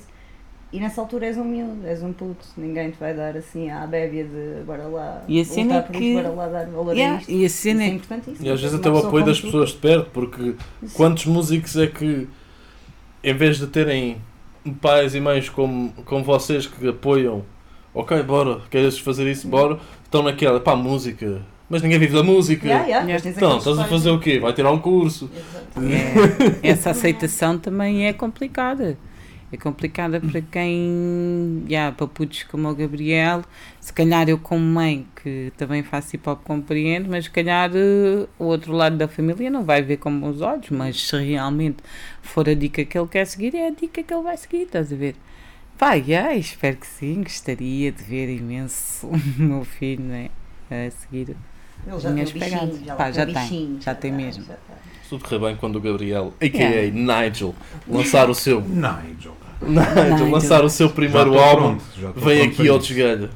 [0.72, 2.46] E nessa altura és um miúdo, és um puto.
[2.58, 5.24] Ninguém te vai dar assim à bébia de bora lá.
[5.28, 7.32] E a cena lutar é por que- isto, bora lá dar valor Yeah, a isto.
[7.32, 8.46] E a cena Isso é é importantíssimo.
[8.48, 10.56] E às vezes até o apoio das tu- pessoas de perto, porque
[10.94, 12.28] quantos músicos é que,
[13.24, 14.18] em vez de terem
[14.82, 17.44] pais e mães como, como vocês que apoiam,
[17.94, 22.68] ok, bora, queres fazer isso, bora, estão naquela, pá, música, mas ninguém vive da música.
[22.68, 24.38] Yeah, yeah, Então, estás a fazer o quê?
[24.38, 25.30] Vai tirar um curso.
[25.34, 26.60] Exato.
[26.62, 28.98] É, essa aceitação também é complicada.
[29.52, 33.44] É complicada para quem, já, para putos como o Gabriel,
[33.80, 38.28] se calhar eu como mãe, que também faço hip hop, compreendo, mas se calhar eh,
[38.38, 41.78] o outro lado da família não vai ver com bons olhos, mas se realmente
[42.22, 44.92] for a dica que ele quer seguir, é a dica que ele vai seguir, estás
[44.92, 45.16] a ver?
[45.80, 50.30] Vai, já, espero que sim, gostaria de ver imenso o meu filho, né,
[50.70, 51.38] a seguir.
[51.86, 52.80] Ele já Minhas pegadas.
[52.84, 54.44] já, Pá, lá já tem bichinho, já tem mesmo.
[54.44, 54.56] já.
[55.10, 56.70] Tudo correr bem quando o Gabriel, a.k.a.
[56.70, 57.24] Yeah.
[57.24, 57.56] Nigel,
[57.88, 59.36] lançar o seu, Nigel.
[59.62, 60.30] Nigel, Nigel.
[60.30, 63.30] lançar o seu primeiro álbum, pronto, vem aqui ao desgalho.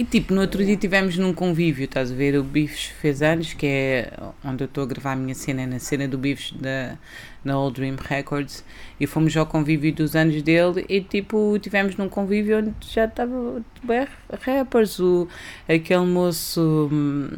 [0.00, 2.34] E tipo, no outro dia tivemos num convívio, estás a ver?
[2.38, 5.78] O Bifes fez anos, que é onde eu estou a gravar a minha cena, na
[5.78, 6.96] cena do Bifes da,
[7.44, 8.64] na Old Dream Records,
[8.98, 13.60] e fomos ao convívio dos anos dele e tipo, tivemos num convívio onde já estava
[13.82, 14.06] bem
[14.40, 15.28] rappers, o,
[15.68, 17.28] aquele moço hum,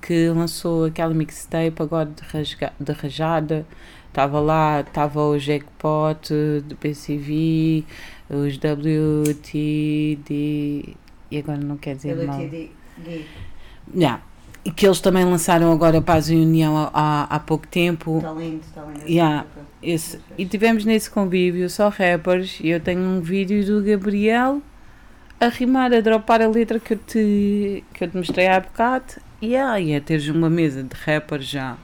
[0.00, 3.66] que lançou aquela mixtape agora de, rasga, de rajada,
[4.08, 6.32] estava lá, estava o Jackpot
[6.64, 7.84] do PCV,
[8.30, 10.24] os WTD
[11.30, 12.38] e agora não quer dizer Pelo mal.
[12.38, 12.70] TD
[13.04, 13.26] Gui.
[13.94, 14.22] Yeah.
[14.64, 18.16] E que eles também lançaram agora Paz e União há, há, pouco tempo.
[18.16, 19.08] Está lindo, está lindo.
[19.08, 19.46] Yeah.
[19.82, 24.60] Esse, e tivemos nesse convívio só rappers e eu tenho um vídeo do Gabriel
[25.38, 29.14] a rimar, a dropar a letra que eu te, que eu te mostrei há bocado
[29.40, 31.76] e aí a teres uma mesa de rappers já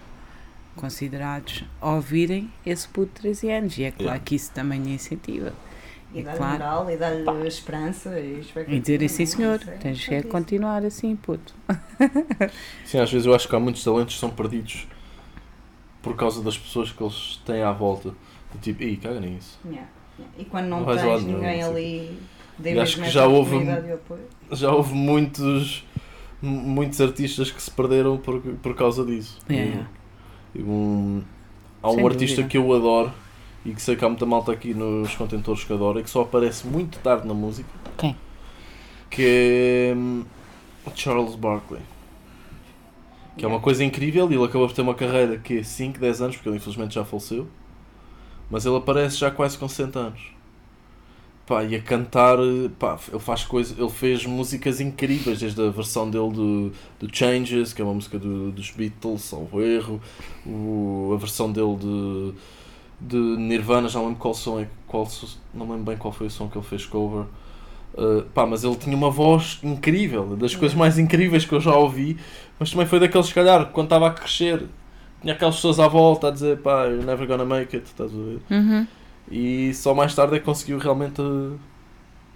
[0.76, 4.24] considerados a ouvirem esse puto de 13 anos e é claro Yeah.
[4.24, 5.52] que isso também lhe incentiva
[6.14, 6.52] E É dá-lhe claro.
[6.58, 8.18] moral, e dá-lhe esperança.
[8.20, 10.30] E, e dizer sim senhor, é tens que importantíssimo.
[10.30, 11.54] continuar assim puto
[12.84, 14.86] Sim, às vezes eu acho que há muitos talentos que são perdidos
[16.02, 18.10] por causa das pessoas que eles têm à volta.
[18.10, 19.58] Do Tipo, ih, caga nisso.
[19.64, 19.88] Yeah,
[20.18, 20.34] yeah.
[20.38, 22.18] E quando não, Não tens nenhum, ninguém ali,
[22.62, 24.56] E acho que já houve- e.
[24.56, 25.86] Já houve muitos,
[26.42, 29.38] muitos artistas que se perderam por, por causa disso.
[29.48, 29.86] Yeah.
[30.54, 31.22] E- e um-
[31.82, 32.48] há um Sem artista dúvida.
[32.50, 33.12] que eu adoro
[33.64, 36.22] e que sei que há muita malta aqui nos contentores que adora e que só
[36.22, 37.68] aparece muito tarde na música.
[37.96, 38.16] Quem?
[39.08, 40.24] Que é hum,
[40.94, 41.80] Charles Barkley.
[43.36, 45.98] Que é uma coisa incrível e ele acabou por ter uma carreira que é 5,
[45.98, 47.46] 10 anos, porque ele infelizmente já faleceu.
[48.50, 50.20] Mas ele aparece já quase com 60 anos.
[51.52, 52.38] Pá, e a cantar,
[52.78, 57.74] pá, ele faz coisas, ele fez músicas incríveis, desde a versão dele do, do Changes,
[57.74, 60.00] que é uma música do- dos Beatles, salvo erro,
[60.46, 62.32] o, a versão dele de,
[63.02, 65.06] de Nirvana, já não lembro qual som é, qual,
[65.52, 67.26] não lembro bem qual foi o som que ele fez cover.
[67.92, 71.76] Uh, pá, mas ele tinha uma voz incrível, das coisas mais incríveis que eu já
[71.76, 72.16] ouvi,
[72.58, 74.64] mas também foi daqueles, se calhar, quando estava a crescer,
[75.20, 78.16] tinha aquelas pessoas à volta a dizer, pá, you're never gonna make it, estás a
[78.16, 78.40] ver?
[78.50, 78.86] Uhum.
[79.34, 81.22] E só mais tarde é que conseguiu realmente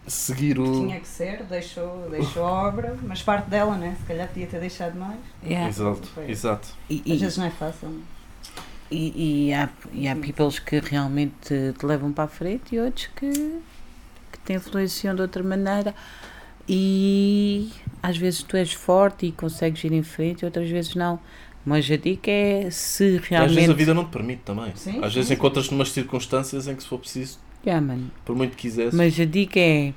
[0.07, 0.73] seguir o.
[0.73, 3.95] Tinha que ser, deixou, deixou a obra, mas parte dela, né?
[4.01, 5.19] Se calhar podia ter deixado mais.
[5.45, 5.69] Yeah.
[5.69, 6.31] Exato, Foi.
[6.31, 6.69] exato.
[6.89, 7.89] E- Às e- vezes não é fácil.
[7.89, 8.01] né?
[8.91, 12.81] E, e há, e há peoples que realmente te, te levam para a frente e
[12.81, 15.93] outros que, que te influenciam de outra maneira.
[16.69, 17.71] E
[18.03, 21.19] às vezes tu és forte e consegues ir em frente, outras vezes não.
[21.67, 23.75] Mas a dica é se E às vezes a realmente.
[23.75, 24.73] vida não te permite também.
[24.77, 25.35] Sim, às vezes sim.
[25.35, 28.11] encontras-te numas circunstâncias em que se for preciso, Yeah, mano.
[28.25, 28.97] por muito que quisesse.
[28.97, 29.93] Mas a dica é.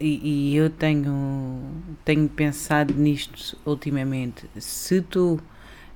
[0.00, 1.60] E, e eu tenho,
[2.04, 4.46] tenho pensado nisto ultimamente.
[4.58, 5.40] Se tu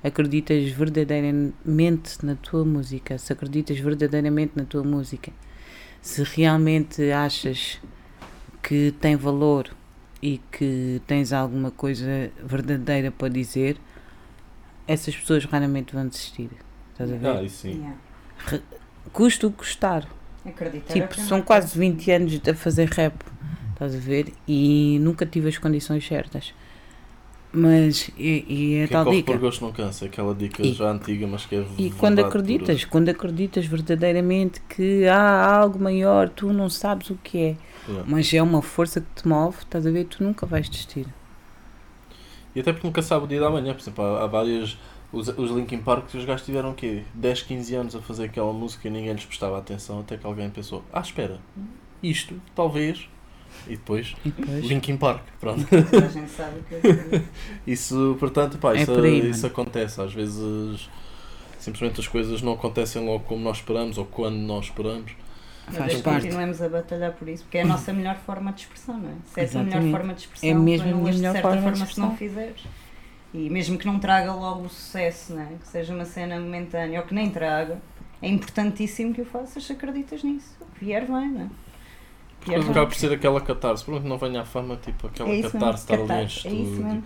[0.03, 5.31] acreditas verdadeiramente na tua música, se acreditas verdadeiramente na tua música,
[6.01, 7.79] se realmente achas
[8.63, 9.69] que tem valor
[10.21, 13.77] e que tens alguma coisa verdadeira para dizer,
[14.87, 16.49] essas pessoas raramente vão desistir.
[16.91, 17.27] Estás a ver?
[17.27, 17.77] Ah, isso sim.
[17.77, 18.61] Yeah.
[19.13, 20.07] Custa o que custar.
[20.45, 20.97] Acreditar.
[20.97, 21.79] é Tipo, são quase coisa.
[21.79, 23.13] 20 anos a fazer rap,
[23.73, 24.33] estás a ver?
[24.47, 26.53] E nunca tive as condições certas.
[27.51, 29.31] Mas, e, e é Quem tal corre dica.
[29.31, 32.83] por gosto não cansa, aquela dica E- já antiga, mas que é E quando acreditas,
[32.85, 37.55] quando acreditas verdadeiramente que há algo maior, tu não sabes o que é,
[37.87, 38.03] Yeah.
[38.05, 40.03] mas é uma força que te move, estás a ver?
[40.05, 41.07] Tu nunca vais desistir.
[42.57, 44.79] E até porque nunca sabe o dia da manhã, por exemplo, há, há várias.
[45.13, 47.03] Os, os Linkin Park, os gajos tiveram o quê?
[47.13, 50.49] 10, 15 anos a fazer aquela música e ninguém lhes prestava atenção, até que alguém
[50.49, 51.39] pensou: ah, espera,
[52.01, 53.07] isto, talvez.
[53.67, 55.67] E depois, E depois, Linkin Park, pronto.
[55.71, 57.23] A gente sabe o que é.
[57.71, 60.01] Isso, portanto, pá, É isso, por aí, isso acontece.
[60.01, 60.89] Às vezes,
[61.59, 65.11] simplesmente as coisas não acontecem logo como nós esperamos ou quando nós esperamos.
[65.73, 66.21] Faz Mas parte.
[66.23, 69.15] continuamos a batalhar por isso, porque é a nossa melhor forma de expressão, não é?
[69.25, 71.61] Se é a melhor forma de expressão, É mesmo tu a melhor certa forma de
[71.61, 72.17] forma se não expressão.
[72.17, 72.63] fizeres.
[73.33, 75.47] E mesmo que não traga logo o sucesso, não é?
[75.59, 77.81] que seja uma cena momentânea ou que nem traga,
[78.21, 80.55] é importantíssimo que o faças se acreditas nisso.
[80.61, 81.49] O que vier bem, não é?
[82.45, 83.83] Depois acaba por ser aquela catarse.
[83.83, 87.03] Pronto, não venha à fama, tipo aquela É catarse, estar ali em é estúdio,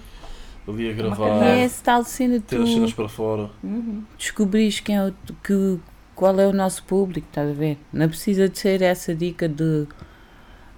[0.68, 3.50] ali a uma gravar, é tal cena ter as cenas tu para fora.
[3.64, 4.04] Uhum.
[4.18, 5.14] descobris quem é o,
[5.44, 5.80] que,
[6.22, 7.80] qual é o nosso público, estás a ver?
[7.92, 9.88] Não precisa de ser essa dica de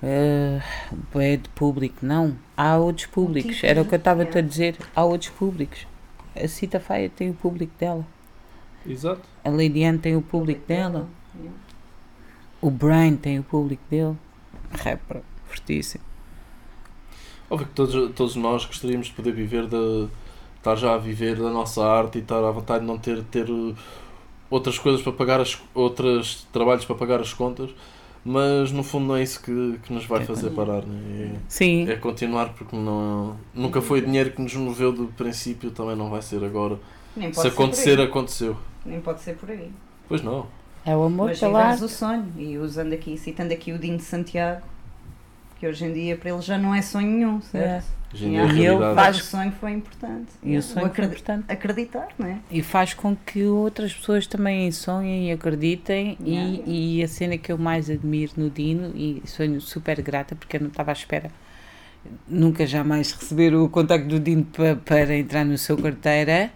[0.02, 0.62] eh,
[1.16, 2.38] é de público, não.
[2.56, 3.62] Há outros públicos.
[3.62, 4.48] Era o que eu estava-te a yeah.
[4.50, 4.78] dizer.
[4.96, 5.86] Há outros públicos.
[6.34, 8.08] A Cita Faia tem o público dela.
[8.88, 9.24] Exato.
[9.44, 11.10] A Lady Anne tem o público dela.
[12.62, 14.16] O Brian tem o público dele.
[14.72, 16.06] Rapper, fortíssimo.
[17.50, 20.08] Óbvio que todos, todos nós gostaríamos de poder viver de
[20.56, 23.50] estar já a viver da nossa arte e estar à vontade de não ter, ter
[23.50, 23.76] uh,
[24.54, 27.70] outras coisas para pagar as outros trabalhos para pagar as contas,
[28.24, 30.26] mas no fundo não é isso que, que nos vai É.
[30.26, 31.36] fazer parar, né?
[31.48, 31.88] Sim.
[31.90, 36.10] é, é continuar porque não, nunca foi dinheiro que nos moveu do princípio, também não
[36.10, 36.78] vai ser agora.
[37.16, 38.06] Nem pode Se ser por acontecer, aí.
[38.06, 38.58] aconteceu.
[38.86, 39.72] Nem pode ser por aí.
[40.08, 40.48] Pois não.
[40.86, 44.04] É o amor Mas pela o sonho e usando aqui, citando aqui o Dino de
[44.04, 44.62] Santiago,
[45.60, 47.86] que hoje em dia para ele já não é sonho nenhum, certo?
[47.86, 47.86] Hoje
[48.16, 50.28] E ele realidade- faz- o sonho foi importante.
[50.44, 51.46] E o sonho foi acredi- importante.
[51.48, 52.38] acreditar, não é?
[52.52, 56.18] E faz com que outras pessoas também sonhem e acreditem.
[56.24, 56.62] Yeah.
[56.68, 60.58] E, e a cena que eu mais admiro no Dino, e sou super grata porque
[60.58, 61.30] eu não estava à espera
[62.28, 66.52] nunca jamais receber o contacto do Dino pa- para entrar no seu carteira,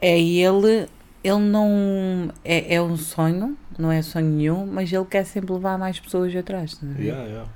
[0.00, 0.86] é ele,
[1.24, 5.78] ele não, é, é um sonho, não é sonho nenhum, mas ele quer sempre levar
[5.78, 7.02] mais pessoas atrás, a ver?
[7.04, 7.50] Yeah, yeah.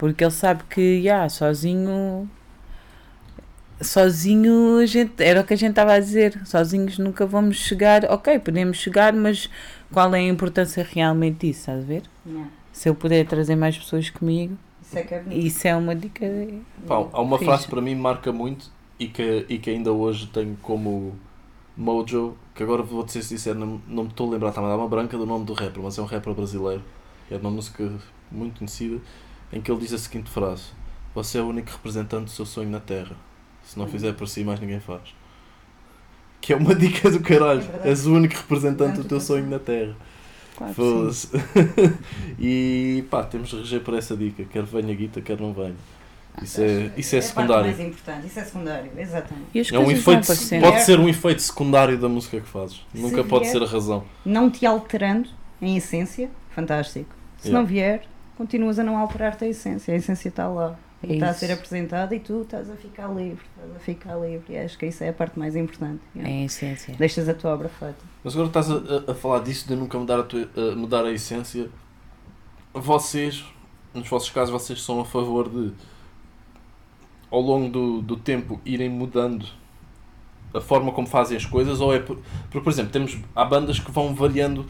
[0.00, 2.26] Porque ele sabe que, já, sozinho.
[3.82, 5.22] Sozinho a gente.
[5.22, 6.40] Era o que a gente estava a dizer.
[6.46, 8.04] Sozinhos nunca vamos chegar.
[8.10, 9.48] Ok, podemos chegar, mas
[9.92, 12.02] qual é a importância realmente disso, estás a ver?
[12.26, 12.50] Yeah.
[12.72, 15.46] Se eu puder trazer mais pessoas comigo, Isso é que é bonito.
[15.46, 16.26] isso é uma dica.
[16.86, 17.44] Pá, há uma Fixe.
[17.50, 21.14] frase que para mim marca muito e que, e que ainda hoje tenho como
[21.76, 24.76] mojo, que agora vou-te ser sincero, não, não me estou a lembrar, está-me a dar
[24.76, 26.82] uma branca do nome do rapper, mas é um rapper brasileiro.
[27.30, 27.90] É uma música
[28.30, 29.00] muito conhecida,
[29.52, 30.64] em que ele diz a seguinte frase:
[31.14, 33.16] Você é o único representante do seu sonho na Terra.
[33.64, 35.02] Se não fizer por si, mais ninguém faz.
[36.40, 37.62] Que é uma dica do caralho.
[37.84, 37.90] É.
[37.90, 39.94] És o único representante do Representante teu do sonho na Terra.
[40.56, 40.90] Claro que sim.
[40.92, 41.28] Foda-se.
[42.38, 45.76] e pá, temos de reger por essa dica, quer venha guita, quer não venha.
[46.42, 47.64] Isso é, isso é a parte secundário.
[47.66, 49.46] mais importante, isso é secundário, exatamente.
[49.52, 50.26] E as É um efeito,
[50.60, 52.80] pode ser um efeito secundário da música que fazes.
[52.94, 54.04] Se Nunca pode ser a razão.
[54.24, 55.28] Não te alterando,
[55.60, 57.14] em essência, fantástico.
[57.38, 57.58] Se Yeah.
[57.58, 58.02] não vier,
[58.40, 59.92] continuas a não alterar-te a essência.
[59.92, 60.74] A essência está lá.
[61.02, 63.44] É está a ser apresentada e tu estás a ficar livre.
[63.54, 64.54] Estás a ficar livre.
[64.54, 66.00] E acho que isso é a parte mais importante.
[66.16, 66.94] É a essência.
[66.98, 67.98] Deixas a tua obra feita.
[68.24, 71.04] Mas agora estás a, a- a falar disso de nunca mudar a, tua, a mudar
[71.04, 71.68] a essência.
[72.72, 73.44] Vocês,
[73.92, 75.72] nos vossos casos, vocês são a favor de
[77.30, 79.46] ao longo do, do tempo irem mudando
[80.54, 83.78] a forma como fazem as coisas ou é por, porque, por exemplo, temos há bandas
[83.78, 84.66] que vão variando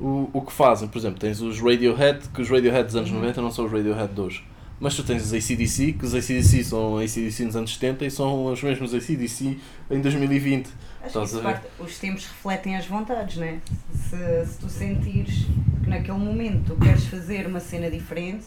[0.00, 0.88] o, o que fazem.
[0.88, 4.12] Por exemplo, tens os Radiohead, que os Radiohead dos anos 90 não são os Radiohead
[4.12, 4.44] de hoje.
[4.80, 8.46] Mas tu tens os ACDC, que os ACDC são ACDC nos anos 70 e são
[8.46, 9.58] os mesmos ACDC
[9.90, 10.66] em 2020.
[10.66, 13.58] Acho Estás que parte, os tempos refletem as vontades, não é?
[13.92, 15.46] Se, se tu sentires
[15.82, 18.46] que naquele momento tu queres fazer uma cena diferente,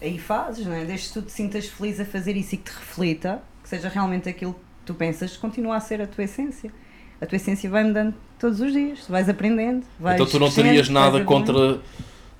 [0.00, 0.84] aí fazes, não é?
[0.84, 3.88] Desde que tu te sintas feliz a fazer isso e que te reflita, que seja
[3.88, 6.72] realmente aquilo que tu pensas, continua a ser a tua essência.
[7.20, 10.88] A tua essência vai mudando todos os dias, vais aprendendo, vais então tu não terias
[10.88, 11.80] nada contra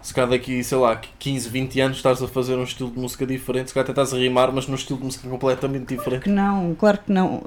[0.02, 3.26] se calhar daqui, sei lá, 15, 20 anos estás a fazer um estilo de música
[3.26, 6.22] diferente, se calhar até estás a rimar, mas num estilo de música completamente diferente.
[6.22, 7.42] Que não, claro que não.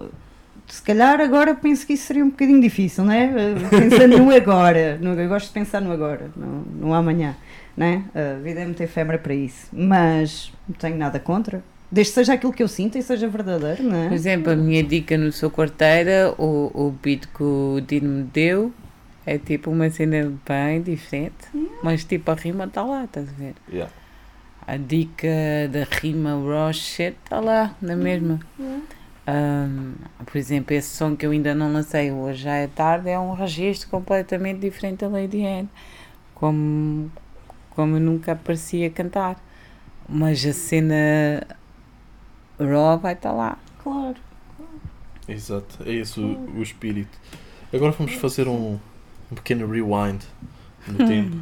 [0.67, 3.27] Se calhar agora penso que isso seria um bocadinho difícil, não é?
[3.69, 4.97] Pensando no agora.
[5.01, 7.35] No, eu gosto de pensar no agora, no, no amanhã.
[7.75, 8.03] Não é?
[8.15, 9.67] A vida é muito efêmera para isso.
[9.73, 11.63] Mas não tenho nada contra.
[11.93, 14.07] Desde que seja aquilo que eu sinto e seja verdadeiro, não é?
[14.07, 18.23] Por exemplo, a minha dica no seu quarteira, o, o beat que o Dino me
[18.23, 18.73] deu,
[19.27, 21.35] é tipo uma cena bem diferente,
[21.83, 23.53] mas tipo a rima está lá, estás a ver?
[23.71, 23.93] Yeah.
[24.65, 25.27] A dica
[25.71, 28.39] da rima Rush shit está lá, na mesma.
[29.27, 29.93] Ahm,
[30.25, 33.33] por exemplo, esse som que eu ainda não lancei hoje já é tarde, é um
[33.33, 35.69] registro completamente diferente da Lady Anne,
[36.33, 37.11] como,
[37.69, 39.39] como eu nunca parecia cantar.
[40.09, 41.45] Mas a cena
[42.65, 43.57] raw vai estar lá.
[43.81, 44.15] Claro.
[45.27, 47.17] Exato, é esse o, o espírito.
[47.73, 48.77] Agora vamos fazer um,
[49.31, 50.21] um pequeno rewind
[50.87, 51.37] no tempo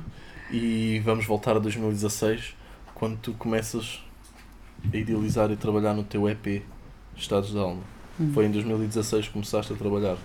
[0.52, 2.56] e vamos voltar a 2016,
[2.94, 4.04] quando tu começas
[4.94, 6.64] a idealizar e trabalhar no teu EP
[7.16, 7.82] Estados de Alma.
[8.34, 10.16] Foi em 2016 que começaste a trabalhar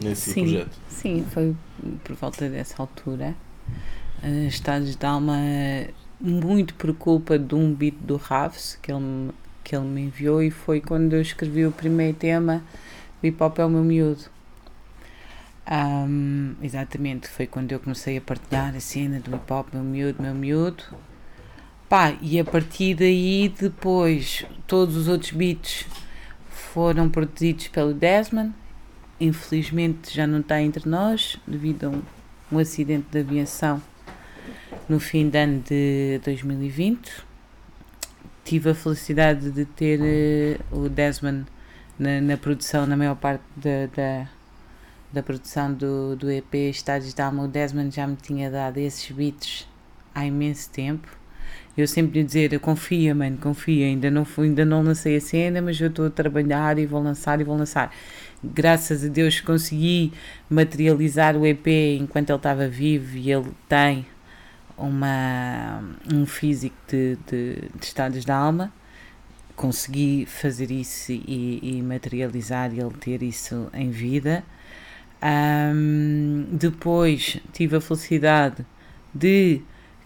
[0.00, 0.42] nesse Sim.
[0.44, 0.78] projeto.
[0.88, 1.56] Sim, foi
[2.04, 3.34] por volta dessa altura.
[4.22, 5.36] Uh, Estados de Alma,
[6.20, 9.32] muito por culpa de um beat do Raves que ele, me-
[9.62, 12.62] que ele me enviou, e foi quando eu escrevi o primeiro tema
[13.22, 14.24] Hip Hop é o meu miúdo.
[15.66, 20.20] Ahm, exatamente, foi quando eu comecei a partilhar a cena do hip hop, meu miúdo,
[20.20, 20.82] meu miúdo.
[21.88, 25.86] Pá, e a partir daí, depois, todos os outros beats
[26.48, 28.52] foram produzidos pelo Desmond.
[29.20, 32.02] Infelizmente já não está entre nós, devido a um,
[32.50, 33.82] um acidente de aviação
[34.88, 37.29] no fim de ano de 2020.
[38.44, 41.46] Tive a felicidade de ter eh, o Desmond
[41.98, 44.28] na, na produção, na maior parte da, da,
[45.12, 47.44] da produção do, do EP Estádios de Alma.
[47.44, 49.68] O Desmond já me tinha dado esses beats
[50.14, 51.20] há imenso tempo.
[51.76, 55.80] Eu sempre lhe dizer, confia, mano, confia, ainda não, ainda não lancei a cena, mas
[55.80, 57.94] eu estou a trabalhar e vou lançar e vou lançar.
[58.42, 60.12] Graças a Deus consegui
[60.48, 61.66] materializar o EP
[62.00, 64.06] enquanto ele estava vivo e ele tem
[64.80, 65.82] uma,
[66.12, 68.72] um físico de, de, de estados da alma.
[69.54, 74.42] Consegui fazer isso e, e materializar e ele ter isso em vida.
[75.20, 78.64] Ahm, depois tive a felicidade
[79.14, 79.60] de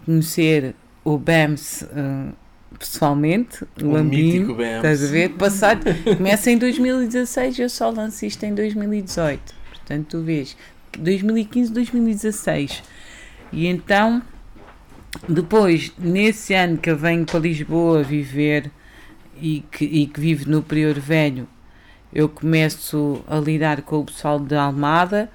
[0.04, 0.74] conhecer
[1.04, 2.32] o BAMS ah,
[2.78, 4.76] pessoalmente, o Um BAMS.
[4.76, 5.30] estás a ver?
[5.30, 5.84] Passado,
[6.16, 9.54] começa em 2016 eu só lanço isto em 2018.
[9.70, 10.56] Portanto, tu vês,
[10.98, 12.82] 2015, 2016.
[13.52, 14.22] E então,
[15.28, 18.70] depois, nesse ano que eu venho para Lisboa viver
[19.40, 21.48] e, que, e que vive no Prior Velho,
[22.12, 25.30] eu começo a lidar com o pessoal de Almada,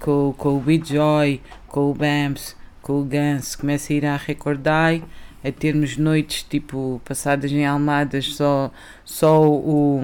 [0.00, 4.16] com, com o Big Joy, com o Bams, com o Gans, começo a ir à
[4.16, 5.02] Recordai,
[5.44, 8.70] a termos noites tipo passadas em Almadas, só,
[9.04, 10.02] só o,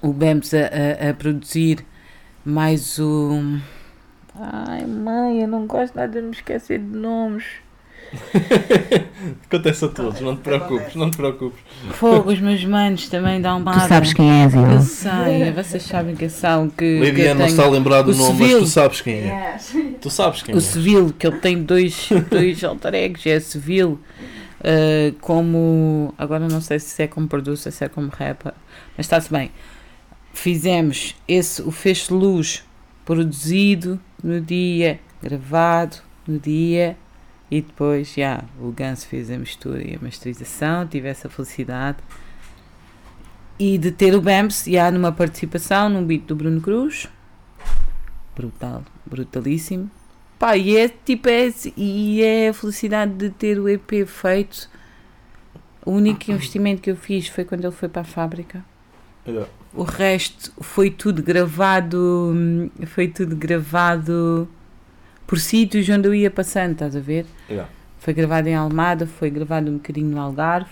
[0.00, 1.84] o Bams a, a, a produzir,
[2.44, 3.58] mais o.
[4.34, 7.44] Ai mãe, eu não gosto nada de me esquecer de nomes.
[9.46, 11.60] Acontece a todos, não te preocupes, não te preocupes.
[11.92, 14.80] Fogo, os meus manos também dão uma Tu sabes quem és, Eu eu.
[14.80, 16.68] sei, vocês sabem quem são.
[16.68, 18.60] Que, que eu Anne não tenho- está a lembrar do o nome, mas Seville.
[18.60, 19.56] tu sabes quem é.
[20.00, 20.60] Tu sabes quem O é.
[20.60, 23.98] Seville, que ele tem dois, dois alter egos, é Seville, uh,
[25.20, 26.12] como.
[26.18, 28.52] Agora não sei se é como producer, se é como rapper,
[28.96, 29.50] mas está-se bem.
[30.34, 32.64] Fizemos esse, o Feixe Luz,
[33.04, 36.96] produzido no dia, gravado no dia,
[37.52, 41.98] e depois, já, o Ganso fez a mistura e a masterização, tive essa felicidade.
[43.58, 47.10] E de ter o Bams, já numa participação num beat do Bruno Cruz.
[48.34, 49.90] Brutal, brutalíssimo.
[50.38, 54.70] Pá, e é tipo, é, e é a felicidade de ter o EP feito.
[55.84, 58.64] O único investimento que eu fiz foi quando ele foi para a fábrica.
[59.26, 59.46] Yeah.
[59.74, 64.48] O resto foi tudo gravado, hum, foi tudo gravado
[65.32, 67.24] por sítios onde eu ia passando, estás a ver?
[67.48, 67.66] Yeah.
[67.96, 70.68] Foi gravado em Almada, foi gravado um bocadinho no Algarve.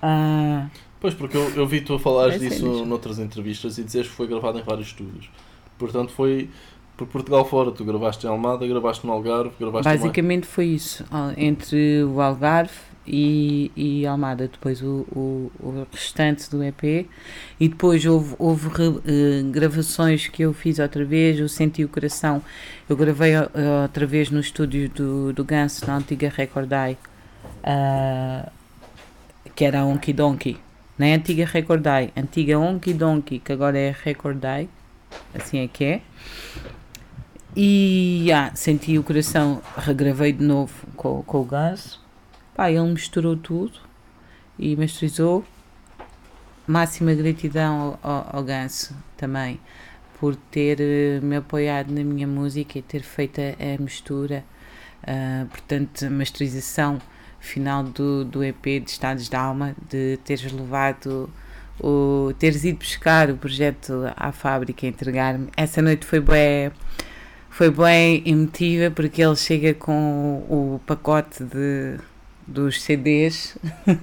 [0.00, 2.86] Ah, Pois, porque eu, eu vi tu a falares É disso sério.
[2.86, 5.28] noutras entrevistas e dizes que foi gravado em vários estúdios.
[5.76, 6.48] Portanto, foi
[6.96, 7.70] por Portugal fora.
[7.72, 11.04] Tu gravaste em Almada, gravaste no Algarve, gravaste basicamente foi isso,
[11.36, 12.72] entre o Algarve
[13.06, 17.06] e, e Almada, depois o, o, o restante do EP.
[17.60, 18.68] E depois houve, houve
[19.06, 22.42] eh, gravações que eu fiz outra vez, eu senti o coração.
[22.88, 23.48] Eu gravei eh,
[23.82, 26.96] outra vez no estúdio do, do Ganso, na antiga Recordai,
[27.62, 28.50] ah,
[29.54, 30.56] que era Onky Donkey.
[30.98, 34.68] Não é a antiga Recordai, antiga Onky Donkey, que agora é Recordai,
[35.34, 36.00] assim é que é.
[37.56, 42.03] E ah, senti o coração, regravei de novo com, com o Ganso.
[42.54, 43.78] Pá, ele misturou tudo
[44.58, 45.44] e masterizou.
[46.66, 49.60] Máxima gratidão ao, ao, Ganso também
[50.18, 54.44] por ter eh, me apoiado na minha música e ter feito a, mistura.
[55.06, 56.98] Ah, portanto, a masterização
[57.40, 61.28] final do, do EP de Estados de Alma, de teres levado
[61.80, 65.48] o teres ido buscar o projeto à fábrica entregar-me.
[65.56, 66.70] Essa noite foi bem,
[67.50, 71.98] foi bem emotiva porque ele chega com o pacote de,
[72.46, 73.56] dos CDs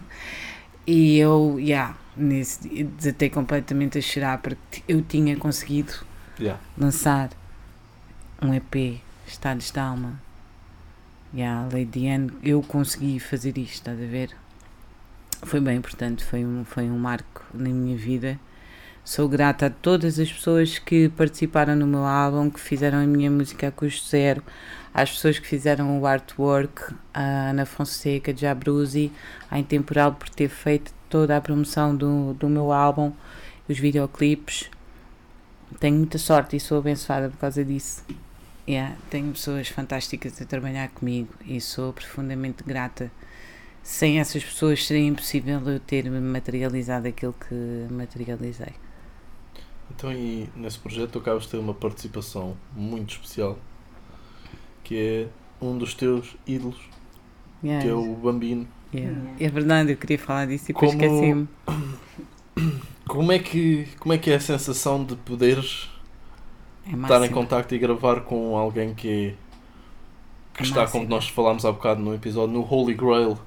[0.85, 5.93] e eu, yeah, nesse, desatei completamente a chorar porque eu tinha conseguido
[6.39, 6.59] Yeah.
[6.75, 7.29] lançar
[8.41, 10.19] um EP, Estados de Alma.
[11.33, 14.31] Yeah, Lady Anne, eu consegui fazer isto, estás a ver?
[15.43, 18.39] Foi bem importante, foi um, foi um marco na minha vida.
[19.03, 23.29] Sou grata a todas as pessoas que participaram no meu álbum, que fizeram a minha
[23.31, 24.43] música a custo zero,
[24.93, 29.11] às pessoas que fizeram o artwork, a Ana Fonseca, Jabruzi,
[29.49, 33.11] a Intemporal por ter feito toda a promoção do, do meu álbum,
[33.67, 34.69] os videoclipes.
[35.79, 38.03] Tenho muita sorte e sou abençoada por causa disso.
[38.67, 43.11] Yeah, tenho pessoas fantásticas a trabalhar comigo e sou profundamente grata.
[43.81, 48.73] Sem essas pessoas seria impossível eu ter materializado aquilo que materializei.
[49.89, 53.57] Então, e nesse projeto acabas de ter uma participação muito especial
[54.91, 55.27] que é
[55.65, 56.75] um dos teus ídolos,
[57.63, 58.67] Yeah, que é o Bambino.
[58.93, 59.17] yeah.
[59.39, 61.47] É verdade, eu queria falar disso e depois Como- esqueci-me.
[63.07, 65.89] Como é, que, como é que é a sensação de poderes
[66.85, 69.33] É estar em contacto e gravar com alguém que é
[70.53, 70.99] que É está, máximo.
[71.01, 73.37] como nós falámos há bocado no episódio, no Holy Grail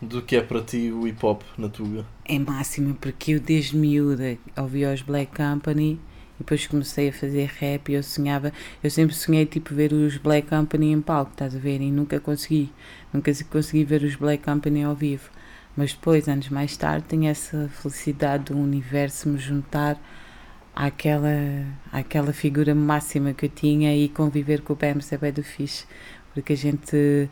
[0.00, 2.04] do que é para ti o hip hop na Tuga?
[2.24, 5.98] É máximo porque eu desde miúda ouvia os Black Company
[6.42, 8.52] depois comecei a fazer rap e eu sonhava,
[8.82, 11.80] eu sempre sonhei tipo ver os Black Company em palco, estás a ver?
[11.80, 12.72] E nunca consegui,
[13.12, 15.30] nunca se- consegui ver os Black Company ao vivo.
[15.76, 19.98] Mas depois, anos mais tarde, tenho essa felicidade do universo me juntar
[20.74, 24.94] àquela, àquela figura máxima que eu tinha e conviver com o bem
[25.32, 25.86] do fixe,
[26.34, 27.28] porque a gente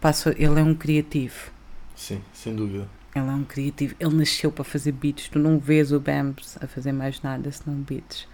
[0.00, 1.50] passa, ele é um criativo.
[1.94, 2.88] Sim, sem dúvida.
[3.16, 3.94] Ele é um criativo.
[3.98, 5.28] Ele nasceu para fazer beats.
[5.28, 8.28] Tu não vês o Bams a fazer mais nada senão beats.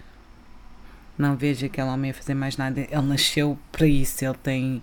[1.17, 2.81] Não vejo aquele homem a fazer mais nada.
[2.81, 4.25] Ele nasceu para isso.
[4.25, 4.83] Ele tem.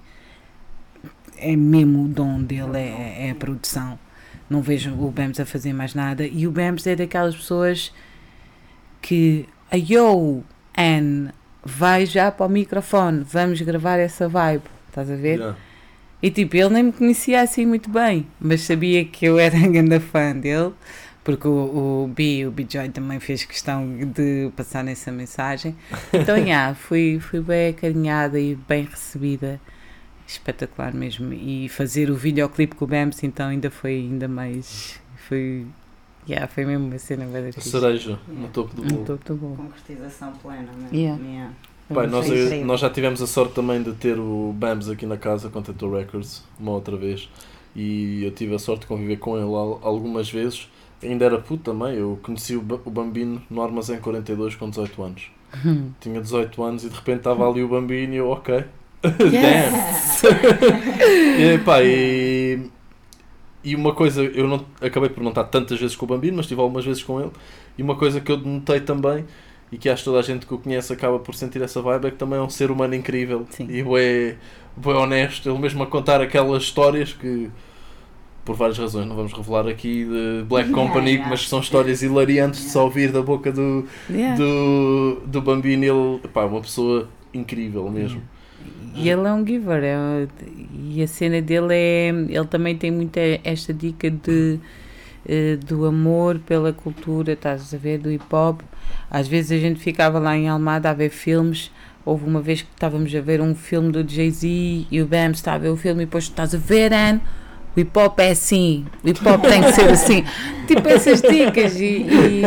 [1.36, 4.00] É mesmo o dom dele, é, é a produção.
[4.50, 6.26] Não vejo o Bams a fazer mais nada.
[6.26, 7.94] E o Bams é daquelas pessoas
[9.02, 9.50] que.
[9.74, 10.44] Yo,
[10.78, 11.32] Anne,
[11.64, 13.26] vai já para o microfone.
[13.26, 14.64] Vamos gravar essa vibe.
[14.88, 15.40] Estás a ver?
[15.40, 15.58] Yeah.
[16.22, 20.00] E tipo, ele nem me conhecia assim muito bem, mas sabia que eu era grande
[20.00, 20.74] fã dele,
[21.24, 25.76] porque o, o B, o B-Joy também fez questão de passar nessa mensagem.
[26.14, 29.60] Então, yeah, fui, fui bem acarinhada e bem recebida.
[30.28, 31.34] Espetacular mesmo.
[31.34, 35.00] E fazer o videoclipe com o Bams, então ainda foi ainda mais.
[35.28, 35.66] Foi.
[36.28, 37.72] Yeah, foi mesmo uma cena bem A fixe.
[37.72, 39.06] cereja no topo do No bolo.
[39.06, 39.56] topo do bolo.
[39.56, 40.90] Concretização plena, né?
[40.94, 41.24] Yeah.
[41.24, 41.54] Yeah.
[41.94, 42.66] Pai, nós, Foi incrível.
[42.66, 45.92] nós já tivemos a sorte também de ter o Bams aqui na casa com Tattoo
[45.96, 47.28] Records uma outra vez
[47.76, 50.70] e eu tive a sorte de conviver com ele al- algumas vezes.
[51.02, 55.02] Ainda era puto também, eu conheci o, Ba- o Bambino no Armazém 42 com 18
[55.02, 55.32] anos.
[56.00, 58.66] Tinha 18 anos e de repente estava ali o Bambino e eu, ok.
[59.02, 60.30] Damn!
[61.40, 62.60] e, pá, e,
[63.64, 66.46] e uma coisa, eu não, acabei por não estar tantas vezes com o Bambino, mas
[66.46, 67.32] estive algumas vezes com ele.
[67.78, 69.26] E uma coisa que eu notei também,
[69.72, 72.08] e que acho que toda a gente que o conhece acaba por sentir essa vibe,
[72.08, 73.46] é que também é um ser humano incrível.
[73.50, 73.68] Sim.
[73.70, 74.36] E é,
[74.84, 77.50] é honesto, ele mesmo a contar aquelas histórias que,
[78.44, 81.30] por várias razões, não vamos revelar aqui de Black Yeah, Company, yeah.
[81.30, 84.36] mas são histórias hilariantes de só ouvir da boca do, Yeah.
[84.36, 85.86] do, do Bambino.
[85.86, 88.22] Ele, pá, é uma pessoa incrível mesmo.
[88.96, 90.28] E ele é um giver, é,
[90.74, 92.10] e a cena dele é.
[92.10, 94.60] Ele também tem muita esta dica de,
[95.26, 98.62] eh, do amor pela cultura, estás a ver, do hip hop.
[99.10, 101.72] Às vezes a gente ficava lá em Almada a ver filmes.
[102.06, 104.48] Houve uma vez que estávamos a ver um filme do Jay-Z
[104.90, 107.22] e o Bam está a ver o filme e depois tu estás a ver, Anne,
[107.76, 110.24] o hip hop é assim, o hip hop tem que ser assim.
[110.68, 111.76] tipo essas dicas.
[111.80, 112.42] E, e,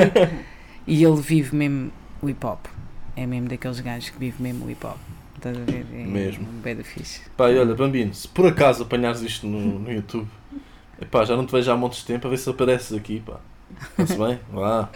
[0.86, 2.66] e ele vive mesmo o hip hop.
[3.14, 4.96] É mesmo daqueles gajos que vive mesmo o hip hop.
[5.36, 5.84] Estás a ver?
[5.92, 6.48] É Mesmo.
[6.48, 7.20] Um beda fixe.
[7.36, 10.28] Pá, e olha, Bambino, se por acaso apanhares isto no, no YouTube,
[11.00, 13.40] epá, já não te vejo há montes de tempo, a ver se apareces aqui, pá.
[13.90, 14.38] Está-se bem?
[14.52, 14.88] Vá.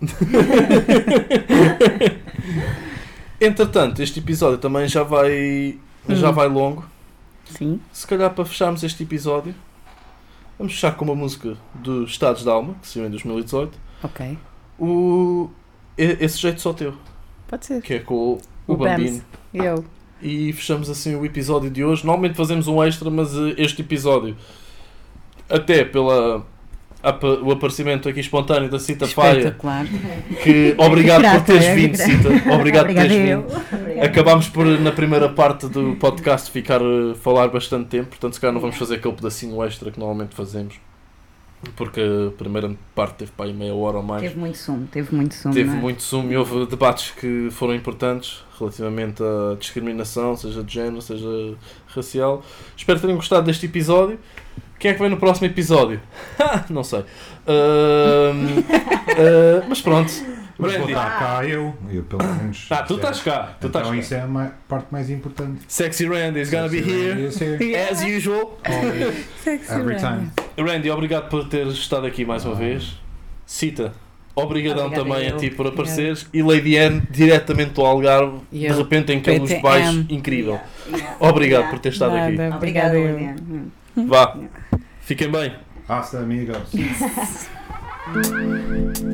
[3.40, 5.78] Entretanto, este episódio também já vai,
[6.08, 6.32] já Hum.
[6.32, 6.84] vai longo.
[7.46, 7.80] Sim.
[7.92, 9.54] Se calhar para fecharmos este episódio,
[10.58, 13.78] vamos fechar com uma música do Estados da Alma, que saiu em 2018.
[14.02, 14.38] Ok.
[14.78, 15.50] O,
[15.96, 16.94] esse jeito só teu,
[17.48, 17.82] Pode ser.
[17.82, 18.76] que é com o, o.
[18.76, 19.22] Bambino.
[19.52, 19.84] Eu.
[20.22, 22.04] E fechamos assim o episódio de hoje.
[22.04, 24.36] Normalmente fazemos um extra, mas eh, este episódio,
[25.48, 26.46] até pela
[27.42, 29.56] o aparecimento aqui espontâneo da Cita Faia,
[30.42, 31.96] que obrigado por teres é, vindo.
[31.96, 32.28] Cita.
[32.54, 33.46] Obrigado por teres vindo.
[34.02, 38.52] Acabámos por, na primeira parte do podcast, ficar a falar bastante tempo, portanto, se calhar
[38.52, 40.74] não vamos fazer aquele pedacinho extra que normalmente fazemos,
[41.74, 44.22] porque a primeira parte teve para aí meia hora ou mais.
[44.22, 45.54] Teve muito sumo, teve muito sumo.
[45.54, 45.72] Teve é?
[45.72, 51.54] muito sumo e houve debates que foram importantes relativamente à discriminação, seja de género, seja
[51.88, 52.42] racial.
[52.76, 54.18] Espero que tenham gostado deste episódio.
[54.80, 56.00] Quem é que vem no próximo episódio?
[56.70, 57.04] Não sei.
[57.46, 58.64] Ahm,
[59.16, 60.10] ah, mas pronto.
[60.58, 62.66] Mas vou estar cá eu, eu pelo menos.
[62.70, 63.56] Ah, tu estás cá.
[63.60, 63.96] Tu Então estás cá.
[63.96, 65.60] isso é a parte mais importante.
[65.68, 67.30] Sexy Randy is gonna be here.
[67.58, 67.76] Here.
[67.90, 68.58] As usual.
[68.64, 70.30] Always, Sexy Every Randy.
[70.56, 70.68] time.
[70.68, 72.98] Randy, obrigado por teres estado aqui mais uma vez.
[73.46, 73.94] Cita,
[74.36, 75.36] obrigadão Obrigada também a eu.
[75.38, 76.26] ti por apareceres.
[76.32, 79.50] E Lady Anne, diretamente do Algarve, E de repente em Campos.
[79.62, 80.60] Baixos, incrível.
[81.18, 82.36] Obrigado por ter estado aqui.
[82.36, 83.16] Nada, Obrigada, eu.
[83.16, 83.72] Liliane.
[83.96, 84.36] Vá,
[85.00, 85.54] fiquem bem.
[85.88, 86.58] Hasta amigos.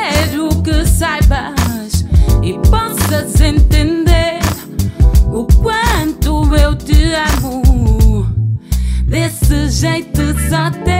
[0.00, 2.06] quero que saibas
[2.42, 4.40] e possas entender
[5.26, 8.26] o quanto eu te amo.
[9.04, 10.94] Desse jeito só teu,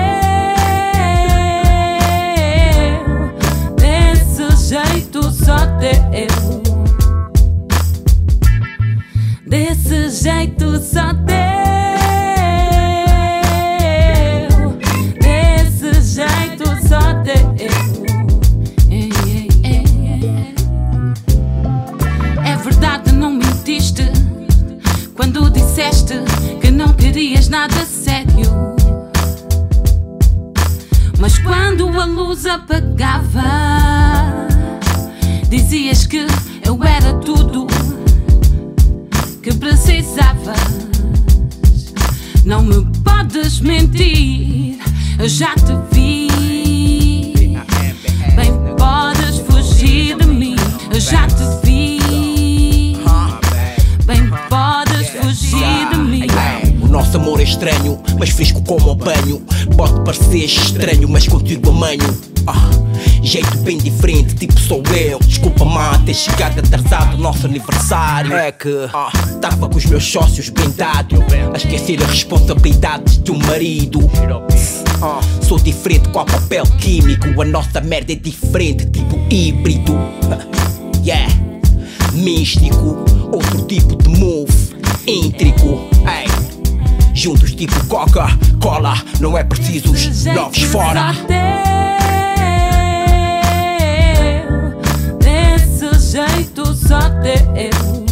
[3.76, 6.39] desse jeito só teu.
[27.50, 28.76] Nada sério.
[31.18, 33.42] Mas quando a luz apagava,
[35.48, 36.24] dizias que
[36.64, 37.66] eu era tudo
[39.42, 40.60] que precisavas.
[42.44, 44.78] Não me podes mentir,
[45.18, 46.19] eu já te vi.
[57.10, 59.42] O nosso amor é estranho, mas fresco como o banho.
[59.76, 62.20] Pode parecer estranho, mas contigo a manho.
[62.46, 62.70] Ah,
[63.20, 65.18] jeito bem diferente, tipo sou eu.
[65.18, 68.32] Desculpa, má, ter chegado atrasado no nosso aniversário.
[68.36, 69.10] É que ah,
[69.40, 71.16] tava com os meus sócios bem dado,
[71.52, 74.08] a esquecer as responsabilidades de um marido.
[75.02, 79.98] Ah, sou diferente com a papel químico, a nossa merda é diferente, tipo híbrido.
[81.02, 81.32] Yeah,
[82.12, 84.52] místico, outro tipo de move,
[85.06, 85.88] íntrico.
[86.06, 86.49] Ei.
[87.20, 88.28] Juntos tipo coca,
[88.62, 89.92] cola, não é preciso
[90.32, 91.12] novos fora.
[95.18, 98.06] Desse jeito só teu.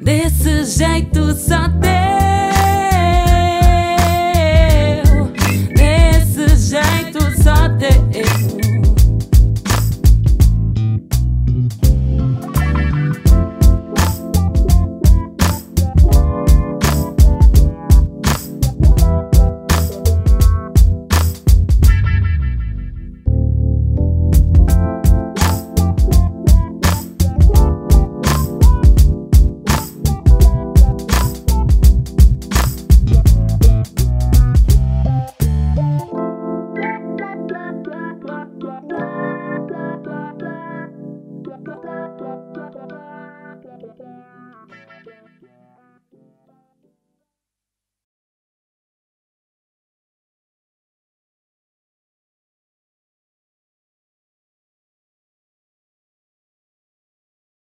[0.00, 2.11] Desse jeito só teu.